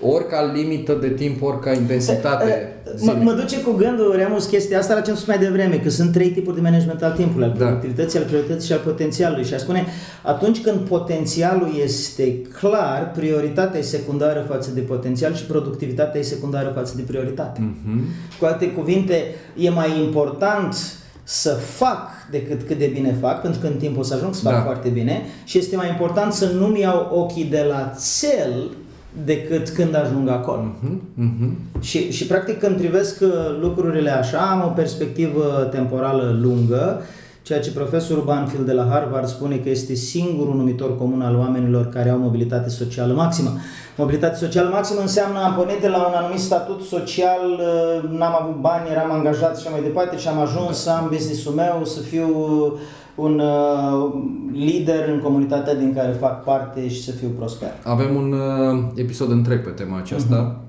ori 0.00 0.26
ca 0.28 0.52
limită 0.54 0.92
de 1.00 1.08
timp, 1.08 1.42
ori 1.42 1.60
ca 1.60 1.72
intensitate 1.72 2.72
Mă, 2.84 2.92
zilnică. 2.96 3.22
mă 3.22 3.32
duce 3.32 3.60
cu 3.60 3.72
gândul, 3.72 4.14
Remus, 4.16 4.46
chestia 4.46 4.78
asta 4.78 4.94
la 4.94 5.00
ce 5.00 5.10
am 5.10 5.16
spus 5.16 5.28
mai 5.28 5.38
devreme, 5.38 5.76
că 5.76 5.90
sunt 5.90 6.12
trei 6.12 6.28
tipuri 6.30 6.56
de 6.56 6.62
management 6.62 7.02
al 7.02 7.12
timpului, 7.12 7.46
al 7.46 7.54
Da. 7.58 7.64
productivității, 7.64 8.18
al 8.18 8.24
priorității 8.24 8.66
și 8.66 8.72
al 8.72 8.78
potențialului. 8.84 9.44
Și 9.44 9.54
aș 9.54 9.60
spune, 9.60 9.86
atunci 10.22 10.60
când 10.62 10.76
potențialul 10.78 11.70
este 11.82 12.36
clar, 12.42 13.10
prioritatea 13.16 13.78
e 13.78 13.82
secundară 13.82 14.44
față 14.48 14.70
de 14.74 14.80
potențial 14.80 15.34
și 15.34 15.44
productivitatea 15.44 16.20
e 16.20 16.22
secundară 16.22 16.72
față 16.74 16.92
de 16.96 17.02
prioritate. 17.06 17.60
Mhm. 17.60 18.00
Cu 18.38 18.44
alte 18.44 18.70
cuvinte, 18.70 19.14
e 19.56 19.70
mai 19.70 20.00
important 20.04 20.74
să 21.22 21.50
fac 21.50 22.08
decât 22.30 22.62
cât 22.62 22.78
de 22.78 22.90
bine 22.94 23.16
fac, 23.20 23.40
pentru 23.40 23.60
că 23.60 23.66
în 23.66 23.76
timp 23.76 23.98
o 23.98 24.02
să 24.02 24.14
ajung 24.14 24.34
să 24.34 24.42
fac 24.42 24.52
Da. 24.52 24.60
foarte 24.60 24.88
bine 24.88 25.22
și 25.44 25.58
este 25.58 25.76
mai 25.76 25.88
important 25.88 26.32
să 26.32 26.46
nu-mi 26.46 26.80
iau 26.80 27.08
ochii 27.12 27.44
de 27.44 27.66
la 27.68 27.92
cel 28.20 28.70
decât 29.24 29.68
când 29.68 29.94
ajung 29.96 30.28
acolo. 30.28 30.74
Mhm, 30.80 31.00
mhm. 31.14 31.56
Și, 31.80 32.12
și 32.12 32.26
practic 32.26 32.58
când 32.58 32.76
privesc 32.76 33.20
uh, 33.20 33.28
lucrurile 33.60 34.10
așa, 34.10 34.38
am 34.38 34.64
o 34.64 34.72
perspectivă 34.72 35.68
temporală 35.70 36.38
lungă, 36.42 37.02
ceea 37.52 37.64
ce 37.64 37.72
profesorul 37.72 38.24
Banfield 38.24 38.66
de 38.66 38.72
la 38.72 38.86
Harvard 38.90 39.26
spune 39.26 39.56
că 39.56 39.68
este 39.68 39.94
singurul 39.94 40.54
numitor 40.54 40.98
comun 40.98 41.22
al 41.22 41.36
oamenilor 41.36 41.88
care 41.88 42.08
au 42.08 42.18
mobilitate 42.18 42.68
socială 42.68 43.12
maximă. 43.14 43.50
Mobilitate 43.96 44.36
socială 44.36 44.68
maximă 44.68 45.00
înseamnă 45.00 45.38
am 45.38 45.54
pornit 45.54 45.80
de 45.80 45.88
la 45.88 45.96
un 45.96 46.14
anumit 46.14 46.40
statut 46.40 46.80
social, 46.82 47.44
uh, 47.50 48.18
n-am 48.18 48.36
avut 48.40 48.60
bani, 48.60 48.90
eram 48.90 49.12
angajat 49.12 49.58
și 49.58 49.66
așa 49.66 49.70
mai 49.70 49.82
departe 49.82 50.18
și 50.18 50.28
am 50.28 50.40
ajuns 50.40 50.78
să 50.78 50.90
am 50.90 51.08
business-ul 51.10 51.52
meu, 51.52 51.84
să 51.84 52.00
fiu 52.00 52.28
un 53.14 53.38
uh, 53.38 54.12
lider 54.52 55.08
în 55.08 55.20
comunitatea 55.20 55.74
din 55.74 55.94
care 55.94 56.12
fac 56.12 56.44
parte 56.44 56.88
și 56.88 57.02
să 57.02 57.10
fiu 57.10 57.28
prosper. 57.28 57.70
Avem 57.84 58.14
un 58.14 58.32
uh, 58.32 58.84
episod 58.94 59.30
întreg 59.30 59.64
pe 59.64 59.70
tema 59.70 59.98
aceasta, 59.98 60.60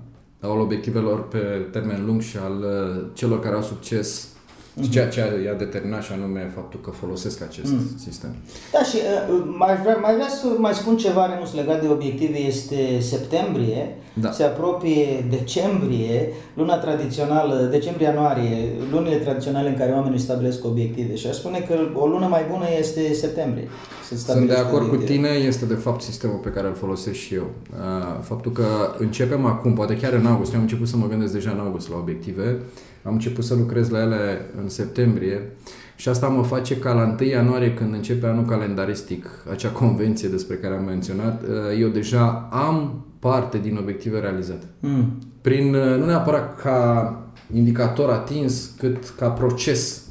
al 0.42 0.60
obiectivelor 0.60 1.28
pe 1.28 1.68
termen 1.72 2.04
lung 2.06 2.22
și 2.22 2.38
al 2.38 2.58
uh, 2.58 3.06
celor 3.14 3.40
care 3.40 3.56
au 3.56 3.62
succes 3.62 4.33
și 4.82 4.90
ceea 4.90 5.08
ce 5.08 5.20
i-a 5.46 5.54
determinat 5.54 6.04
și 6.04 6.12
anume 6.12 6.52
faptul 6.56 6.80
că 6.84 6.90
folosesc 6.90 7.42
acest 7.42 7.72
sistem. 8.04 8.30
Da, 8.72 8.84
și 8.84 8.96
uh, 8.96 9.44
mai, 9.58 9.76
vrea, 9.82 9.96
mai 9.96 10.14
vrea 10.14 10.28
să 10.28 10.48
mai 10.58 10.74
spun 10.74 10.98
ceva, 10.98 11.34
Remus, 11.34 11.54
legat 11.54 11.82
de 11.82 11.88
obiective. 11.88 12.38
Este 12.38 13.00
septembrie, 13.00 13.96
Da. 14.14 14.32
se 14.32 14.44
apropie 14.44 15.26
decembrie, 15.30 16.28
luna 16.54 16.78
tradițională, 16.78 17.68
decembrie-ianuarie, 17.72 18.68
lunile 18.92 19.16
tradiționale 19.16 19.70
în 19.70 19.76
care 19.78 19.92
oamenii 19.92 20.14
își 20.16 20.24
stabilesc 20.24 20.66
obiective. 20.66 21.16
Și 21.16 21.28
aș 21.28 21.36
spune 21.36 21.60
că 21.68 21.74
o 21.94 22.06
lună 22.08 22.28
mai 22.28 22.46
bună 22.52 22.66
este 22.80 23.14
septembrie. 23.14 23.68
Să 24.02 24.08
Sunt 24.08 24.20
de 24.20 24.24
stabilești 24.32 24.62
acord 24.62 24.88
cu 24.88 24.94
obiective. 24.94 25.14
tine, 25.14 25.30
este 25.48 25.66
de 25.66 25.74
fapt 25.74 26.02
sistemul 26.02 26.38
pe 26.44 26.50
care 26.50 26.68
îl 26.68 26.74
folosesc 26.76 27.16
și 27.18 27.34
eu. 27.34 27.48
Uh, 27.72 28.20
Faptul 28.22 28.52
că 28.52 28.66
începem 28.98 29.46
acum, 29.46 29.74
poate 29.74 29.98
chiar 29.98 30.14
în 30.14 30.26
august, 30.26 30.52
eu 30.52 30.58
am 30.58 30.64
început 30.64 30.88
să 30.88 30.98
mă 30.98 31.08
gândesc 31.08 31.34
deja 31.34 31.50
în 31.52 31.60
august 31.60 31.90
la 31.90 31.96
obiective, 31.98 32.58
am 33.04 33.14
început 33.14 33.44
să 33.44 33.56
lucrez 33.56 33.90
la 33.90 34.02
ele 34.02 34.46
în 34.62 34.70
septembrie 34.70 35.52
și 35.96 36.10
asta 36.10 36.28
mă 36.28 36.44
face 36.44 36.78
ca 36.78 36.94
la 36.94 37.16
1 37.20 37.30
ianuarie, 37.30 37.74
când 37.74 37.94
începe 37.94 38.28
anul 38.28 38.46
calendaristic, 38.46 39.30
acea 39.52 39.70
convenție 39.82 40.30
despre 40.30 40.56
care 40.56 40.76
am 40.76 40.84
menționat, 40.84 41.42
uh, 41.42 41.50
eu 41.80 41.88
deja 41.88 42.48
am 42.52 43.06
parte 43.20 43.58
din 43.58 43.78
obiective 43.82 44.20
realizate. 44.20 44.66
Mm. 44.80 45.18
Prin, 45.42 45.76
uh, 45.76 45.98
nu 45.98 46.06
neapărat 46.06 46.62
ca 46.62 47.18
indicator 47.54 48.10
atins, 48.10 48.72
cât 48.78 49.14
ca 49.18 49.30
proces 49.30 50.02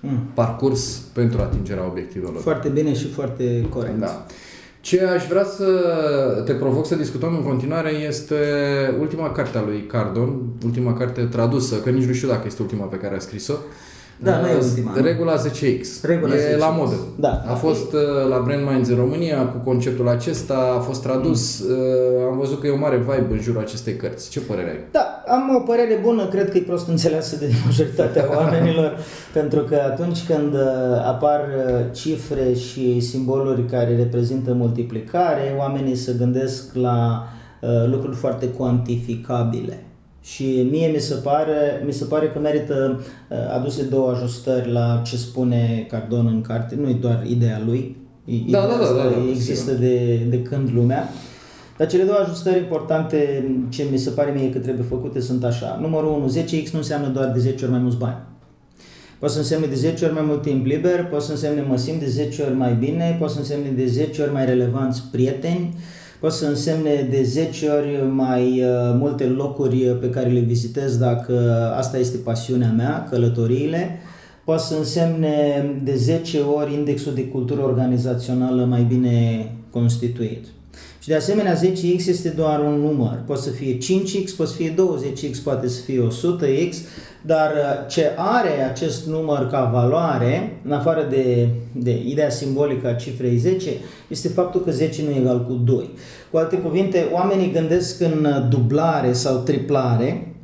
Mm. 0.00 0.18
parcurs 0.34 0.96
pentru 1.12 1.40
atingerea 1.40 1.86
obiectivelor. 1.86 2.40
Foarte 2.40 2.68
bine 2.68 2.94
și 2.94 3.06
foarte 3.06 3.66
corect. 3.70 3.98
Da. 3.98 4.26
Ce 4.80 5.04
aș 5.04 5.26
vrea 5.26 5.44
să 5.44 5.64
te 6.44 6.52
provoc 6.52 6.86
să 6.86 6.94
discutăm 6.94 7.34
în 7.34 7.42
continuare 7.42 7.90
este 7.90 8.34
ultima 9.00 9.32
carte 9.32 9.58
a 9.58 9.62
lui 9.66 9.84
Cardon, 9.86 10.40
ultima 10.64 10.94
carte 10.94 11.22
tradusă, 11.22 11.74
că 11.76 11.90
nici 11.90 12.04
nu 12.04 12.12
știu 12.12 12.28
dacă 12.28 12.42
este 12.46 12.62
ultima 12.62 12.84
pe 12.84 12.96
care 12.96 13.16
a 13.16 13.18
scris-o. 13.18 13.54
Da, 14.20 14.40
nu 14.40 14.46
e 14.46 14.54
Uh, 14.54 14.62
ultima, 14.62 14.92
nu? 14.96 15.02
Regula 15.02 15.34
10X. 15.36 15.86
Regula 16.02 16.34
e 16.34 16.54
10X. 16.54 16.58
la 16.58 16.68
modă. 16.68 16.94
Da. 17.16 17.42
A 17.46 17.54
fost 17.54 17.92
uh, 17.92 18.00
la 18.28 18.42
Brand 18.44 18.68
Minds 18.70 18.88
în 18.88 18.96
România 18.96 19.46
cu 19.46 19.56
conceptul 19.64 20.08
acesta, 20.08 20.74
a 20.76 20.80
fost 20.80 21.02
tradus. 21.02 21.60
Mm. 21.60 21.70
Uh, 21.70 22.30
Am 22.30 22.38
văzut 22.38 22.60
că 22.60 22.66
e 22.66 22.70
o 22.70 22.76
mare 22.76 22.96
vibe 22.96 23.26
în 23.30 23.40
jurul 23.40 23.60
acestei 23.60 23.96
cărți. 23.96 24.30
Ce 24.30 24.40
părere 24.40 24.70
ai? 24.70 24.78
Da, 24.90 25.17
am 25.28 25.54
o 25.56 25.60
părere 25.60 25.98
bună, 26.02 26.26
cred 26.26 26.50
că 26.50 26.56
e 26.56 26.60
prost 26.60 26.88
înțeleasă 26.88 27.36
de 27.36 27.48
majoritatea 27.64 28.24
oamenilor, 28.36 28.98
pentru 29.38 29.60
că 29.60 29.74
atunci 29.74 30.26
când 30.26 30.54
uh, 30.54 30.60
apar 31.06 31.40
uh, 31.40 31.84
cifre 31.94 32.54
și 32.54 33.00
simboluri 33.00 33.64
care 33.64 33.96
reprezintă 33.96 34.52
multiplicare, 34.52 35.54
oamenii 35.58 35.94
se 35.94 36.14
gândesc 36.18 36.74
la 36.74 37.28
uh, 37.60 37.68
lucruri 37.90 38.16
foarte 38.16 38.46
cuantificabile. 38.46 39.82
Și 40.22 40.68
mie 40.70 40.86
mi 40.86 40.98
se 40.98 41.14
pare, 41.14 41.82
mi 41.86 41.92
se 41.92 42.04
pare 42.04 42.26
că 42.26 42.38
merită 42.38 43.00
uh, 43.00 43.36
aduse 43.54 43.82
două 43.82 44.10
ajustări 44.10 44.72
la 44.72 45.02
ce 45.04 45.16
spune 45.16 45.86
Cardon 45.90 46.26
în 46.26 46.40
carte, 46.40 46.74
nu 46.80 46.88
e 46.88 46.92
doar 47.00 47.24
ideea 47.26 47.62
lui, 47.66 47.96
Da, 48.50 48.60
da, 48.60 48.66
da, 48.66 48.72
asta 48.74 48.94
da, 48.94 49.02
da, 49.02 49.28
există 49.30 49.70
sigur. 49.70 49.86
de, 49.86 50.16
de 50.30 50.42
când 50.42 50.70
lumea. 50.74 51.08
Dar 51.78 51.86
cele 51.86 52.02
două 52.02 52.18
ajustări 52.18 52.58
importante 52.58 53.48
ce 53.68 53.86
mi 53.90 53.98
se 53.98 54.10
pare 54.10 54.30
mie 54.30 54.50
că 54.50 54.58
trebuie 54.58 54.84
făcute 54.88 55.20
sunt 55.20 55.44
așa. 55.44 55.78
Numărul 55.80 56.10
1, 56.10 56.32
10x 56.40 56.70
nu 56.70 56.78
înseamnă 56.78 57.08
doar 57.08 57.30
de 57.30 57.38
10 57.38 57.64
ori 57.64 57.72
mai 57.72 57.80
mulți 57.80 57.96
bani. 57.96 58.16
Poate 59.18 59.34
să 59.34 59.40
însemne 59.40 59.66
de 59.66 59.74
10 59.74 60.04
ori 60.04 60.14
mai 60.14 60.22
mult 60.26 60.42
timp 60.42 60.66
liber, 60.66 61.06
poate 61.06 61.24
să 61.24 61.30
însemne 61.30 61.64
mă 61.68 61.76
simt 61.76 62.00
de 62.00 62.06
10 62.06 62.42
ori 62.42 62.54
mai 62.54 62.74
bine, 62.74 63.16
poate 63.18 63.32
să 63.32 63.38
însemne 63.38 63.70
de 63.70 63.86
10 63.86 64.22
ori 64.22 64.32
mai 64.32 64.44
relevanți 64.44 65.02
prieteni, 65.10 65.74
poate 66.20 66.34
să 66.34 66.46
însemne 66.46 67.08
de 67.10 67.22
10 67.22 67.68
ori 67.68 68.02
mai 68.10 68.62
uh, 68.62 68.68
multe 68.98 69.24
locuri 69.24 69.96
pe 70.00 70.10
care 70.10 70.28
le 70.28 70.40
vizitez 70.40 70.96
dacă 70.96 71.66
asta 71.76 71.98
este 71.98 72.16
pasiunea 72.16 72.72
mea, 72.76 73.06
călătoriile, 73.10 73.98
poate 74.44 74.62
să 74.62 74.74
însemne 74.76 75.64
de 75.84 75.94
10 75.94 76.38
ori 76.38 76.74
indexul 76.74 77.14
de 77.14 77.24
cultură 77.24 77.62
organizațională 77.62 78.64
mai 78.64 78.82
bine 78.82 79.46
constituit. 79.70 80.44
Și 81.08 81.14
de 81.14 81.20
asemenea 81.20 81.56
10x 81.56 82.06
este 82.06 82.28
doar 82.28 82.60
un 82.60 82.80
număr. 82.80 83.22
Poate 83.26 83.42
să 83.42 83.50
fie 83.50 83.76
5x, 83.76 84.36
poate 84.36 84.50
să 84.50 84.56
fie 84.56 84.74
20x, 84.74 85.42
poate 85.42 85.68
să 85.68 85.80
fie 85.80 86.06
100x, 86.06 86.76
dar 87.22 87.50
uh, 87.50 87.88
ce 87.88 88.12
are 88.16 88.62
acest 88.70 89.06
număr 89.06 89.46
ca 89.46 89.70
valoare, 89.72 90.60
în 90.64 90.72
afară 90.72 91.06
de, 91.10 91.48
de 91.72 92.02
ideea 92.06 92.30
simbolică 92.30 92.88
a 92.88 92.92
cifrei 92.92 93.36
10, 93.36 93.70
este 94.08 94.28
faptul 94.28 94.60
că 94.60 94.70
10 94.70 95.02
nu 95.02 95.10
e 95.10 95.18
egal 95.18 95.44
cu 95.46 95.52
2. 95.52 95.90
Cu 96.30 96.36
alte 96.36 96.56
cuvinte, 96.56 97.06
oamenii 97.12 97.52
gândesc 97.52 98.00
în 98.00 98.46
dublare 98.48 99.12
sau 99.12 99.36
triplare, 99.36 100.34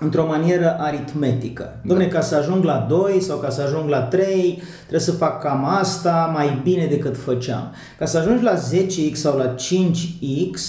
într-o 0.00 0.26
manieră 0.26 0.76
aritmetică. 0.78 1.80
Dom'le, 1.82 2.08
ca 2.10 2.20
să 2.20 2.36
ajung 2.36 2.64
la 2.64 2.86
2 2.88 3.20
sau 3.20 3.38
ca 3.38 3.50
să 3.50 3.62
ajung 3.62 3.88
la 3.88 4.00
3, 4.02 4.62
trebuie 4.80 5.00
să 5.00 5.12
fac 5.12 5.42
cam 5.42 5.64
asta 5.64 6.30
mai 6.34 6.60
bine 6.62 6.86
decât 6.86 7.16
făceam. 7.16 7.72
Ca 7.98 8.06
să 8.06 8.18
ajungi 8.18 8.42
la 8.42 8.54
10x 8.54 9.12
sau 9.12 9.36
la 9.36 9.54
5x, 9.54 10.60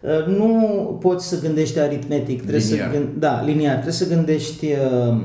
uh, 0.00 0.26
nu 0.26 0.98
poți 1.00 1.28
să 1.28 1.40
gândești 1.40 1.78
aritmetic, 1.78 2.42
trebuie 2.42 2.64
Liniar. 2.68 2.90
să 2.92 2.98
gând, 2.98 3.08
da, 3.18 3.42
liniar, 3.44 3.72
trebuie 3.72 3.92
să 3.92 4.08
gândești 4.08 4.66
uh, 4.66 5.08
uh, 5.08 5.16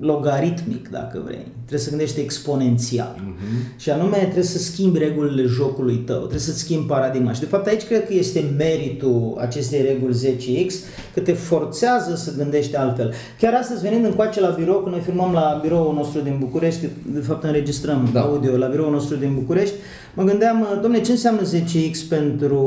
logaritmic, 0.00 0.88
dacă 0.88 1.22
vrei. 1.24 1.46
Trebuie 1.54 1.78
să 1.78 1.88
gândești 1.88 2.20
exponențial. 2.20 3.16
Mhm. 3.18 3.78
Și 3.78 3.90
anume 3.90 4.16
trebuie 4.16 4.42
să 4.42 4.58
schimbi 4.58 4.98
regulile 4.98 5.42
jocului 5.42 5.96
tău, 5.96 6.18
trebuie 6.18 6.38
să 6.40 6.52
schimbi 6.52 6.86
paradigma. 6.86 7.32
Și 7.32 7.40
de 7.40 7.46
fapt 7.46 7.66
aici 7.66 7.84
cred 7.84 8.06
că 8.06 8.14
este 8.14 8.44
meritul 8.56 9.36
acestei 9.40 9.82
reguli 9.82 10.14
10X, 10.14 10.74
că 11.14 11.20
te 11.20 11.32
forțează 11.32 12.14
să 12.16 12.34
gândești 12.36 12.76
altfel. 12.76 13.12
Chiar 13.38 13.54
astăzi 13.54 13.82
venind 13.82 14.04
încoace 14.04 14.40
la 14.40 14.48
birou, 14.48 14.80
când 14.80 14.94
noi 14.94 15.04
filmăm 15.04 15.32
la 15.32 15.58
biroul 15.62 15.94
nostru 15.94 16.20
din 16.20 16.36
București, 16.38 16.86
de 17.12 17.20
fapt 17.20 17.44
înregistrăm 17.44 18.08
Da. 18.12 18.20
audio 18.20 18.56
la 18.56 18.66
biroul 18.66 18.92
nostru 18.92 19.16
din 19.16 19.34
București, 19.34 19.74
mă 20.14 20.22
gândeam, 20.22 20.66
domne, 20.82 21.00
ce 21.00 21.10
înseamnă 21.10 21.40
10X 21.42 22.08
pentru 22.08 22.60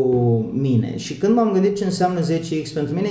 mine? 0.53 0.97
Și 0.97 1.17
când 1.17 1.35
m-am 1.35 1.51
gândit 1.51 1.77
ce 1.77 1.85
înseamnă 1.85 2.19
10X 2.19 2.73
pentru 2.73 2.95
mine, 2.95 3.09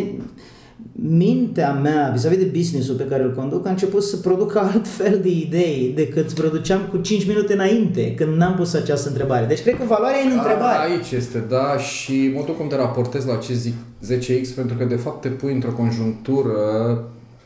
mintea 0.92 1.72
mea 1.72 2.10
vis-a-vis 2.12 2.38
de 2.38 2.50
business-ul 2.56 2.94
pe 2.94 3.06
care 3.06 3.22
îl 3.22 3.34
conduc 3.34 3.66
a 3.66 3.70
început 3.70 4.02
să 4.02 4.16
producă 4.16 4.58
altfel 4.72 5.18
de 5.22 5.30
idei 5.30 5.92
decât 5.94 6.32
produceam 6.32 6.80
cu 6.90 6.96
5 6.96 7.26
minute 7.26 7.52
înainte, 7.52 8.14
când 8.14 8.36
n-am 8.36 8.54
pus 8.54 8.74
această 8.74 9.08
întrebare. 9.08 9.46
Deci 9.46 9.62
cred 9.62 9.76
că 9.76 9.84
valoarea 9.84 10.18
e 10.20 10.26
în 10.26 10.38
întrebare. 10.38 10.90
Aici 10.90 11.10
este, 11.10 11.44
da, 11.48 11.76
și 11.76 12.32
modul 12.34 12.54
cum 12.54 12.66
te 12.66 12.76
raportezi 12.76 13.26
la 13.26 13.32
acest 13.32 13.60
zic 13.60 13.74
10X, 14.06 14.54
pentru 14.54 14.76
că 14.76 14.84
de 14.84 14.96
fapt 14.96 15.20
te 15.20 15.28
pui 15.28 15.52
într-o 15.52 15.72
conjunctură 15.72 16.54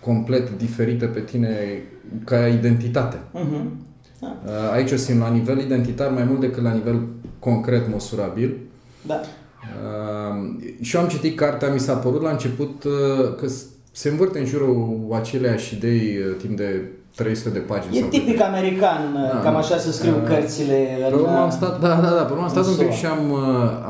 complet 0.01 0.51
diferită 0.57 1.07
pe 1.07 1.21
tine 1.21 1.83
ca 2.25 2.47
identitate. 2.47 3.17
Uh-huh. 3.17 3.91
Da. 4.21 4.37
Aici 4.73 4.91
o 4.91 4.97
simt 4.97 5.21
la 5.21 5.29
nivel 5.29 5.59
identitar 5.59 6.11
mai 6.11 6.25
mult 6.25 6.41
decât 6.41 6.63
la 6.63 6.73
nivel 6.73 7.01
concret 7.39 7.91
măsurabil. 7.93 8.59
Da. 9.07 9.21
Uh, 9.63 10.63
și 10.81 10.97
eu 10.97 11.03
am 11.03 11.09
citit 11.09 11.37
cartea, 11.37 11.73
mi 11.73 11.81
s-a 11.81 11.95
părut 11.95 12.23
la 12.23 12.31
început 12.31 12.85
uh, 12.85 13.35
că 13.37 13.47
se 13.93 14.09
învârte 14.09 14.39
în 14.39 14.47
jurul 14.47 15.09
aceleași 15.13 15.75
idei 15.75 16.19
uh, 16.19 16.37
timp 16.39 16.57
de 16.57 16.91
300 17.15 17.49
de 17.49 17.59
pagini. 17.59 17.99
E 17.99 18.03
tipic 18.03 18.37
de... 18.37 18.43
american, 18.43 19.01
da, 19.33 19.41
cam 19.41 19.57
așa 19.57 19.77
să 19.77 19.93
scriu 19.93 20.15
uh, 20.17 20.29
cărțile. 20.29 20.97
Pe 21.09 21.15
urmă 21.15 21.39
am 21.39 21.51
stat, 21.51 21.81
da, 21.81 21.89
da, 21.89 22.09
da, 22.09 22.23
pe 22.23 22.33
urmă 22.33 22.45
am 22.45 22.49
stat 22.49 22.67
un 22.67 22.75
pic 22.77 22.91
și 22.91 23.07
am, 23.07 23.35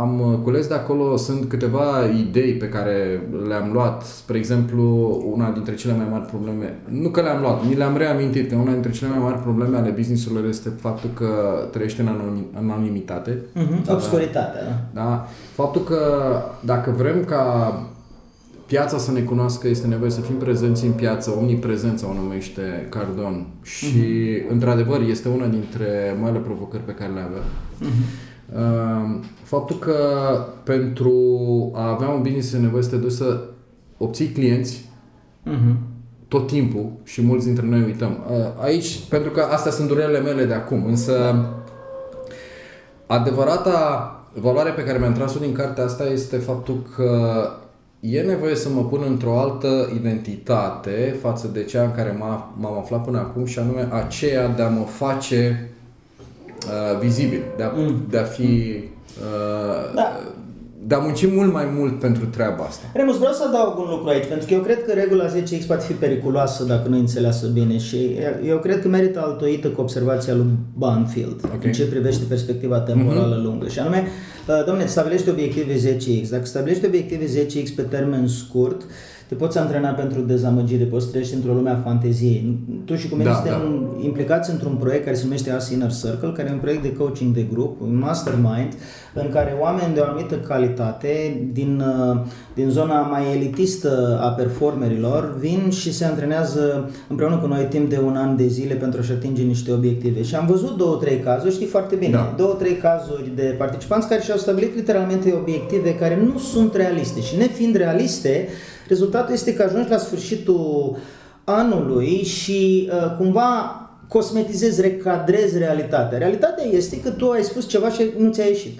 am 0.01 0.41
cules 0.43 0.66
de 0.66 0.75
acolo, 0.75 1.16
sunt 1.16 1.49
câteva 1.49 1.85
idei 2.18 2.53
pe 2.53 2.68
care 2.68 3.23
le-am 3.49 3.70
luat, 3.73 4.03
spre 4.03 4.39
exemplu, 4.39 4.83
una 5.33 5.51
dintre 5.51 5.75
cele 5.75 5.95
mai 5.97 6.07
mari 6.11 6.25
probleme, 6.25 6.79
nu 6.89 7.09
că 7.09 7.20
le-am 7.20 7.41
luat, 7.41 7.64
ni 7.64 7.75
le-am 7.75 7.97
reamintit, 7.97 8.51
că 8.51 8.57
una 8.57 8.73
dintre 8.73 8.91
cele 8.91 9.11
mai 9.11 9.18
mari 9.18 9.39
probleme 9.39 9.77
ale 9.77 9.91
business-urilor 9.91 10.49
este 10.49 10.68
faptul 10.81 11.11
că 11.14 11.29
trăiește 11.73 12.01
în 12.03 12.09
anonimitate. 12.57 13.31
Uh-huh, 13.31 13.91
obscuritatea, 13.91 14.62
da. 14.93 15.01
da. 15.01 15.27
Faptul 15.53 15.83
că 15.83 16.33
dacă 16.61 16.95
vrem 16.97 17.25
ca 17.25 17.73
piața 18.73 18.99
să 18.99 19.12
ne 19.12 19.20
cunoască, 19.20 19.68
este 19.68 19.87
nevoie 19.87 20.11
să 20.11 20.20
fim 20.20 20.35
prezenți 20.35 20.85
în 20.87 20.93
piață, 20.93 21.31
omniprezența 21.39 22.09
o 22.09 22.14
numește 22.14 22.87
Cardon 22.89 23.47
și, 23.62 23.87
uh-huh. 23.87 24.51
într-adevăr, 24.51 25.01
este 25.01 25.29
una 25.29 25.47
dintre 25.47 26.16
marile 26.20 26.39
provocări 26.39 26.83
pe 26.83 26.93
care 26.93 27.12
le 27.12 27.20
avem. 27.20 27.43
Uh-huh. 27.81 29.25
Faptul 29.43 29.79
că 29.79 29.97
pentru 30.64 31.12
a 31.75 31.91
avea 31.91 32.09
un 32.09 32.23
business 32.23 32.53
e 32.53 32.59
nevoie 32.59 32.83
să 32.83 32.89
te 32.89 32.97
duci 32.97 33.12
să 33.12 33.41
obții 33.99 34.27
clienți 34.27 34.89
uh-huh. 35.47 35.75
tot 36.29 36.47
timpul 36.47 36.91
și 37.05 37.23
mulți 37.23 37.47
dintre 37.47 37.66
noi 37.66 37.83
uităm. 37.83 38.18
Uh, 38.31 38.64
aici, 38.64 38.99
pentru 39.09 39.31
că 39.31 39.41
astea 39.41 39.73
sunt 39.73 39.89
durerile 39.89 40.20
mele 40.20 40.45
de 40.45 40.55
acum, 40.55 40.85
însă 40.87 41.45
adevărata 43.07 44.16
valoare 44.41 44.70
pe 44.70 44.85
care 44.85 44.99
mi-am 44.99 45.12
tras-o 45.12 45.39
din 45.39 45.53
cartea 45.53 45.85
asta 45.85 46.05
este 46.05 46.37
faptul 46.37 46.87
că 46.97 47.43
e 48.03 48.20
nevoie 48.20 48.55
să 48.55 48.68
mă 48.68 48.84
pun 48.84 49.05
într-o 49.07 49.38
altă 49.38 49.90
identitate 49.94 51.16
față 51.20 51.48
de 51.53 51.64
cea 51.64 51.82
în 51.82 51.92
care 51.92 52.16
m-am 52.59 52.78
aflat 52.78 53.05
până 53.05 53.18
acum 53.18 53.44
și 53.44 53.59
anume 53.59 53.88
aceea 53.92 54.48
de 54.48 54.62
a 54.62 54.68
mă 54.68 54.84
face 54.84 55.70
uh, 56.66 56.98
vizibil, 56.98 57.42
de 57.57 57.62
a, 57.62 57.70
mm. 57.74 58.07
de 58.11 58.18
a 58.18 58.24
fi 58.24 58.74
uh, 59.20 59.94
da 59.94 60.20
de 60.87 60.95
a 60.95 60.99
munci 60.99 61.33
mult 61.33 61.53
mai 61.53 61.68
mult 61.76 61.99
pentru 61.99 62.24
treaba 62.26 62.64
asta. 62.64 62.85
Remus, 62.95 63.16
vreau 63.18 63.33
să 63.33 63.45
adaug 63.49 63.78
un 63.78 63.87
lucru 63.91 64.09
aici, 64.09 64.26
pentru 64.26 64.47
că 64.47 64.55
eu 64.55 64.61
cred 64.61 64.85
că 64.85 64.93
regula 64.93 65.26
10X 65.26 65.66
poate 65.66 65.85
fi 65.85 65.93
periculoasă 65.93 66.64
dacă 66.64 66.89
nu 66.89 66.99
înțeleasă 66.99 67.47
bine 67.47 67.78
și 67.78 68.11
eu 68.47 68.59
cred 68.59 68.80
că 68.80 68.89
merită 68.89 69.20
altoită 69.24 69.68
cu 69.68 69.80
observația 69.80 70.35
lui 70.35 70.47
Banfield 70.76 71.41
okay. 71.45 71.59
în 71.62 71.72
ce 71.72 71.87
privește 71.87 72.24
perspectiva 72.28 72.80
temporală 72.80 73.39
mm-hmm. 73.39 73.45
lungă. 73.45 73.68
Și 73.68 73.78
anume, 73.78 74.07
uh, 74.49 74.64
domnule, 74.66 74.87
stabilește 74.87 75.30
obiective 75.30 75.74
10X. 75.74 76.28
Dacă 76.30 76.45
stabilești 76.45 76.87
obiective 76.87 77.24
10X 77.24 77.74
pe 77.76 77.83
termen 77.83 78.26
scurt, 78.26 78.83
te 79.33 79.39
poți 79.39 79.59
antrena 79.59 79.89
pentru 79.89 80.20
dezamăgire, 80.20 80.85
poți 80.85 81.09
trăiești 81.09 81.35
într-o 81.35 81.53
lume 81.53 81.70
a 81.70 81.76
fanteziei. 81.76 82.59
Tu 82.85 82.95
și 82.95 83.09
cu 83.09 83.14
mine 83.14 83.28
da, 83.28 83.35
suntem 83.35 83.61
da. 83.97 84.05
implicați 84.05 84.51
într-un 84.51 84.74
proiect 84.74 85.05
care 85.05 85.16
se 85.16 85.24
numește 85.24 85.51
As 85.51 85.70
Inner 85.70 85.93
Circle, 85.93 86.33
care 86.37 86.49
e 86.49 86.53
un 86.53 86.59
proiect 86.59 86.83
de 86.83 86.93
coaching 86.93 87.35
de 87.35 87.47
grup, 87.53 87.80
un 87.80 87.99
mastermind, 87.99 88.72
în 89.14 89.28
care 89.30 89.57
oameni 89.61 89.95
de 89.95 90.01
o 90.01 90.05
anumită 90.05 90.35
calitate 90.35 91.43
din, 91.53 91.83
uh, 92.11 92.20
din 92.55 92.68
zona 92.68 93.01
mai 93.01 93.22
elitistă 93.35 94.20
a 94.22 94.28
performerilor 94.28 95.37
vin 95.39 95.70
și 95.70 95.93
se 95.93 96.05
antrenează 96.05 96.91
împreună 97.09 97.37
cu 97.37 97.47
noi 97.47 97.66
timp 97.70 97.89
de 97.89 98.01
un 98.05 98.16
an 98.16 98.37
de 98.37 98.47
zile 98.47 98.74
pentru 98.74 99.01
a-și 99.01 99.12
atinge 99.12 99.43
niște 99.43 99.72
obiective. 99.72 100.22
Și 100.22 100.35
am 100.35 100.47
văzut 100.47 100.76
două, 100.76 100.97
trei 100.97 101.18
cazuri, 101.18 101.55
știi 101.55 101.66
foarte 101.66 101.95
bine, 101.95 102.12
da. 102.12 102.35
două, 102.37 102.55
trei 102.55 102.76
cazuri 102.76 103.33
de 103.35 103.55
participanți 103.59 104.09
care 104.09 104.20
și-au 104.20 104.39
stabilit 104.39 104.74
literalmente 104.74 105.35
obiective 105.41 105.95
care 105.95 106.18
nu 106.33 106.39
sunt 106.39 106.74
realiste 106.74 107.20
și 107.20 107.37
nefiind 107.37 107.76
realiste, 107.76 108.49
rezultatul 108.93 109.32
este 109.34 109.55
că 109.55 109.62
ajungi 109.62 109.90
la 109.90 109.97
sfârșitul 109.97 110.97
anului 111.45 112.22
și 112.24 112.90
uh, 112.93 113.16
cumva 113.18 113.76
cosmetizezi, 114.09 114.80
recadrezi 114.80 115.59
realitatea. 115.59 116.18
Realitatea 116.18 116.64
este 116.64 117.01
că 117.01 117.11
tu 117.11 117.30
ai 117.30 117.43
spus 117.43 117.68
ceva 117.68 117.90
și 117.90 118.11
nu 118.18 118.30
ți-a 118.30 118.45
ieșit. 118.45 118.78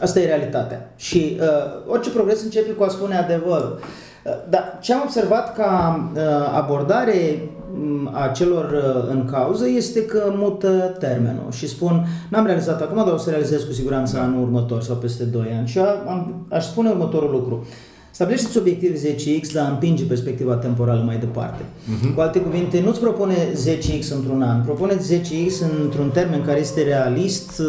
Asta 0.00 0.20
e 0.20 0.26
realitatea. 0.26 0.92
Și 0.96 1.36
uh, 1.40 1.46
orice 1.92 2.10
progres 2.10 2.42
începe 2.42 2.70
cu 2.70 2.82
a 2.82 2.88
spune 2.88 3.16
adevărul. 3.16 3.78
Uh, 4.24 4.32
dar 4.50 4.78
ce 4.80 4.92
am 4.92 5.00
observat 5.04 5.56
ca 5.56 6.00
uh, 6.14 6.20
abordare 6.54 7.48
um, 7.74 8.10
a 8.12 8.28
celor 8.28 8.64
uh, 8.64 9.10
în 9.10 9.28
cauză 9.30 9.68
este 9.68 10.04
că 10.04 10.32
mută 10.36 10.96
termenul 10.98 11.50
și 11.50 11.68
spun 11.68 12.06
n-am 12.28 12.46
realizat 12.46 12.82
acum, 12.82 12.96
dar 12.96 13.12
o 13.12 13.16
să 13.16 13.30
realizez 13.30 13.62
cu 13.62 13.72
siguranță 13.72 14.16
da. 14.16 14.22
anul 14.22 14.42
următor 14.42 14.82
sau 14.82 14.96
peste 14.96 15.24
2 15.24 15.46
ani. 15.58 15.68
Și 15.68 15.78
am, 15.78 16.46
aș 16.50 16.64
spune 16.64 16.88
următorul 16.88 17.30
lucru. 17.30 17.66
Stabilește-ți 18.14 18.58
obiective 18.58 18.94
10x, 18.94 19.52
dar 19.52 19.70
împinge 19.70 20.04
perspectiva 20.04 20.54
temporală 20.54 21.02
mai 21.02 21.18
departe. 21.18 21.62
Uh-huh. 21.62 22.14
Cu 22.14 22.20
alte 22.20 22.40
cuvinte, 22.40 22.80
nu-ți 22.80 23.00
propune 23.00 23.34
10x 23.34 24.14
într-un 24.16 24.42
an, 24.42 24.62
propune 24.62 24.94
10x 24.94 25.82
într-un 25.82 26.10
termen 26.10 26.44
care 26.44 26.60
este 26.60 26.82
realist. 26.82 27.58
Uh, 27.58 27.66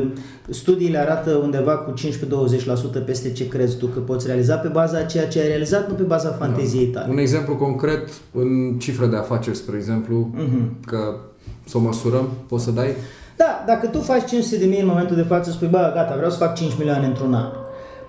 uh, 0.00 0.06
studiile 0.48 0.98
arată 0.98 1.34
undeva 1.34 1.76
cu 1.76 1.92
15-20% 3.00 3.04
peste 3.04 3.32
ce 3.32 3.48
crezi 3.48 3.76
tu 3.76 3.86
că 3.86 3.98
poți 4.00 4.26
realiza 4.26 4.56
pe 4.56 4.68
baza 4.68 4.98
a 4.98 5.02
ceea 5.02 5.28
ce 5.28 5.40
ai 5.40 5.46
realizat, 5.46 5.88
nu 5.88 5.94
pe 5.94 6.02
baza 6.02 6.28
fanteziei 6.28 6.86
da. 6.86 7.00
tale. 7.00 7.12
Un 7.12 7.18
exemplu 7.18 7.56
concret 7.56 8.08
în 8.32 8.78
cifră 8.78 9.06
de 9.06 9.16
afaceri, 9.16 9.56
spre 9.56 9.76
exemplu, 9.76 10.30
uh-huh. 10.34 10.86
că 10.86 11.14
să 11.64 11.76
o 11.76 11.80
măsurăm, 11.80 12.28
poți 12.48 12.64
să 12.64 12.70
dai? 12.70 12.94
Da, 13.36 13.64
dacă 13.66 13.86
tu 13.86 14.00
faci 14.00 14.28
500 14.28 14.56
de 14.56 14.66
mii 14.66 14.80
în 14.80 14.86
momentul 14.86 15.16
de 15.16 15.22
față, 15.22 15.50
spui, 15.50 15.68
bă, 15.68 15.90
gata, 15.94 16.14
vreau 16.16 16.30
să 16.30 16.36
fac 16.36 16.54
5 16.54 16.72
milioane 16.78 17.06
într-un 17.06 17.34
an 17.34 17.59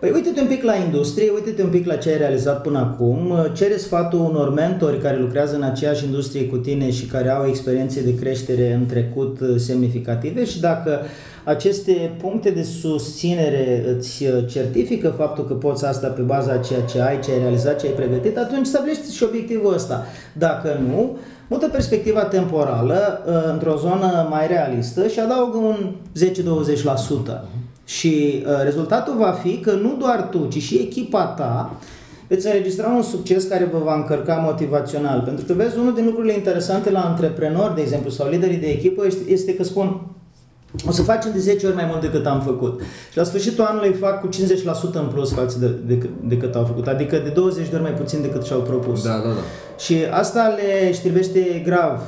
Păi 0.01 0.11
uite-te 0.11 0.41
un 0.41 0.47
pic 0.47 0.63
la 0.63 0.75
industrie, 0.75 1.31
uite-te 1.33 1.63
un 1.63 1.69
pic 1.69 1.85
la 1.85 1.95
ce 1.95 2.09
ai 2.09 2.17
realizat 2.17 2.61
până 2.61 2.79
acum, 2.79 3.33
cere 3.53 3.77
sfatul 3.77 4.19
unor 4.19 4.53
mentori 4.53 4.99
care 4.99 5.19
lucrează 5.19 5.55
în 5.55 5.61
aceeași 5.61 6.05
industrie 6.05 6.45
cu 6.45 6.57
tine 6.57 6.91
și 6.91 7.05
care 7.05 7.29
au 7.29 7.47
experiențe 7.47 8.01
de 8.01 8.15
creștere 8.15 8.73
în 8.73 8.85
trecut 8.85 9.39
uh, 9.39 9.55
semnificative 9.57 10.45
și 10.45 10.59
dacă 10.59 10.99
aceste 11.43 12.15
puncte 12.21 12.49
de 12.49 12.63
susținere 12.63 13.85
îți 13.95 14.23
uh, 14.23 14.47
certifică 14.47 15.13
faptul 15.17 15.45
că 15.47 15.53
poți 15.53 15.85
asta 15.85 16.07
pe 16.07 16.21
baza 16.21 16.57
ceea 16.57 16.81
ce 16.81 17.01
ai, 17.01 17.19
ce 17.19 17.31
ai 17.31 17.39
realizat, 17.39 17.79
ce 17.79 17.87
ai 17.87 17.93
pregătit, 17.93 18.37
atunci 18.37 18.65
stabilește 18.65 19.11
și 19.11 19.23
obiectivul 19.23 19.73
ăsta. 19.73 20.05
Dacă 20.33 20.79
nu, 20.87 21.17
mută 21.47 21.67
perspectiva 21.67 22.23
temporală 22.23 23.23
uh, 23.27 23.51
într-o 23.51 23.75
zonă 23.75 24.27
mai 24.29 24.47
realistă 24.47 25.07
și 25.07 25.19
adaugă 25.19 25.57
un 25.57 25.95
10-20%. 27.37 27.61
Și 27.97 28.43
uh, 28.45 28.63
rezultatul 28.63 29.15
va 29.17 29.31
fi 29.31 29.57
că 29.57 29.71
nu 29.71 29.95
doar 29.99 30.27
tu, 30.31 30.47
ci 30.49 30.61
și 30.61 30.75
echipa 30.75 31.25
ta 31.25 31.75
veți 32.27 32.45
înregistra 32.45 32.87
un 32.87 33.01
succes 33.01 33.43
care 33.43 33.69
vă 33.71 33.77
va 33.83 33.95
încărca 33.95 34.35
motivațional. 34.35 35.21
Pentru 35.25 35.45
că 35.45 35.53
vezi, 35.53 35.77
unul 35.77 35.93
din 35.93 36.05
lucrurile 36.05 36.33
interesante 36.33 36.91
la 36.91 36.99
antreprenori, 36.99 37.75
de 37.75 37.81
exemplu, 37.81 38.09
sau 38.09 38.29
liderii 38.29 38.57
de 38.57 38.67
echipă, 38.67 39.05
este, 39.05 39.31
este 39.31 39.55
că 39.55 39.63
spun 39.63 40.01
o 40.87 40.91
să 40.91 41.01
facem 41.01 41.31
de 41.31 41.39
10 41.39 41.65
ori 41.65 41.75
mai 41.75 41.85
mult 41.87 42.01
decât 42.01 42.25
am 42.25 42.41
făcut. 42.41 42.81
Și 43.11 43.17
la 43.17 43.23
sfârșitul 43.23 43.63
anului 43.63 43.93
fac 43.93 44.21
cu 44.21 44.27
50% 44.27 44.31
în 44.93 45.07
plus 45.13 45.33
față 45.33 45.59
de, 45.59 45.95
de, 45.95 46.09
decât 46.23 46.55
au 46.55 46.63
făcut. 46.63 46.87
Adică 46.87 47.17
de 47.17 47.29
20 47.29 47.69
de 47.69 47.75
ori 47.75 47.83
mai 47.83 47.93
puțin 47.93 48.21
decât 48.21 48.43
și-au 48.43 48.59
propus. 48.59 49.03
Da, 49.03 49.09
da, 49.09 49.27
da. 49.27 49.43
Și 49.77 49.95
asta 50.11 50.55
le 50.57 50.93
știrbește 50.93 51.61
grav 51.65 52.01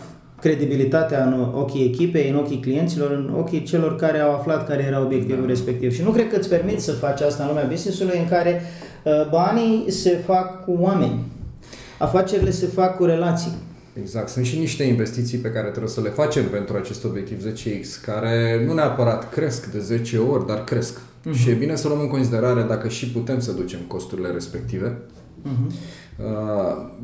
credibilitatea 0.43 1.25
în 1.25 1.47
ochii 1.53 1.85
echipei, 1.85 2.29
în 2.29 2.35
ochii 2.35 2.59
clienților, 2.59 3.11
în 3.11 3.33
ochii 3.37 3.63
celor 3.63 3.95
care 3.95 4.19
au 4.19 4.33
aflat 4.33 4.67
care 4.67 4.83
era 4.83 5.01
obiectivul 5.01 5.41
da. 5.41 5.47
respectiv. 5.47 5.93
Și 5.93 6.03
nu 6.03 6.09
cred 6.09 6.29
că 6.29 6.35
îți 6.37 6.49
permit 6.49 6.79
să 6.81 6.91
faci 6.91 7.21
asta 7.21 7.43
în 7.43 7.49
lumea 7.49 7.65
business-ului 7.69 8.19
în 8.19 8.27
care 8.27 8.61
uh, 9.03 9.29
banii 9.29 9.91
se 9.91 10.09
fac 10.25 10.63
cu 10.65 10.77
oameni. 10.79 11.19
Afacerile 11.97 12.51
se 12.51 12.65
fac 12.65 12.97
cu 12.97 13.05
relații. 13.05 13.51
Exact. 13.99 14.29
Sunt 14.29 14.45
și 14.45 14.57
niște 14.57 14.83
investiții 14.83 15.37
pe 15.37 15.51
care 15.51 15.67
trebuie 15.67 15.91
să 15.91 16.01
le 16.01 16.09
facem 16.09 16.43
pentru 16.43 16.77
acest 16.77 17.03
obiectiv 17.03 17.45
10X, 17.47 18.01
care 18.05 18.63
nu 18.65 18.73
neapărat 18.73 19.29
cresc 19.29 19.71
de 19.71 19.79
10 19.79 20.17
ori, 20.17 20.47
dar 20.47 20.63
cresc. 20.63 20.99
Uh-huh. 20.99 21.39
Și 21.39 21.49
e 21.49 21.53
bine 21.53 21.75
să 21.75 21.87
luăm 21.87 21.99
în 21.99 22.07
considerare 22.07 22.61
dacă 22.61 22.87
și 22.87 23.09
putem 23.09 23.39
să 23.39 23.51
ducem 23.51 23.79
costurile 23.87 24.29
respective. 24.29 24.97
Uh-huh 24.97 25.21
Uh, 25.45 26.02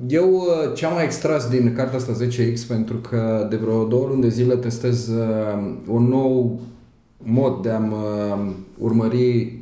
eu 0.07 0.33
uh, 0.33 0.73
ce 0.75 0.85
am 0.85 0.93
mai 0.93 1.03
extras 1.03 1.49
din 1.49 1.73
cartea 1.75 1.97
asta 1.97 2.13
10X 2.25 2.67
pentru 2.67 2.95
că 2.97 3.47
de 3.49 3.55
vreo 3.55 3.83
două 3.83 4.07
luni 4.07 4.21
de 4.21 4.29
zile 4.29 4.55
testez 4.55 5.07
uh, 5.07 5.71
un 5.87 6.07
nou 6.07 6.59
mod 7.17 7.61
de 7.61 7.69
a-mi 7.69 7.93
urmări 8.77 9.53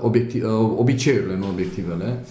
obiecti- 0.00 0.42
obiceiurile, 0.76 1.36
nu 1.36 1.48
obiectivele. 1.48 2.24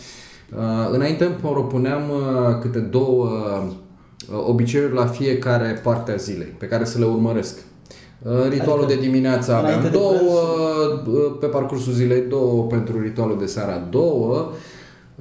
Uh, 0.55 0.89
înainte 0.91 1.23
îmi 1.23 1.36
propuneam 1.41 2.01
uh, 2.09 2.57
câte 2.61 2.79
două 2.79 3.25
uh, 3.25 4.43
obiceiuri 4.47 4.93
la 4.93 5.05
fiecare 5.05 5.79
parte 5.83 6.11
a 6.11 6.15
zilei, 6.15 6.53
pe 6.57 6.65
care 6.65 6.83
să 6.86 6.99
le 6.99 7.05
urmăresc. 7.05 7.57
Uh, 8.21 8.31
Ritualul 8.49 8.83
Adică, 8.83 8.99
de 8.99 9.05
dimineață 9.05 9.53
aveam 9.53 9.65
înainte 9.65 9.89
de 9.89 9.97
două, 9.97 10.11
prânz? 11.03 11.17
uh, 11.17 11.38
pe 11.39 11.45
parcursul 11.45 11.93
zilei 11.93 12.21
două, 12.29 12.63
pentru 12.63 13.01
ritualul 13.01 13.38
de 13.39 13.45
seara 13.45 13.88
două. 13.89 14.49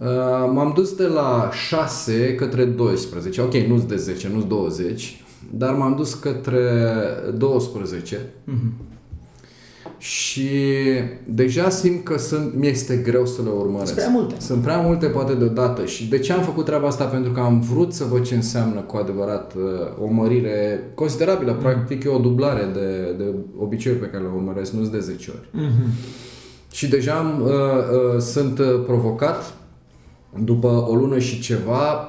Uh, 0.02 0.06
M-am 0.52 0.72
dus 0.74 0.94
de 0.94 1.06
la 1.06 1.50
6 1.52 2.34
către 2.34 2.64
12. 2.64 3.40
Ok, 3.40 3.54
nu-s 3.54 3.84
de 3.84 3.96
10, 3.96 4.30
nu-s 4.34 4.46
20, 4.46 5.24
dar 5.50 5.74
m-am 5.74 5.94
dus 5.96 6.14
către 6.14 6.60
12. 7.36 8.20
Și 9.98 10.48
deja 11.28 11.68
simt 11.68 12.04
că 12.04 12.18
sunt, 12.18 12.54
mi-este 12.54 12.96
greu 12.96 13.26
să 13.26 13.42
le 13.42 13.50
urmăresc. 13.50 13.86
Sunt 13.86 13.96
prea 13.96 14.08
multe. 14.08 14.34
Sunt 14.38 14.62
prea 14.62 14.80
multe 14.80 15.06
poate 15.06 15.34
deodată. 15.34 15.84
Și 15.84 16.08
de 16.08 16.18
ce 16.18 16.32
am 16.32 16.42
făcut 16.42 16.64
treaba 16.64 16.86
asta? 16.86 17.04
Pentru 17.04 17.32
că 17.32 17.40
am 17.40 17.60
vrut 17.60 17.92
să 17.92 18.04
văd 18.04 18.22
ce 18.22 18.34
înseamnă 18.34 18.80
cu 18.80 18.96
adevărat 18.96 19.54
uh, 19.54 19.62
o 20.02 20.12
mărire 20.12 20.90
considerabilă. 20.94 21.52
Practic 21.52 22.04
e 22.04 22.08
o 22.08 22.18
dublare 22.18 22.70
de, 22.72 23.14
de 23.18 23.34
obiceiuri 23.58 24.00
pe 24.00 24.08
care 24.08 24.22
le 24.22 24.30
urmăresc, 24.34 24.72
nu 24.72 24.86
de 24.86 24.98
10 24.98 25.30
ori. 25.30 25.64
Și 26.72 26.88
deja 26.88 27.12
am, 27.12 27.42
uh, 27.42 27.50
uh, 27.50 28.20
sunt 28.20 28.58
uh, 28.58 28.66
provocat 28.86 29.54
după 30.38 30.86
o 30.88 30.94
lună 30.94 31.18
și 31.18 31.40
ceva 31.40 32.08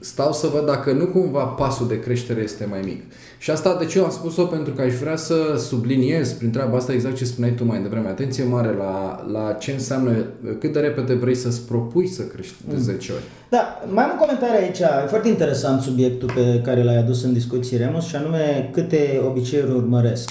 stau 0.00 0.32
să 0.32 0.46
văd 0.46 0.66
dacă 0.66 0.92
nu 0.92 1.06
cumva 1.06 1.44
pasul 1.44 1.88
de 1.88 2.00
creștere 2.00 2.40
este 2.40 2.66
mai 2.70 2.80
mic. 2.84 3.02
Și 3.38 3.50
asta 3.50 3.76
de 3.78 3.84
ce 3.84 3.98
am 3.98 4.10
spus-o? 4.10 4.44
Pentru 4.44 4.72
că 4.72 4.82
aș 4.82 4.94
vrea 4.94 5.16
să 5.16 5.34
subliniez 5.68 6.32
prin 6.32 6.50
treaba 6.50 6.76
asta 6.76 6.92
exact 6.92 7.16
ce 7.16 7.24
spuneai 7.24 7.54
tu 7.54 7.64
mai 7.64 7.82
devreme. 7.82 8.08
Atenție 8.08 8.44
mare 8.44 8.74
la, 8.78 9.24
la 9.32 9.52
ce 9.52 9.72
înseamnă 9.72 10.12
cât 10.58 10.72
de 10.72 10.80
repede 10.80 11.14
vrei 11.14 11.34
să-ți 11.34 11.66
propui 11.66 12.06
să 12.06 12.22
crești 12.22 12.54
de 12.68 12.76
10 12.76 13.12
ori. 13.12 13.22
Da, 13.50 13.82
mai 13.92 14.04
am 14.04 14.10
un 14.10 14.18
comentariu 14.18 14.58
aici, 14.58 14.78
e 14.78 15.08
foarte 15.08 15.28
interesant 15.28 15.80
subiectul 15.80 16.30
pe 16.34 16.60
care 16.64 16.82
l-ai 16.82 16.96
adus 16.96 17.24
în 17.24 17.32
discuție, 17.32 17.78
Remus, 17.78 18.04
și 18.06 18.16
anume 18.16 18.70
câte 18.72 19.22
obiceiuri 19.26 19.72
urmăresc. 19.72 20.30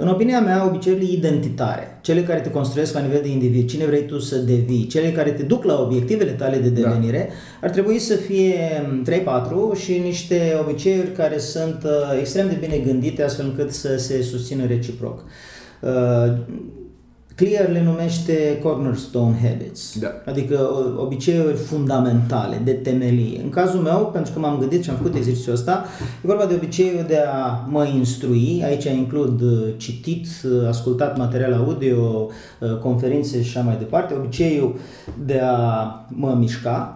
În 0.00 0.08
opinia 0.08 0.40
mea, 0.40 0.66
obiceiurile 0.66 1.10
identitare, 1.12 1.98
cele 2.00 2.22
care 2.22 2.40
te 2.40 2.50
construiesc 2.50 2.94
la 2.94 3.00
nivel 3.00 3.20
de 3.22 3.28
individ, 3.28 3.68
cine 3.68 3.84
vrei 3.84 4.06
tu 4.06 4.18
să 4.18 4.36
devii, 4.36 4.86
cele 4.86 5.12
care 5.12 5.30
te 5.30 5.42
duc 5.42 5.64
la 5.64 5.80
obiectivele 5.80 6.30
tale 6.30 6.56
de 6.56 6.68
devenire, 6.68 7.28
ar 7.62 7.70
trebui 7.70 7.98
să 7.98 8.14
fie 8.14 8.56
3-4 9.76 9.80
și 9.82 9.98
niște 9.98 10.56
obiceiuri 10.60 11.12
care 11.12 11.38
sunt 11.38 11.82
uh, 11.84 12.18
extrem 12.20 12.48
de 12.48 12.56
bine 12.60 12.76
gândite 12.76 13.22
astfel 13.22 13.46
încât 13.46 13.72
să 13.72 13.96
se 13.96 14.22
susțină 14.22 14.66
reciproc. 14.66 15.24
Uh, 17.40 17.46
Clear 17.46 17.68
le 17.70 17.82
numește 17.82 18.58
cornerstone 18.62 19.36
habits, 19.42 19.98
Da. 19.98 20.08
adică 20.26 20.58
o- 20.72 21.02
obiceiuri 21.02 21.56
fundamentale, 21.56 22.60
de 22.64 22.72
temelie. 22.72 23.40
În 23.42 23.48
cazul 23.50 23.80
meu, 23.80 24.10
pentru 24.12 24.32
că 24.32 24.38
m-am 24.38 24.58
gândit 24.58 24.82
și 24.84 24.90
am 24.90 24.96
făcut 24.96 25.14
exercițiul 25.14 25.54
ăsta, 25.54 25.84
e 26.00 26.26
vorba 26.26 26.44
de 26.46 26.54
obiceiul 26.54 27.04
de 27.08 27.18
a 27.32 27.66
mă 27.68 27.84
instrui, 27.96 28.62
aici 28.64 28.84
includ 28.84 29.40
uh, 29.40 29.68
citit, 29.76 30.26
uh, 30.44 30.68
ascultat 30.68 31.18
material 31.18 31.52
audio, 31.52 32.28
uh, 32.60 32.78
conferințe 32.78 33.42
și 33.42 33.56
așa 33.56 33.66
mai 33.66 33.76
departe, 33.78 34.14
obiceiul 34.14 34.74
de 35.24 35.40
a 35.42 35.84
mă 36.08 36.36
mișca, 36.38 36.92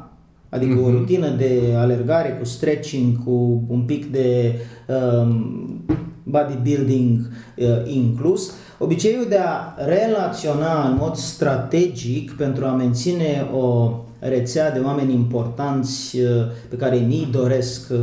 Adică 0.55 0.79
o 0.81 0.91
rutină 0.91 1.29
de 1.29 1.61
alergare 1.77 2.37
cu 2.39 2.45
stretching, 2.45 3.25
cu 3.25 3.63
un 3.69 3.81
pic 3.81 4.13
de 4.13 4.55
um, 4.89 5.85
bodybuilding 6.23 7.19
uh, 7.57 7.67
inclus, 7.85 8.53
obiceiul 8.79 9.27
de 9.29 9.39
a 9.39 9.75
relaționa 9.85 10.89
în 10.89 10.97
mod 11.01 11.15
strategic 11.17 12.33
pentru 12.33 12.65
a 12.65 12.73
menține 12.73 13.47
o 13.55 13.97
rețea 14.19 14.71
de 14.71 14.79
oameni 14.79 15.13
importanți 15.13 16.19
uh, 16.19 16.29
pe 16.69 16.77
care 16.77 16.97
mi 16.97 17.29
doresc 17.33 17.91
uh, 17.91 17.99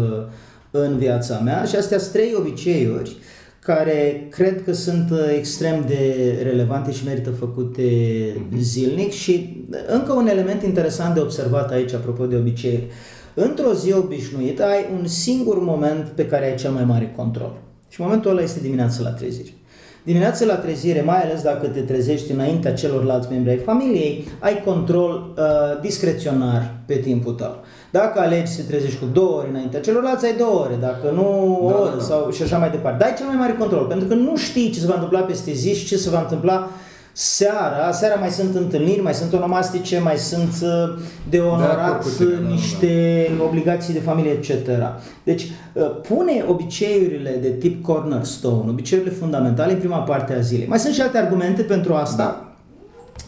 în 0.71 0.97
viața 0.97 1.39
mea 1.39 1.63
și 1.63 1.75
astea 1.75 1.97
sunt 1.97 2.11
trei 2.11 2.33
obiceiuri 2.37 3.17
care 3.59 4.27
cred 4.29 4.63
că 4.63 4.73
sunt 4.73 5.09
uh, 5.11 5.17
extrem 5.37 5.85
de 5.87 6.35
relevante 6.43 6.91
și 6.91 7.05
merită 7.05 7.29
făcute 7.29 7.83
zilnic 8.57 9.11
și 9.11 9.65
încă 9.87 10.13
un 10.13 10.27
element 10.27 10.63
interesant 10.63 11.13
de 11.13 11.19
observat 11.19 11.71
aici 11.71 11.93
apropo 11.93 12.25
de 12.25 12.35
obiceiuri. 12.35 12.87
Într-o 13.33 13.73
zi 13.73 13.93
obișnuită 13.93 14.63
ai 14.65 14.85
un 14.99 15.07
singur 15.07 15.63
moment 15.63 16.05
pe 16.05 16.25
care 16.25 16.45
ai 16.45 16.55
cel 16.55 16.71
mai 16.71 16.83
mare 16.83 17.13
control. 17.15 17.68
Și 17.89 18.01
momentul 18.01 18.31
ăla 18.31 18.41
este 18.41 18.59
dimineața 18.59 19.01
la 19.03 19.09
trezire. 19.09 19.49
Dimineața 20.03 20.45
la 20.45 20.55
trezire, 20.55 21.01
mai 21.01 21.21
ales 21.21 21.41
dacă 21.41 21.67
te 21.67 21.79
trezești 21.79 22.31
înaintea 22.31 22.73
celorlalți 22.73 23.27
membri 23.31 23.49
ai 23.51 23.57
familiei, 23.57 24.27
ai 24.39 24.63
control 24.63 25.33
uh, 25.37 25.81
discreționar 25.81 26.75
pe 26.85 26.95
timpul 26.95 27.33
tău. 27.33 27.55
Dacă 27.91 28.19
alegi 28.19 28.51
să 28.51 28.61
te 28.61 28.67
trezești 28.67 28.99
cu 28.99 29.05
două 29.13 29.37
ori 29.37 29.49
înaintea 29.49 29.79
celorlalți, 29.79 30.25
ai 30.25 30.35
două 30.37 30.59
ore, 30.59 30.77
dacă 30.79 31.11
nu 31.13 31.57
o 31.65 31.69
Da, 31.69 31.75
oră 31.77 31.89
da, 31.89 31.95
da. 31.95 32.03
sau 32.03 32.31
și 32.31 32.41
așa 32.43 32.57
mai 32.57 32.69
departe. 32.69 32.97
Dar 32.97 33.07
ai 33.07 33.15
cel 33.15 33.25
mai 33.25 33.35
mare 33.35 33.55
control, 33.59 33.85
pentru 33.85 34.07
că 34.07 34.13
nu 34.13 34.37
știi 34.37 34.69
ce 34.69 34.79
se 34.79 34.85
va 34.87 34.93
întâmpla 34.93 35.19
peste 35.19 35.51
zi 35.51 35.73
și 35.75 35.85
ce 35.85 35.97
se 35.97 36.09
va 36.09 36.19
întâmpla 36.19 36.69
seara. 37.21 37.91
Seara 37.91 38.15
mai 38.15 38.29
sunt 38.29 38.55
întâlniri, 38.55 39.01
mai 39.01 39.13
sunt 39.13 39.33
onomastice, 39.33 39.99
mai 39.99 40.17
sunt 40.17 40.53
uh, 40.61 40.99
de 41.29 41.39
onorat 41.39 41.79
acord 41.79 42.01
cu 42.01 42.09
tine, 42.09 42.29
da, 42.29 42.41
da, 42.41 42.47
niște 42.47 43.31
obligații 43.47 43.93
de 43.93 43.99
familie, 43.99 44.31
etc. 44.31 44.49
Deci, 45.23 45.43
uh, 45.73 45.91
pune 46.07 46.43
obiceiurile 46.47 47.37
de 47.41 47.49
tip 47.49 47.83
cornerstone, 47.83 48.69
obiceiurile 48.69 49.13
fundamentale 49.15 49.71
în 49.71 49.77
prima 49.79 49.97
parte 49.97 50.33
a 50.33 50.39
zilei. 50.39 50.67
Mai 50.67 50.79
sunt 50.79 50.93
și 50.93 51.01
alte 51.01 51.17
argumente 51.17 51.61
pentru 51.61 51.93
asta, 51.93 52.23
Da. 52.23 52.53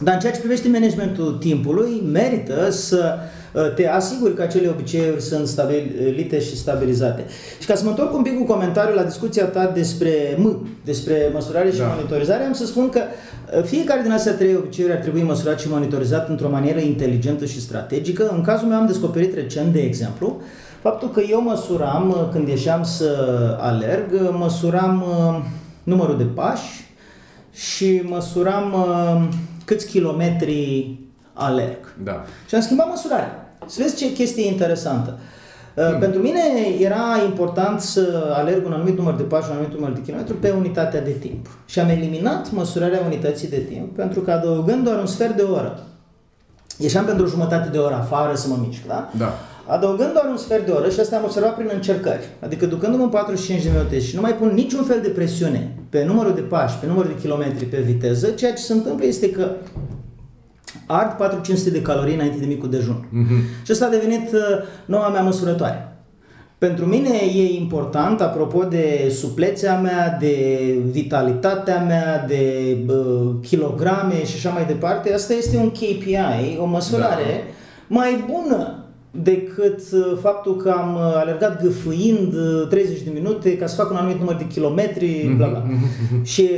dar 0.00 0.14
în 0.14 0.20
ceea 0.20 0.32
ce 0.32 0.38
privește 0.38 0.68
managementul 0.68 1.32
timpului, 1.40 2.02
merită 2.12 2.70
să 2.70 3.14
uh, 3.16 3.40
te 3.74 3.88
asiguri 3.88 4.34
că 4.34 4.42
acele 4.42 4.68
obiceiuri 4.68 5.22
sunt 5.22 5.46
stabilite 5.46 6.40
și 6.40 6.56
stabilizate. 6.56 7.24
Și 7.60 7.66
ca 7.66 7.74
să 7.74 7.84
mă 7.84 7.90
întorc 7.90 8.14
un 8.14 8.22
pic 8.22 8.38
cu 8.38 8.44
comentariul 8.44 8.96
la 8.96 9.02
discuția 9.02 9.44
ta 9.44 9.70
despre 9.74 10.36
M, 10.38 10.68
despre 10.84 11.30
măsurare 11.32 11.70
și 11.70 11.78
Da. 11.78 11.86
monitorizare, 11.86 12.44
am 12.44 12.52
să 12.52 12.66
spun 12.66 12.88
că 12.88 13.00
uh, 13.56 13.62
fiecare 13.64 14.02
din 14.02 14.12
astea 14.12 14.34
trei 14.34 14.54
obiceiuri 14.56 14.94
ar 14.94 15.00
trebui 15.00 15.22
măsurat 15.22 15.60
și 15.60 15.68
monitorizat 15.68 16.28
într-o 16.28 16.48
manieră 16.48 16.78
inteligentă 16.80 17.44
și 17.44 17.60
strategică. 17.60 18.28
În 18.36 18.42
cazul 18.42 18.68
meu 18.68 18.78
am 18.78 18.86
descoperit 18.86 19.34
recent, 19.34 19.72
de 19.72 19.80
exemplu, 19.80 20.40
faptul 20.82 21.10
că 21.10 21.20
eu 21.30 21.42
măsuram, 21.42 22.08
uh, 22.08 22.28
când 22.32 22.48
ieșeam 22.48 22.82
să 22.84 23.16
alerg, 23.60 24.12
uh, 24.12 24.28
măsuram 24.38 25.04
uh, 25.08 25.44
numărul 25.82 26.16
de 26.16 26.24
pași 26.24 26.90
și 27.52 28.02
măsuram 28.04 28.72
uh, 28.72 29.28
câți 29.64 29.86
kilometri 29.86 30.96
alerg. 31.32 31.94
Da. 32.02 32.24
Și 32.48 32.54
am 32.54 32.60
schimbat 32.60 32.88
măsurarea. 32.88 33.41
Să 33.66 33.78
vezi 33.82 33.96
ce 33.96 34.12
chestie 34.12 34.46
interesantă. 34.46 35.18
Uh, 35.76 35.98
Pentru 35.98 36.20
mine 36.20 36.40
era 36.80 37.22
important 37.24 37.80
să 37.80 38.32
alerg 38.34 38.66
un 38.66 38.72
anumit 38.72 38.96
număr 38.98 39.14
de 39.14 39.22
pași, 39.22 39.48
un 39.50 39.56
anumit 39.56 39.74
număr 39.74 39.92
de 39.92 40.00
kilometri 40.00 40.34
pe 40.34 40.50
unitatea 40.50 41.00
de 41.02 41.10
timp. 41.10 41.46
Și 41.66 41.80
am 41.80 41.88
eliminat 41.88 42.50
măsurarea 42.50 43.02
unității 43.06 43.48
de 43.48 43.56
timp 43.56 43.96
pentru 43.96 44.20
că 44.20 44.30
adăugând 44.30 44.84
doar 44.84 44.98
un 44.98 45.06
sfert 45.06 45.36
de 45.36 45.42
oră, 45.42 45.78
ieșeam 46.78 47.04
pentru 47.04 47.24
o 47.24 47.28
jumătate 47.28 47.68
de 47.68 47.78
oră 47.78 47.94
afară 47.94 48.34
să 48.34 48.48
mă 48.48 48.56
mișc, 48.66 48.86
da? 48.86 49.10
Da. 49.18 49.32
Adăugând 49.66 50.12
doar 50.12 50.26
un 50.30 50.36
sfert 50.36 50.66
de 50.66 50.70
oră 50.70 50.90
și 50.90 51.00
asta 51.00 51.16
am 51.16 51.24
observat 51.24 51.54
prin 51.54 51.70
încercări, 51.72 52.28
adică 52.40 52.66
ducându-mă 52.66 53.02
în 53.02 53.08
45 53.08 53.62
de 53.62 53.68
minute 53.72 54.00
și 54.00 54.14
nu 54.14 54.20
mai 54.20 54.34
pun 54.34 54.50
niciun 54.54 54.84
fel 54.84 55.00
de 55.02 55.08
presiune 55.08 55.76
pe 55.88 56.04
numărul 56.04 56.34
de 56.34 56.40
pași, 56.40 56.78
pe 56.78 56.86
numărul 56.86 57.12
de 57.14 57.20
kilometri, 57.20 57.64
pe 57.64 57.80
viteză, 57.80 58.26
ceea 58.28 58.52
ce 58.52 58.62
se 58.62 58.72
întâmplă 58.72 59.06
este 59.06 59.30
că 59.30 59.50
ard 60.86 61.16
400 61.16 61.70
de 61.70 61.82
calorii 61.82 62.14
înainte 62.14 62.38
de 62.38 62.46
micul 62.46 62.70
dejun. 62.70 63.06
Mm-hmm. 63.06 63.64
Și 63.64 63.70
asta 63.70 63.86
a 63.86 63.88
devenit 63.88 64.32
uh, 64.32 64.40
noua 64.84 65.08
mea 65.08 65.22
măsurătoare. 65.22 65.86
Pentru 66.58 66.84
mine 66.84 67.08
e 67.34 67.58
important, 67.58 68.20
apropo 68.20 68.64
de 68.64 69.12
suplețea 69.20 69.78
mea, 69.78 70.16
de 70.20 70.58
vitalitatea 70.90 71.82
mea, 71.82 72.24
de 72.26 72.76
uh, 72.86 73.30
kilograme 73.40 74.24
și 74.24 74.34
așa 74.34 74.50
mai 74.50 74.64
departe, 74.66 75.12
asta 75.12 75.32
este 75.32 75.56
un 75.56 75.70
KPI, 75.70 76.58
o 76.60 76.64
măsurare 76.64 77.44
da. 77.88 77.94
mai 77.94 78.24
bună 78.30 78.82
decât 79.10 79.80
uh, 79.92 80.18
faptul 80.20 80.56
că 80.56 80.70
am 80.70 80.94
uh, 80.94 81.00
alergat 81.14 81.62
gâfâind 81.62 82.34
uh, 82.34 82.66
30 82.68 83.00
de 83.00 83.10
minute 83.14 83.56
ca 83.56 83.66
să 83.66 83.76
fac 83.76 83.90
un 83.90 83.96
anumit 83.96 84.18
număr 84.18 84.34
de 84.34 84.46
kilometri, 84.46 85.32
bla 85.36 85.46
bla. 85.46 85.62
și 86.32 86.48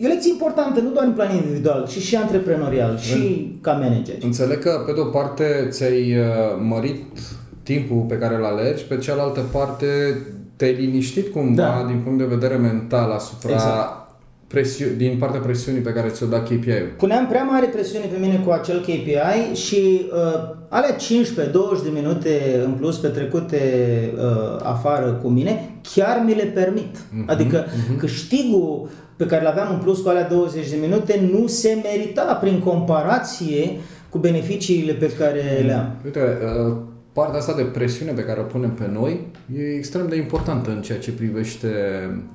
e 0.00 0.06
o 0.06 0.08
lecție 0.08 0.30
importantă, 0.30 0.80
nu 0.80 0.90
doar 0.90 1.06
în 1.06 1.12
plan 1.12 1.34
individual, 1.34 1.86
ci 1.88 1.98
și 2.02 2.16
antreprenorial, 2.16 2.98
și 2.98 3.52
ca 3.60 3.72
manager. 3.72 4.14
Înțeleg 4.22 4.58
că, 4.58 4.82
pe 4.86 4.92
de 4.92 5.00
o 5.00 5.04
parte, 5.04 5.66
ți-ai 5.70 6.16
uh, 6.18 6.24
mărit 6.68 7.02
timpul 7.62 8.04
pe 8.08 8.14
care 8.18 8.34
îl 8.34 8.44
alergi, 8.44 8.82
pe 8.84 8.96
cealaltă 8.98 9.40
parte 9.52 9.86
te-ai 10.56 10.72
liniștit 10.74 11.32
cumva 11.32 11.62
Da. 11.62 11.84
din 11.86 12.00
punct 12.04 12.18
de 12.18 12.24
vedere 12.24 12.54
mental 12.56 13.10
asupra 13.10 13.52
Exact. 13.52 14.08
presiu- 14.46 14.94
din 14.96 15.16
partea 15.18 15.40
presiunii 15.40 15.80
pe 15.80 15.90
care 15.92 16.08
ți-o 16.08 16.26
da 16.26 16.40
KPI-ul. 16.42 16.92
Puneam 16.98 17.26
prea 17.26 17.42
mare 17.42 17.66
presiune 17.66 18.04
pe 18.04 18.18
mine 18.20 18.42
cu 18.46 18.50
acel 18.50 18.80
KPI 18.80 19.54
și 19.54 20.06
uh, 20.12 20.56
alea 20.68 20.96
15-20 20.96 21.00
de 21.82 21.90
minute 21.94 22.62
în 22.64 22.72
plus 22.72 22.96
petrecute 22.96 23.60
uh, 24.14 24.60
afară 24.62 25.18
cu 25.22 25.28
mine, 25.28 25.70
chiar 25.94 26.22
mi 26.26 26.34
le 26.34 26.44
permit. 26.44 26.96
Mhm, 27.12 27.24
Adică 27.30 27.64
câștigul 27.98 28.88
pe 29.20 29.26
care 29.26 29.42
l-aveam 29.42 29.72
în 29.72 29.78
plus 29.78 30.00
cu 30.00 30.08
alea 30.08 30.28
20 30.28 30.70
de 30.70 30.76
minute 30.80 31.28
nu 31.32 31.46
se 31.46 31.78
merita 31.82 32.34
prin 32.40 32.58
comparație 32.58 33.80
cu 34.08 34.18
beneficiile 34.18 34.92
pe 34.92 35.12
care 35.18 35.62
le 35.64 35.72
am. 35.72 35.96
Uite, 36.04 36.20
uh, 36.20 36.76
partea 37.12 37.38
asta 37.38 37.54
de 37.54 37.62
presiune 37.62 38.12
pe 38.12 38.24
care 38.24 38.40
o 38.40 38.42
punem 38.42 38.70
pe 38.70 38.88
noi 38.92 39.26
e 39.56 39.74
extrem 39.76 40.08
de 40.08 40.16
importantă 40.16 40.70
în 40.70 40.82
ceea 40.82 40.98
ce 40.98 41.12
privește 41.12 41.68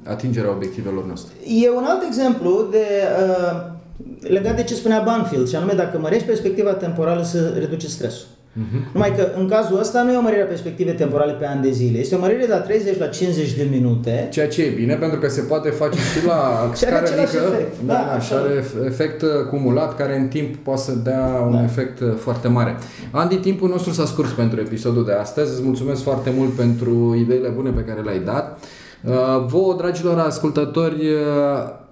atingerea 0.04 0.52
obiectivelor 0.52 1.06
noastre. 1.06 1.34
E 1.64 1.70
un 1.70 1.84
alt 1.84 2.04
exemplu 2.08 2.68
de 2.72 2.86
uh, 3.28 3.74
legat 4.20 4.56
de 4.56 4.64
ce 4.64 4.74
spunea 4.74 5.02
Banfield, 5.06 5.48
și 5.48 5.56
anume 5.56 5.74
dacă 5.74 5.98
mărești 5.98 6.28
perspectiva 6.28 6.74
temporală 6.74 7.24
să 7.24 7.54
reduce 7.60 7.88
stresul. 7.88 8.28
Uh-huh. 8.56 8.94
Numai 8.94 9.16
că 9.16 9.28
în 9.38 9.48
cazul 9.48 9.80
ăsta 9.80 10.04
nu 10.04 10.12
e 10.12 10.18
o 10.18 10.22
mărire 10.22 10.42
a 10.42 10.46
perspective 10.46 10.92
temporale 10.92 11.32
pe 11.32 11.46
ani 11.46 11.62
de 11.62 11.72
zile, 11.72 12.00
este 12.00 12.16
o 12.16 12.20
mărire 12.20 12.46
de 12.46 12.52
la 12.52 12.60
30 12.60 12.98
la 12.98 13.08
50 13.08 13.54
de 13.54 13.68
minute. 13.72 14.28
Ceea 14.32 14.48
ce 14.48 14.64
e 14.64 14.70
bine, 14.70 14.96
pentru 14.96 15.20
că 15.20 15.30
se 15.30 15.42
poate 15.42 15.70
face 15.70 15.98
și 15.98 16.26
la 16.26 16.40
scară 16.74 17.08
mică, 17.10 17.22
efect. 17.22 17.76
da, 17.86 18.10
da, 18.14 18.20
și 18.20 18.34
are 18.34 18.64
efect 18.86 19.24
cumulat 19.50 19.96
care 19.96 20.20
în 20.20 20.28
timp 20.28 20.56
poate 20.56 20.82
să 20.82 20.92
dea 20.92 21.44
un 21.46 21.52
da. 21.52 21.64
efect 21.64 22.02
foarte 22.18 22.48
mare. 22.48 22.76
Andy, 23.12 23.36
timpul 23.36 23.70
nostru 23.70 23.92
s-a 23.92 24.06
scurs 24.06 24.32
pentru 24.32 24.60
episodul 24.60 25.06
de 25.06 25.12
astăzi. 25.12 25.52
Îți 25.52 25.64
mulțumesc 25.64 26.04
foarte 26.04 26.32
mult 26.38 26.54
pentru 26.54 27.16
ideile 27.20 27.48
bune 27.48 27.70
pe 27.70 27.82
care 27.82 28.02
le-ai 28.02 28.20
dat. 28.20 28.60
Uh, 29.08 29.46
vouă, 29.48 29.76
dragilor 29.78 30.20
ascultători, 30.20 30.96
uh, 30.96 31.20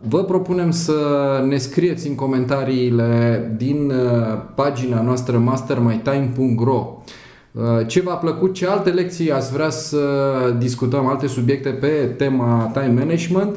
vă 0.08 0.24
propunem 0.24 0.72
să 0.72 0.94
ne 1.48 1.58
scrieți 1.58 2.08
în 2.08 2.16
comentariile 2.16 3.54
din 3.58 3.90
uh, 3.90 4.40
pagina 4.56 5.02
noastră 5.02 5.38
mastermytime.ro 5.38 6.98
ce 7.88 8.02
v-a 8.02 8.14
plăcut, 8.14 8.54
ce 8.54 8.68
alte 8.68 8.90
lecții 8.90 9.32
ați 9.32 9.52
vrea 9.52 9.70
să 9.70 10.00
discutăm, 10.58 11.08
alte 11.08 11.28
subiecte 11.28 11.70
pe 11.70 12.14
tema 12.18 12.72
time 12.74 13.00
management. 13.00 13.56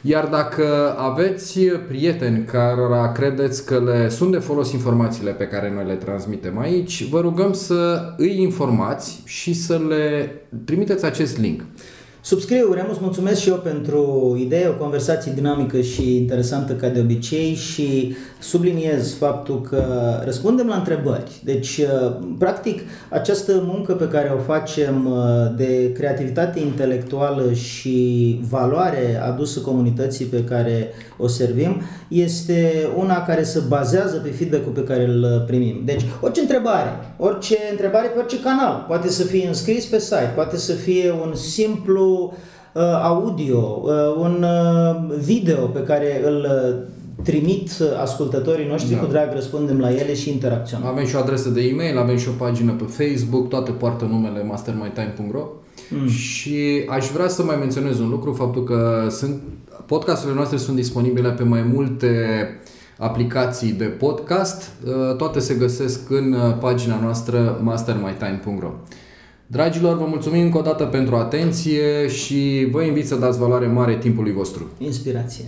Iar 0.00 0.26
dacă 0.26 0.94
aveți 0.98 1.60
prieteni 1.88 2.44
care 2.44 3.12
credeți 3.14 3.66
că 3.66 3.78
le 3.84 4.08
sunt 4.08 4.32
de 4.32 4.38
folos 4.38 4.72
informațiile 4.72 5.30
pe 5.30 5.44
care 5.44 5.72
noi 5.74 5.84
le 5.86 5.94
transmitem 5.94 6.58
aici, 6.58 7.08
vă 7.08 7.20
rugăm 7.20 7.52
să 7.52 8.02
îi 8.16 8.42
informați 8.42 9.22
și 9.24 9.54
să 9.54 9.80
le 9.88 10.32
trimiteți 10.64 11.04
acest 11.04 11.38
link. 11.38 11.60
Subscriu, 12.28 12.72
Remus, 12.72 12.98
mulțumesc 12.98 13.40
și 13.40 13.48
eu 13.48 13.54
pentru 13.54 14.36
idee, 14.40 14.68
o 14.68 14.72
conversație 14.72 15.32
dinamică 15.34 15.80
și 15.80 16.16
interesantă 16.16 16.72
ca 16.72 16.88
de 16.88 17.00
obicei 17.00 17.54
și 17.54 18.16
subliniez 18.40 19.14
faptul 19.14 19.60
că 19.60 19.84
răspundem 20.24 20.66
la 20.66 20.74
întrebări. 20.76 21.40
Deci, 21.44 21.78
uh, 21.78 22.16
practic, 22.38 22.80
această 23.08 23.62
muncă 23.66 23.92
pe 23.92 24.08
care 24.08 24.32
o 24.36 24.40
facem 24.40 25.06
uh, 25.06 25.56
de 25.56 25.92
creativitate 25.92 26.60
intelectuală 26.60 27.52
și 27.52 28.40
valoare 28.48 29.20
adusă 29.24 29.60
comunității 29.60 30.24
pe 30.24 30.44
care 30.44 30.88
o 31.18 31.26
servim 31.26 31.82
este 32.08 32.88
una 32.96 33.24
care 33.24 33.42
se 33.42 33.62
bazează 33.68 34.16
pe 34.16 34.30
feedback-ul 34.30 34.72
pe 34.72 34.84
care 34.84 35.04
îl 35.04 35.44
primim. 35.46 35.82
Deci, 35.84 36.04
orice 36.20 36.40
întrebare, 36.40 36.90
orice 37.16 37.56
întrebare 37.70 38.06
pe 38.06 38.18
orice 38.18 38.40
canal, 38.40 38.84
poate 38.88 39.08
să 39.08 39.22
fie 39.22 39.46
înscris 39.46 39.84
pe 39.84 39.98
site, 39.98 40.32
poate 40.34 40.56
să 40.56 40.72
fie 40.72 41.10
un 41.10 41.34
simplu 41.34 42.12
uh, 42.12 42.17
audio, 43.02 43.82
uh, 43.82 44.16
un 44.18 44.44
uh, 44.44 45.16
video 45.18 45.66
pe 45.66 45.82
care 45.82 46.22
îl 46.24 46.46
uh, 46.50 47.24
trimit 47.24 47.70
ascultătorii 48.02 48.68
noștri, 48.68 48.94
da. 48.94 49.00
cu 49.00 49.06
drag 49.06 49.32
răspundem 49.32 49.78
la 49.80 49.90
ele 49.90 50.14
și 50.14 50.30
interacționăm. 50.30 50.86
Avem 50.86 51.06
și 51.06 51.16
o 51.16 51.18
adresă 51.18 51.48
de 51.48 51.60
e-mail, 51.60 51.98
avem 51.98 52.16
și 52.16 52.28
o 52.28 52.44
pagină 52.44 52.72
pe 52.72 52.84
Facebook, 52.84 53.48
toate 53.48 53.70
poartă 53.70 54.04
numele 54.04 54.42
mastermytime.ro 54.42 55.46
mm. 55.90 56.08
și 56.08 56.84
aș 56.88 57.06
vrea 57.06 57.28
să 57.28 57.42
mai 57.42 57.56
menționez 57.56 57.98
un 57.98 58.08
lucru, 58.08 58.32
faptul 58.32 58.64
că 58.64 59.06
sunt 59.10 59.40
podcasturile 59.86 60.36
noastre 60.36 60.56
sunt 60.56 60.76
disponibile 60.76 61.30
pe 61.30 61.42
mai 61.42 61.62
multe 61.72 62.16
aplicații 62.98 63.72
de 63.72 63.84
podcast, 63.84 64.70
toate 65.16 65.38
se 65.38 65.54
găsesc 65.54 66.10
în 66.10 66.36
pagina 66.60 67.00
noastră 67.02 67.60
mastermytime.ro 67.62 68.70
Dragilor, 69.50 69.96
vă 69.96 70.04
mulțumim 70.08 70.42
încă 70.42 70.58
o 70.58 70.60
dată 70.60 70.84
pentru 70.84 71.16
atenție 71.16 72.08
și 72.08 72.68
vă 72.70 72.82
invit 72.82 73.06
să 73.06 73.16
dați 73.16 73.38
valoare 73.38 73.66
mare 73.66 73.96
timpului 73.96 74.32
vostru. 74.32 74.66
Inspirație. 74.78 75.44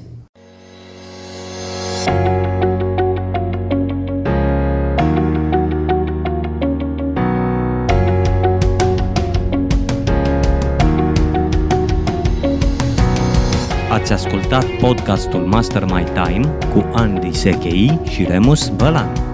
Ați 13.91 14.13
ascultat 14.13 14.67
podcastul 14.81 15.41
Master 15.41 15.85
My 15.85 16.05
Time 16.05 16.59
cu 16.75 16.91
Andy 16.93 17.33
Sechei 17.33 18.01
și 18.05 18.25
Remus 18.25 18.69
Bălan. 18.69 19.30